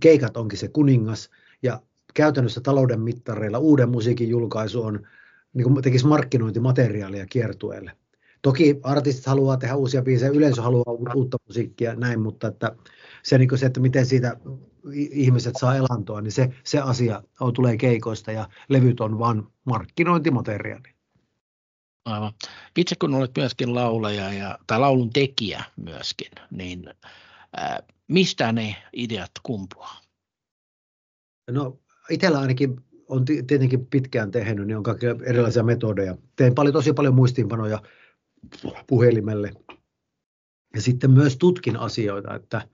keikat 0.00 0.36
onkin 0.36 0.58
se 0.58 0.68
kuningas, 0.68 1.30
ja 1.62 1.80
käytännössä 2.14 2.60
talouden 2.60 3.00
mittareilla 3.00 3.58
uuden 3.58 3.88
musiikin 3.88 4.28
julkaisu 4.28 4.82
on, 4.82 5.06
niin 5.54 5.64
kuin 5.64 5.82
tekisi 5.82 6.06
markkinointimateriaalia 6.06 7.26
kiertueelle. 7.26 7.92
Toki 8.42 8.80
artistit 8.82 9.26
haluaa 9.26 9.56
tehdä 9.56 9.76
uusia 9.76 10.02
biisejä, 10.02 10.30
yleisö 10.30 10.62
haluaa 10.62 11.14
uutta 11.14 11.36
musiikkia 11.46 11.94
näin, 11.94 12.20
mutta 12.20 12.48
että 12.48 12.76
se, 13.22 13.38
niin 13.38 13.58
se, 13.58 13.66
että 13.66 13.80
miten 13.80 14.06
siitä 14.06 14.36
ihmiset 14.94 15.54
saa 15.58 15.76
elantoa, 15.76 16.20
niin 16.20 16.32
se, 16.32 16.54
se 16.64 16.80
asia 16.80 17.22
on, 17.40 17.52
tulee 17.52 17.76
keikoista 17.76 18.32
ja 18.32 18.48
levyt 18.68 19.00
on 19.00 19.18
vain 19.18 19.42
markkinointimateriaali. 19.64 20.88
Aivan. 22.04 22.32
Itse 22.76 22.94
kun 23.00 23.14
olet 23.14 23.30
myöskin 23.36 23.74
laulaja 23.74 24.32
ja, 24.32 24.58
tai 24.66 24.80
laulun 24.80 25.10
tekijä 25.10 25.64
myöskin, 25.76 26.30
niin 26.50 26.84
ää, 27.56 27.82
mistä 28.08 28.52
ne 28.52 28.76
ideat 28.92 29.30
kumpuaa? 29.42 30.00
No 31.50 31.78
itsellä 32.10 32.38
ainakin 32.38 32.76
on 33.08 33.24
tietenkin 33.24 33.86
pitkään 33.86 34.30
tehnyt, 34.30 34.66
niin 34.66 34.76
on 34.76 34.82
kaikkia 34.82 35.16
erilaisia 35.24 35.62
metodeja. 35.62 36.16
Teen 36.36 36.54
paljon, 36.54 36.72
tosi 36.72 36.92
paljon 36.92 37.14
muistiinpanoja 37.14 37.82
puhelimelle. 38.86 39.52
Ja 40.74 40.82
sitten 40.82 41.10
myös 41.10 41.36
tutkin 41.36 41.76
asioita, 41.76 42.34
että 42.34 42.68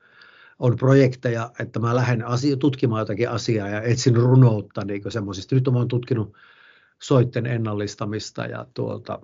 on 0.59 0.77
projekteja, 0.77 1.51
että 1.61 1.81
mä 1.81 1.97
lähden 1.97 2.27
asio- 2.27 2.57
tutkimaan 2.57 3.01
jotakin 3.01 3.31
asiaa 3.31 3.69
ja 3.69 3.83
etsin 3.83 4.17
runoutta 4.17 4.85
niin 4.85 5.03
semmoisista. 5.09 5.55
Nyt 5.55 5.69
olen 5.69 5.89
tutkinut 5.89 6.37
soitten 7.03 7.47
ennallistamista 7.47 8.47
ja 8.47 8.67
tuolta, 8.75 9.21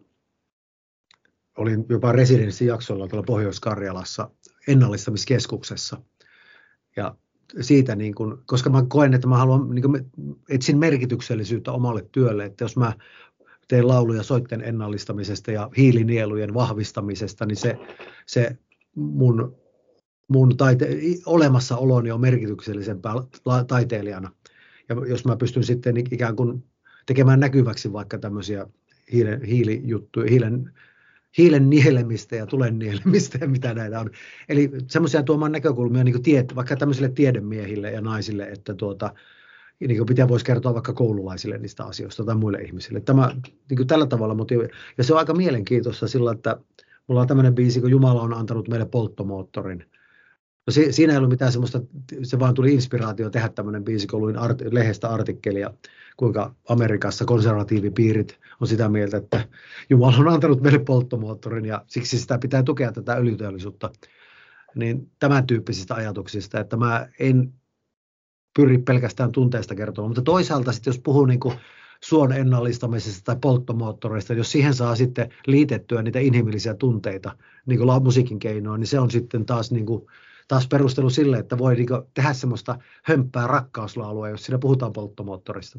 olin 1.58 1.86
jopa 1.88 2.12
residenssijaksolla 2.12 3.08
tuolla 3.08 3.26
Pohjois-Karjalassa 3.26 4.30
ennallistamiskeskuksessa. 4.68 6.02
Ja 6.96 7.16
siitä, 7.60 7.96
niin 7.96 8.14
kun, 8.14 8.42
koska 8.46 8.70
mä 8.70 8.84
koen, 8.88 9.14
että 9.14 9.28
mä 9.28 9.36
haluan, 9.36 9.70
niin 9.70 10.12
etsin 10.48 10.78
merkityksellisyyttä 10.78 11.72
omalle 11.72 12.08
työlle, 12.12 12.44
että 12.44 12.64
jos 12.64 12.76
mä 12.76 12.92
teen 13.68 13.88
lauluja 13.88 14.22
soitten 14.22 14.62
ennallistamisesta 14.62 15.50
ja 15.50 15.70
hiilinielujen 15.76 16.54
vahvistamisesta, 16.54 17.46
niin 17.46 17.56
se, 17.56 17.78
se 18.26 18.58
mun, 18.94 19.56
mun 20.28 20.56
taite, 20.56 20.88
olemassaoloni 21.26 22.10
on 22.10 22.20
merkityksellisempää 22.20 23.14
taiteilijana. 23.66 24.30
Ja 24.88 24.96
jos 25.08 25.24
mä 25.24 25.36
pystyn 25.36 25.64
sitten 25.64 25.96
ikään 25.96 26.36
kuin 26.36 26.64
tekemään 27.06 27.40
näkyväksi 27.40 27.92
vaikka 27.92 28.18
tämmöisiä 28.18 28.66
hiilen, 29.12 29.42
hiilijuttuja, 29.42 30.30
hiilen, 30.30 30.72
hiilen 31.38 31.70
nielemistä 31.70 32.36
ja 32.36 32.46
tulen 32.46 32.78
nielemistä 32.78 33.38
ja 33.40 33.48
mitä 33.48 33.74
näitä 33.74 34.00
on. 34.00 34.10
Eli 34.48 34.70
semmoisia 34.86 35.22
tuomaan 35.22 35.52
näkökulmia 35.52 36.04
niin 36.04 36.22
tiet, 36.22 36.54
vaikka 36.54 36.76
tämmöisille 36.76 37.08
tiedemiehille 37.08 37.90
ja 37.90 38.00
naisille, 38.00 38.44
että 38.44 38.74
tuota, 38.74 39.14
niin 39.80 39.96
kuin 39.96 40.06
pitää 40.06 40.28
voisi 40.28 40.44
kertoa 40.44 40.74
vaikka 40.74 40.92
koululaisille 40.92 41.58
niistä 41.58 41.84
asioista 41.84 42.24
tai 42.24 42.34
muille 42.34 42.58
ihmisille. 42.58 43.00
Tämä 43.00 43.36
niin 43.70 43.76
kuin 43.76 43.86
tällä 43.86 44.06
tavalla 44.06 44.34
motivoi. 44.34 44.68
Ja 44.98 45.04
se 45.04 45.12
on 45.12 45.18
aika 45.18 45.34
mielenkiintoista 45.34 46.08
sillä, 46.08 46.32
että 46.32 46.56
mulla 47.06 47.20
on 47.20 47.26
tämmöinen 47.26 47.54
biisi, 47.54 47.80
kun 47.80 47.90
Jumala 47.90 48.22
on 48.22 48.34
antanut 48.34 48.68
meille 48.68 48.86
polttomoottorin. 48.86 49.84
No 50.66 50.70
si, 50.70 50.92
siinä 50.92 51.12
ei 51.12 51.16
ollut 51.16 51.30
mitään 51.30 51.52
semmoista, 51.52 51.80
se 52.22 52.38
vaan 52.38 52.54
tuli 52.54 52.74
inspiraatio 52.74 53.30
tehdä 53.30 53.48
tämmöinen 53.48 53.84
biisi, 53.84 54.06
kun 54.06 54.20
luin 54.20 54.36
art, 54.36 54.62
lehdestä 54.70 55.08
artikkelia, 55.08 55.70
kuinka 56.16 56.54
Amerikassa 56.68 57.24
konservatiivipiirit 57.24 58.38
on 58.60 58.66
sitä 58.68 58.88
mieltä, 58.88 59.16
että 59.16 59.48
Jumala 59.90 60.16
on 60.16 60.28
antanut 60.28 60.60
meille 60.60 60.78
polttomoottorin 60.78 61.64
ja 61.64 61.84
siksi 61.86 62.18
sitä 62.18 62.38
pitää 62.38 62.62
tukea 62.62 62.92
tätä 62.92 63.14
öljyteollisuutta. 63.14 63.90
Niin 64.74 65.10
tämän 65.18 65.46
tyyppisistä 65.46 65.94
ajatuksista, 65.94 66.60
että 66.60 66.76
mä 66.76 67.08
en 67.18 67.52
pyri 68.56 68.78
pelkästään 68.78 69.32
tunteista 69.32 69.74
kertomaan. 69.74 70.10
Mutta 70.10 70.22
toisaalta 70.22 70.72
sitten 70.72 70.90
jos 70.90 71.00
puhuu 71.00 71.26
niin 71.26 71.40
kuin 71.40 71.54
suon 72.04 72.32
ennallistamisesta 72.32 73.24
tai 73.24 73.36
polttomoottoreista, 73.40 74.34
jos 74.34 74.52
siihen 74.52 74.74
saa 74.74 74.96
sitten 74.96 75.28
liitettyä 75.46 76.02
niitä 76.02 76.18
inhimillisiä 76.18 76.74
tunteita 76.74 77.36
niin 77.66 77.78
kuin 77.78 78.02
musiikin 78.02 78.38
keinoin, 78.38 78.80
niin 78.80 78.88
se 78.88 79.00
on 79.00 79.10
sitten 79.10 79.46
taas, 79.46 79.72
niin 79.72 79.86
kuin, 79.86 80.06
taas 80.48 80.68
perustelu 80.68 81.10
sille, 81.10 81.38
että 81.38 81.58
voi 81.58 81.74
niin 81.74 81.88
tehdä 82.14 82.32
semmoista 82.32 82.78
hömppää 83.04 83.46
rakkauslaulua, 83.46 84.28
jos 84.28 84.44
siinä 84.44 84.58
puhutaan 84.58 84.92
polttomoottorista. 84.92 85.78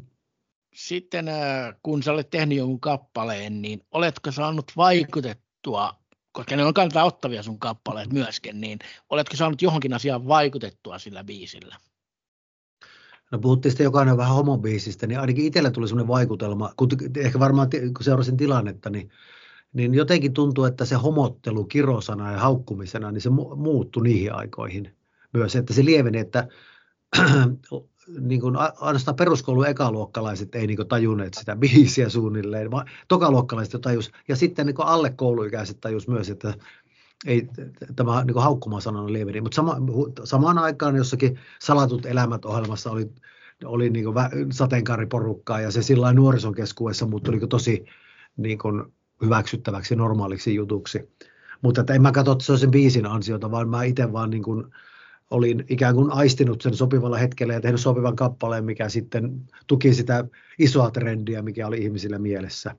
Sitten 0.74 1.28
äh, 1.28 1.74
kun 1.82 2.02
sä 2.02 2.12
olet 2.12 2.30
tehnyt 2.30 2.58
jonkun 2.58 2.80
kappaleen, 2.80 3.62
niin 3.62 3.80
oletko 3.90 4.32
saanut 4.32 4.72
vaikutettua 4.76 5.94
koska 6.36 6.56
ne 6.56 6.64
on 6.64 6.74
kantaa 6.74 7.04
ottavia 7.04 7.42
sun 7.42 7.58
kappaleet 7.58 8.12
myöskin, 8.12 8.60
niin 8.60 8.78
oletko 9.10 9.36
saanut 9.36 9.62
johonkin 9.62 9.92
asiaan 9.92 10.28
vaikutettua 10.28 10.98
sillä 10.98 11.24
biisillä? 11.24 11.76
No 13.32 13.38
puhuttiin 13.38 13.72
sitten 13.72 13.84
jokainen 13.84 14.16
vähän 14.16 14.34
homobiisistä, 14.34 15.06
niin 15.06 15.20
ainakin 15.20 15.44
itsellä 15.44 15.70
tuli 15.70 15.88
sellainen 15.88 16.08
vaikutelma, 16.08 16.72
kun 16.76 16.88
ehkä 17.16 17.38
varmaan 17.38 17.68
kun 17.70 18.04
seurasin 18.04 18.36
tilannetta, 18.36 18.90
niin, 18.90 19.10
niin 19.76 19.94
jotenkin 19.94 20.32
tuntuu, 20.32 20.64
että 20.64 20.84
se 20.84 20.94
homottelu 20.94 21.64
kirosana 21.64 22.32
ja 22.32 22.38
haukkumisena, 22.38 23.12
niin 23.12 23.20
se 23.20 23.30
muuttui 23.56 24.02
niihin 24.02 24.34
aikoihin 24.34 24.96
myös, 25.32 25.56
että 25.56 25.72
se 25.74 25.84
lieveni, 25.84 26.18
että 26.18 26.48
niin 28.20 28.40
kuin 28.40 28.56
ainoastaan 28.80 29.16
peruskoulun 29.16 29.66
ekaluokkalaiset 29.66 30.54
ei 30.54 30.66
niin 30.66 30.88
tajunneet 30.88 31.34
sitä 31.34 31.56
biisiä 31.56 32.08
suunnilleen, 32.08 32.70
vaan 32.70 32.86
tokaluokkalaiset 33.08 33.72
jo 33.72 33.78
tajus, 33.78 34.10
ja 34.28 34.36
sitten 34.36 34.66
niin 34.66 34.74
kuin 34.74 34.86
alle 34.86 35.10
kouluikäiset 35.10 35.80
tajus 35.80 36.08
myös, 36.08 36.30
että 36.30 36.54
ei 37.26 37.48
tämä 37.96 38.24
niin 38.24 38.42
haukkuma 38.42 38.80
sanana 38.80 39.12
lieveni, 39.12 39.40
mutta 39.40 39.56
sama, 39.56 39.76
samaan 40.24 40.58
aikaan 40.58 40.96
jossakin 40.96 41.38
Salatut 41.58 42.06
elämät 42.06 42.44
ohjelmassa 42.44 42.90
oli, 42.90 43.10
oli 43.64 43.90
niin 43.90 44.06
sateenkaariporukkaa 44.52 45.60
ja 45.60 45.70
se 45.70 45.82
sillä 45.82 46.12
nuorison 46.12 46.54
keskuudessa 46.54 47.06
muuttui 47.06 47.36
niin 47.36 47.48
tosi 47.48 47.84
niin 48.36 48.58
kuin 48.58 48.95
hyväksyttäväksi 49.22 49.96
normaaliksi 49.96 50.54
jutuksi. 50.54 51.08
Mutta 51.62 51.80
että 51.80 51.94
en 51.94 52.02
mä 52.02 52.12
katso, 52.12 52.32
että 52.32 52.44
se 52.44 52.52
on 52.52 52.58
sen 52.58 52.70
biisin 52.70 53.06
ansiota, 53.06 53.50
vaan 53.50 53.68
mä 53.68 53.84
itse 53.84 54.12
vaan 54.12 54.30
niin 54.30 54.42
kuin 54.42 54.64
olin 55.30 55.64
ikään 55.68 55.94
kuin 55.94 56.12
aistinut 56.12 56.62
sen 56.62 56.74
sopivalla 56.74 57.16
hetkellä 57.16 57.54
ja 57.54 57.60
tehnyt 57.60 57.80
sopivan 57.80 58.16
kappaleen, 58.16 58.64
mikä 58.64 58.88
sitten 58.88 59.40
tuki 59.66 59.94
sitä 59.94 60.24
isoa 60.58 60.90
trendiä, 60.90 61.42
mikä 61.42 61.66
oli 61.66 61.78
ihmisillä 61.78 62.18
mielessä. 62.18 62.76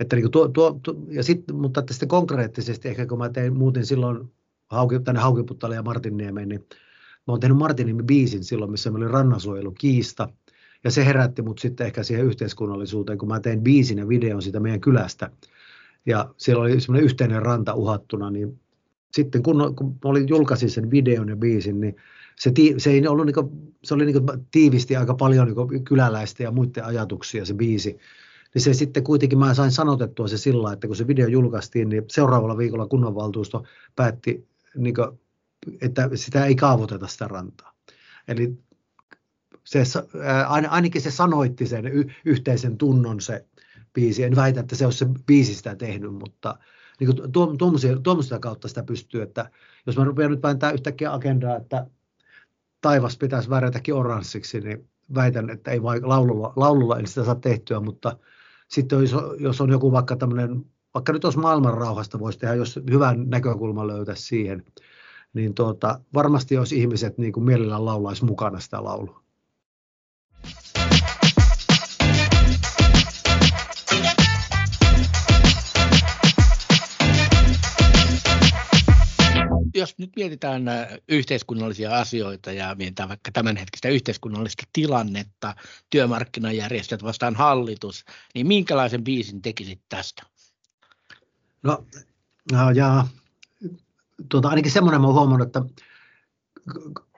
Että 0.00 0.16
niin 0.16 0.30
tuo, 0.30 0.48
tuo, 0.48 0.80
tuo, 0.82 0.94
ja 1.08 1.22
sit, 1.22 1.44
mutta 1.52 1.80
että 1.80 1.92
sitten 1.92 2.08
konkreettisesti, 2.08 2.88
ehkä 2.88 3.06
kun 3.06 3.18
mä 3.18 3.28
tein, 3.28 3.56
muutin 3.56 3.86
silloin 3.86 4.32
hauki, 4.66 5.00
tänne 5.00 5.20
Haukiputtalle 5.20 5.74
ja 5.74 5.82
Martinniemeen, 5.82 6.48
niin 6.48 6.66
mä 7.26 7.32
oon 7.32 7.40
tehnyt 7.40 7.58
Martinin 7.58 8.06
biisin 8.06 8.44
silloin, 8.44 8.70
missä 8.70 8.90
meillä 8.90 9.06
oli 9.06 9.12
rannansuojelukiista. 9.12 10.28
Ja 10.84 10.90
se 10.90 11.06
herätti 11.06 11.42
mut 11.42 11.58
sitten 11.58 11.86
ehkä 11.86 12.02
siihen 12.02 12.26
yhteiskunnallisuuteen, 12.26 13.18
kun 13.18 13.28
mä 13.28 13.40
tein 13.40 13.60
biisin 13.60 13.98
ja 13.98 14.08
videon 14.08 14.42
siitä 14.42 14.60
meidän 14.60 14.80
kylästä. 14.80 15.30
Ja 16.06 16.34
siellä 16.36 16.62
oli 16.62 16.80
semmoinen 16.80 17.04
yhteinen 17.04 17.42
ranta 17.42 17.74
uhattuna, 17.74 18.30
niin 18.30 18.60
sitten 19.12 19.42
kun, 19.42 19.74
kun 19.76 19.86
mä 19.86 20.10
olin, 20.10 20.28
julkaisin 20.28 20.70
sen 20.70 20.90
videon 20.90 21.28
ja 21.28 21.36
biisin, 21.36 21.80
niin 21.80 21.96
se, 22.36 22.52
se, 22.76 22.90
ei 22.90 23.06
ollut 23.06 23.26
niinku, 23.26 23.52
se 23.84 23.94
oli 23.94 24.06
niinku 24.06 24.32
tiivisti 24.50 24.96
aika 24.96 25.14
paljon 25.14 25.46
niinku 25.46 25.68
kyläläistä 25.84 26.42
ja 26.42 26.50
muiden 26.50 26.84
ajatuksia 26.84 27.44
se 27.44 27.54
biisi 27.54 27.98
niin 28.54 28.62
se 28.62 28.74
sitten 28.74 29.04
kuitenkin 29.04 29.38
mä 29.38 29.54
sain 29.54 29.70
sanotettua 29.70 30.28
se 30.28 30.38
sillä, 30.38 30.72
että 30.72 30.86
kun 30.86 30.96
se 30.96 31.06
video 31.06 31.28
julkaistiin, 31.28 31.88
niin 31.88 32.04
seuraavalla 32.08 32.58
viikolla 32.58 32.86
kunnanvaltuusto 32.86 33.64
päätti, 33.96 34.48
niin 34.76 34.94
kuin, 34.94 35.18
että 35.80 36.10
sitä 36.14 36.44
ei 36.44 36.54
kaavoiteta 36.54 37.06
sitä 37.06 37.28
rantaa. 37.28 37.72
Eli 38.28 38.58
se, 39.68 39.82
ainakin 40.68 41.02
se 41.02 41.10
sanoitti 41.10 41.66
sen 41.66 41.84
yhteisen 42.24 42.78
tunnon 42.78 43.20
se 43.20 43.46
biisi. 43.94 44.24
En 44.24 44.36
väitä, 44.36 44.60
että 44.60 44.76
se 44.76 44.84
olisi 44.84 44.98
se 44.98 45.06
biisi 45.26 45.54
sitä 45.54 45.76
tehnyt, 45.76 46.14
mutta 46.14 46.58
niin 47.00 47.16
tuommoista 48.02 48.38
kautta 48.38 48.68
sitä 48.68 48.82
pystyy, 48.82 49.22
että 49.22 49.50
jos 49.86 49.96
mä 49.96 50.04
rupean 50.04 50.30
nyt 50.30 50.42
vääntämään 50.42 50.74
yhtäkkiä 50.74 51.12
agendaa, 51.12 51.56
että 51.56 51.86
taivas 52.80 53.18
pitäisi 53.18 53.50
värjätäkin 53.50 53.94
oranssiksi, 53.94 54.60
niin 54.60 54.88
väitän, 55.14 55.50
että 55.50 55.70
ei 55.70 55.82
vain 55.82 56.08
laululla, 56.08 56.52
laululla 56.56 56.98
en 56.98 57.06
sitä 57.06 57.24
saa 57.24 57.34
tehtyä, 57.34 57.80
mutta 57.80 58.16
sitten 58.68 59.00
jos, 59.00 59.14
jos 59.38 59.60
on 59.60 59.70
joku 59.70 59.92
vaikka 59.92 60.16
tämmöinen, 60.16 60.64
vaikka 60.94 61.12
nyt 61.12 61.24
olisi 61.24 61.38
maailman 61.38 61.78
rauhasta 61.78 62.18
voisi 62.18 62.38
tehdä, 62.38 62.54
jos 62.54 62.80
hyvän 62.90 63.30
näkökulman 63.30 63.86
löytäisi 63.86 64.22
siihen, 64.22 64.64
niin 65.32 65.54
tuota, 65.54 66.00
varmasti 66.14 66.54
jos 66.54 66.72
ihmiset 66.72 67.18
niin 67.18 67.32
kuin 67.32 67.44
mielellään 67.44 67.84
laulaisi 67.84 68.24
mukana 68.24 68.60
sitä 68.60 68.84
laulua. 68.84 69.27
Jos 79.78 79.98
nyt 79.98 80.10
mietitään 80.16 80.68
äh, 80.68 80.88
yhteiskunnallisia 81.08 81.98
asioita 81.98 82.52
ja 82.52 82.74
mietitään 82.74 83.08
vaikka 83.08 83.30
tämänhetkistä 83.32 83.88
yhteiskunnallista 83.88 84.62
tilannetta, 84.72 85.54
työmarkkinajärjestöt 85.90 87.02
vastaan 87.02 87.34
hallitus, 87.34 88.04
niin 88.34 88.46
minkälaisen 88.46 89.04
biisin 89.04 89.42
tekisit 89.42 89.80
tästä? 89.88 90.22
No, 91.62 91.84
no 92.52 92.70
ja 92.70 93.06
tuota, 94.28 94.48
ainakin 94.48 94.72
semmoinen 94.72 95.00
mä 95.00 95.06
oon 95.06 95.16
huomannut, 95.16 95.46
että 95.46 95.62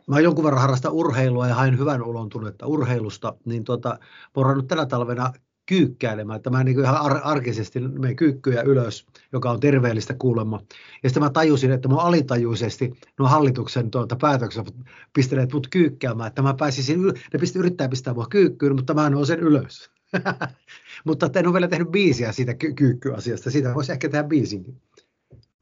mä 0.07 0.21
jonkun 0.21 0.45
verran 0.45 0.61
harrastan 0.61 0.93
urheilua 0.93 1.49
ja 1.49 1.55
hain 1.55 1.79
hyvän 1.79 2.03
olon 2.03 2.29
tunnetta 2.29 2.67
urheilusta, 2.67 3.35
niin 3.45 3.65
tuota, 3.65 3.99
mä 4.37 4.67
tänä 4.69 4.87
talvena 4.87 5.33
kyykkäilemään, 5.71 6.37
että 6.37 6.51
mä 6.51 6.65
niin 6.65 6.75
kuin 6.75 6.85
ihan 6.85 7.01
ar- 7.01 7.21
arkisesti 7.25 7.81
menen 7.81 8.17
kyykkyjä 8.17 8.63
ylös, 8.63 9.07
joka 9.33 9.51
on 9.51 9.61
terveellistä 9.61 10.15
kuulemma. 10.19 10.61
Ja 11.03 11.09
sitten 11.09 11.23
mä 11.23 11.31
tajusin, 11.31 11.71
että 11.71 11.89
mä 11.89 11.97
alitajuisesti 11.97 12.93
nuo 13.19 13.29
hallituksen 13.29 13.91
tuota, 13.91 14.17
päätökset 14.17 14.75
pistäneet 15.13 15.53
mut 15.53 15.69
kyykkäämään, 15.69 16.29
että 16.29 16.43
mä 16.43 16.55
pääsisin, 16.55 17.03
ne 17.03 17.39
pisti, 17.41 17.59
yrittää 17.59 17.89
pistää 17.89 18.15
mua 18.15 18.27
kyykkyyn, 18.31 18.77
mutta 18.77 18.95
mä 18.95 19.11
nousen 19.11 19.41
ylös. 19.41 19.91
mutta 21.07 21.31
en 21.35 21.47
ole 21.47 21.55
vielä 21.55 21.69
tehnyt 21.69 21.91
biisiä 21.91 22.33
siitä 22.33 22.55
ky- 22.55 22.75
kyykkyasiasta, 22.75 23.51
siitä 23.51 23.75
voisi 23.75 23.93
ehkä 23.93 24.09
tehdä 24.09 24.25
biisinkin. 24.25 24.81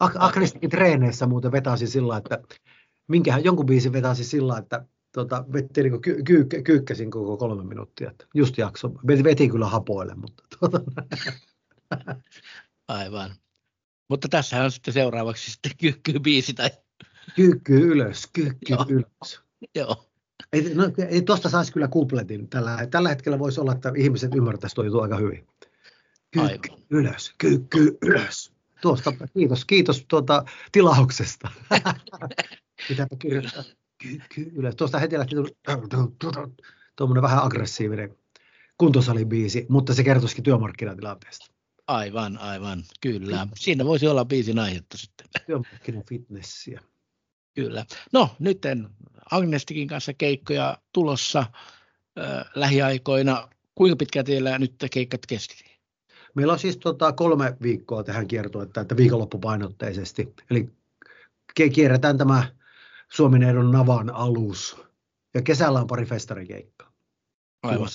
Ak- 0.05 0.19
Akristikin 0.19 0.71
treeneissä 0.71 1.27
muuten 1.27 1.53
vetäisin 1.53 1.89
sillä, 1.89 2.17
että 2.17 2.39
minkähän 3.09 3.45
jonkun 3.45 3.67
biisin 3.67 3.93
vetäisin 3.93 4.25
sillä, 4.25 4.59
että 4.59 4.85
tota, 5.13 5.45
vetti 5.53 5.83
niin 5.83 6.01
ky- 6.01 6.23
ky- 6.23 6.63
kyykkäsin 6.65 7.11
koko 7.11 7.37
kolme 7.37 7.65
minuuttia. 7.65 8.11
Että 8.11 8.27
just 8.35 8.59
jakso. 8.59 8.93
Veti, 9.07 9.49
kyllä 9.49 9.67
hapoille, 9.67 10.15
mutta 10.15 10.43
tuota. 10.59 10.81
Aivan. 12.89 13.31
Mutta 14.09 14.29
tässä 14.29 14.63
on 14.63 14.73
sitten 14.73 14.95
seuraavaksi 14.95 15.51
sitten 15.51 15.73
kyykkyy 15.81 16.19
biisi 16.21 16.55
tai... 16.55 16.71
Kyykkyy 17.37 17.81
ylös, 17.81 18.27
kyykkyy 18.33 18.77
Joo. 18.77 18.87
ylös. 18.89 19.41
Joo. 19.75 20.05
Ei, 20.53 20.75
no, 20.75 20.85
ei 21.09 21.23
tuosta 21.23 21.49
saisi 21.49 21.73
kyllä 21.73 21.89
kupletin. 21.89 22.49
Tällä, 22.49 22.87
tällä 22.91 23.09
hetkellä 23.09 23.39
voisi 23.39 23.61
olla, 23.61 23.73
että 23.73 23.93
ihmiset 23.97 24.35
ymmärtäisivät 24.35 24.91
tuo 24.91 25.03
aika 25.03 25.17
hyvin. 25.17 25.47
Kyykky 26.31 26.71
Aivan. 26.71 26.85
ylös, 26.91 27.35
kyykky 27.39 27.99
ylös. 28.03 28.53
Tuosta, 28.81 29.13
kiitos, 29.35 29.65
kiitos 29.65 30.05
tuota, 30.09 30.45
tilauksesta. 30.73 31.49
Pitääpä 32.89 33.17
kirjoittaa 33.19 33.65
ky- 34.35 34.51
ylös. 34.55 34.77
Tuosta 34.77 34.99
heti 34.99 35.19
lähti 35.19 35.35
tuommoinen 36.97 37.23
vähän 37.23 37.43
aggressiivinen 37.43 38.17
kuntosalibiisi, 38.79 39.67
mutta 39.69 39.95
se 39.95 40.05
kertoisikin 40.05 40.45
työmarkkinatilanteesta. 40.45 41.47
Aivan, 41.87 42.39
aivan, 42.39 42.83
kyllä. 43.01 43.47
Siinä 43.55 43.85
voisi 43.85 44.07
olla 44.07 44.25
biisin 44.25 44.59
aihetta 44.59 44.99
sitten. 44.99 45.27
fitnessiä. 46.09 46.81
Kyllä. 47.55 47.85
No, 48.13 48.31
nyt 48.39 48.59
Agnestikin 49.31 49.89
kanssa 49.89 50.13
keikkoja 50.15 50.79
tulossa 50.93 51.39
äh, 51.39 52.45
lähiaikoina. 52.55 53.49
Kuinka 53.75 53.97
pitkään 53.97 54.25
teillä 54.25 54.59
nyt 54.59 54.75
keikkat 54.93 55.27
kesti? 55.27 55.65
Meillä 56.35 56.53
on 56.53 56.59
siis 56.59 56.77
tota, 56.77 57.13
kolme 57.13 57.57
viikkoa 57.63 58.05
tähän 58.05 58.29
kiertoon, 58.29 58.65
että, 58.65 58.81
että 58.81 58.97
viikonloppupainotteisesti. 58.97 60.35
Eli 60.51 60.71
kierretään 61.73 62.19
tämä 62.19 62.58
Suomen 63.13 63.43
edun 63.43 63.71
Navan 63.71 64.11
alus. 64.11 64.77
Ja 65.35 65.43
kesällä 65.43 65.81
on 65.81 65.87
pari 65.87 66.05
festarikeikkaa. 66.05 66.93
Aivan. 67.63 67.89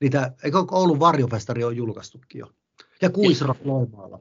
Niitä, 0.00 0.32
eikö 0.44 0.58
Oulun 0.70 1.00
varjofestari 1.00 1.64
on 1.64 1.76
julkaistukin 1.76 2.38
jo? 2.38 2.52
Ja 3.02 3.10
Kuisra 3.10 3.54
Loimaalla. 3.64 4.20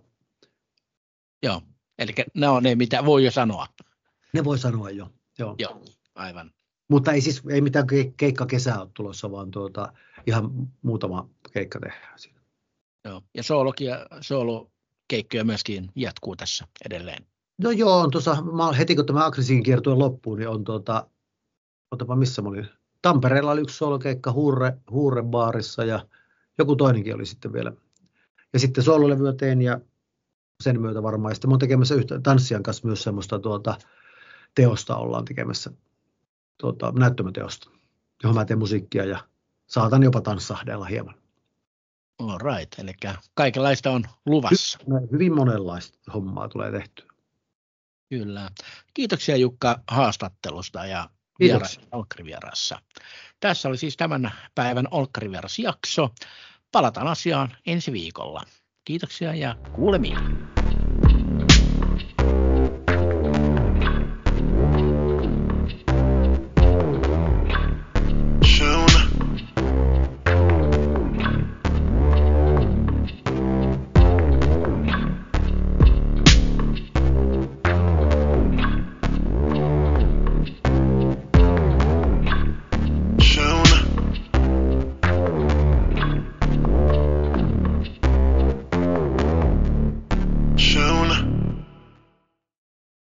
Joo, 1.43 1.61
eli 1.97 2.13
ne 2.33 2.47
on 2.47 2.63
ne, 2.63 2.75
mitä 2.75 3.05
voi 3.05 3.25
jo 3.25 3.31
sanoa. 3.31 3.67
Ne 4.33 4.43
voi 4.43 4.59
sanoa 4.59 4.89
jo, 4.89 5.09
joo. 5.39 5.55
Joo, 5.59 5.83
aivan. 6.15 6.51
Mutta 6.87 7.11
ei 7.11 7.21
siis 7.21 7.41
ei 7.49 7.61
mitään 7.61 7.87
keikka 8.17 8.45
kesää 8.45 8.81
ole 8.81 8.89
tulossa, 8.93 9.31
vaan 9.31 9.51
tuota, 9.51 9.93
ihan 10.27 10.69
muutama 10.81 11.29
keikka 11.53 11.79
tehdään 11.79 12.19
siinä. 12.19 12.41
Joo, 13.05 13.21
ja 13.33 13.43
soolokia, 13.43 14.05
soolokeikkoja 14.21 15.43
myöskin 15.43 15.91
jatkuu 15.95 16.35
tässä 16.35 16.67
edelleen. 16.85 17.25
No 17.63 17.71
joo, 17.71 17.99
on 17.99 18.11
tuossa, 18.11 18.37
heti 18.77 18.95
kun 18.95 19.05
tämä 19.05 19.25
Agresiin 19.25 19.63
kiertue 19.63 19.95
loppuu, 19.95 20.35
niin 20.35 20.49
on 20.49 20.63
tuota, 20.63 21.07
otapa 21.91 22.15
missä 22.15 22.41
mä 22.41 22.49
olin, 22.49 22.67
Tampereella 23.01 23.51
oli 23.51 23.61
yksi 23.61 23.77
solokeikka 23.77 24.31
Huurre, 24.31 24.77
Huurre 24.91 25.23
baarissa 25.23 25.83
ja 25.83 26.05
joku 26.57 26.75
toinenkin 26.75 27.15
oli 27.15 27.25
sitten 27.25 27.53
vielä. 27.53 27.73
Ja 28.53 28.59
sitten 28.59 28.83
sololevyä 28.83 29.33
tein 29.33 29.61
ja 29.61 29.79
sen 30.63 30.81
myötä 30.81 31.03
varmaan. 31.03 31.31
Ja 31.31 31.35
sitten 31.35 31.49
mä 31.49 31.53
oon 31.53 31.59
tekemässä 31.59 31.95
yhtä, 31.95 32.19
tanssijan 32.19 32.63
kanssa 32.63 32.87
myös 32.87 33.03
semmoista 33.03 33.39
tuota, 33.39 33.77
teosta 34.55 34.95
ollaan 34.95 35.25
tekemässä, 35.25 35.71
tuota, 36.57 36.91
näyttömäteosta, 36.91 37.69
johon 38.23 38.35
mä 38.35 38.45
teen 38.45 38.59
musiikkia 38.59 39.05
ja 39.05 39.19
saatan 39.67 40.03
jopa 40.03 40.21
tanssahdella 40.21 40.85
hieman. 40.85 41.15
All 42.19 42.37
right, 42.37 42.79
eli 42.79 42.91
kaikenlaista 43.33 43.91
on 43.91 44.03
luvassa. 44.25 44.79
Hyvin 45.11 45.35
monenlaista 45.35 46.11
hommaa 46.13 46.47
tulee 46.47 46.71
tehtyä. 46.71 47.10
Kyllä. 48.11 48.49
Kiitoksia 48.93 49.35
Jukka 49.35 49.79
haastattelusta 49.87 50.85
ja 50.85 51.09
Olkkarivierassa. 51.91 52.81
Tässä 53.39 53.69
oli 53.69 53.77
siis 53.77 53.97
tämän 53.97 54.31
päivän 54.55 54.87
Olkkarivieras 54.91 55.59
jakso. 55.59 56.09
Palataan 56.71 57.07
asiaan 57.07 57.57
ensi 57.65 57.91
viikolla. 57.91 58.43
Kiitoksia 58.85 59.35
ja 59.35 59.55
kuulemiin. 59.73 60.60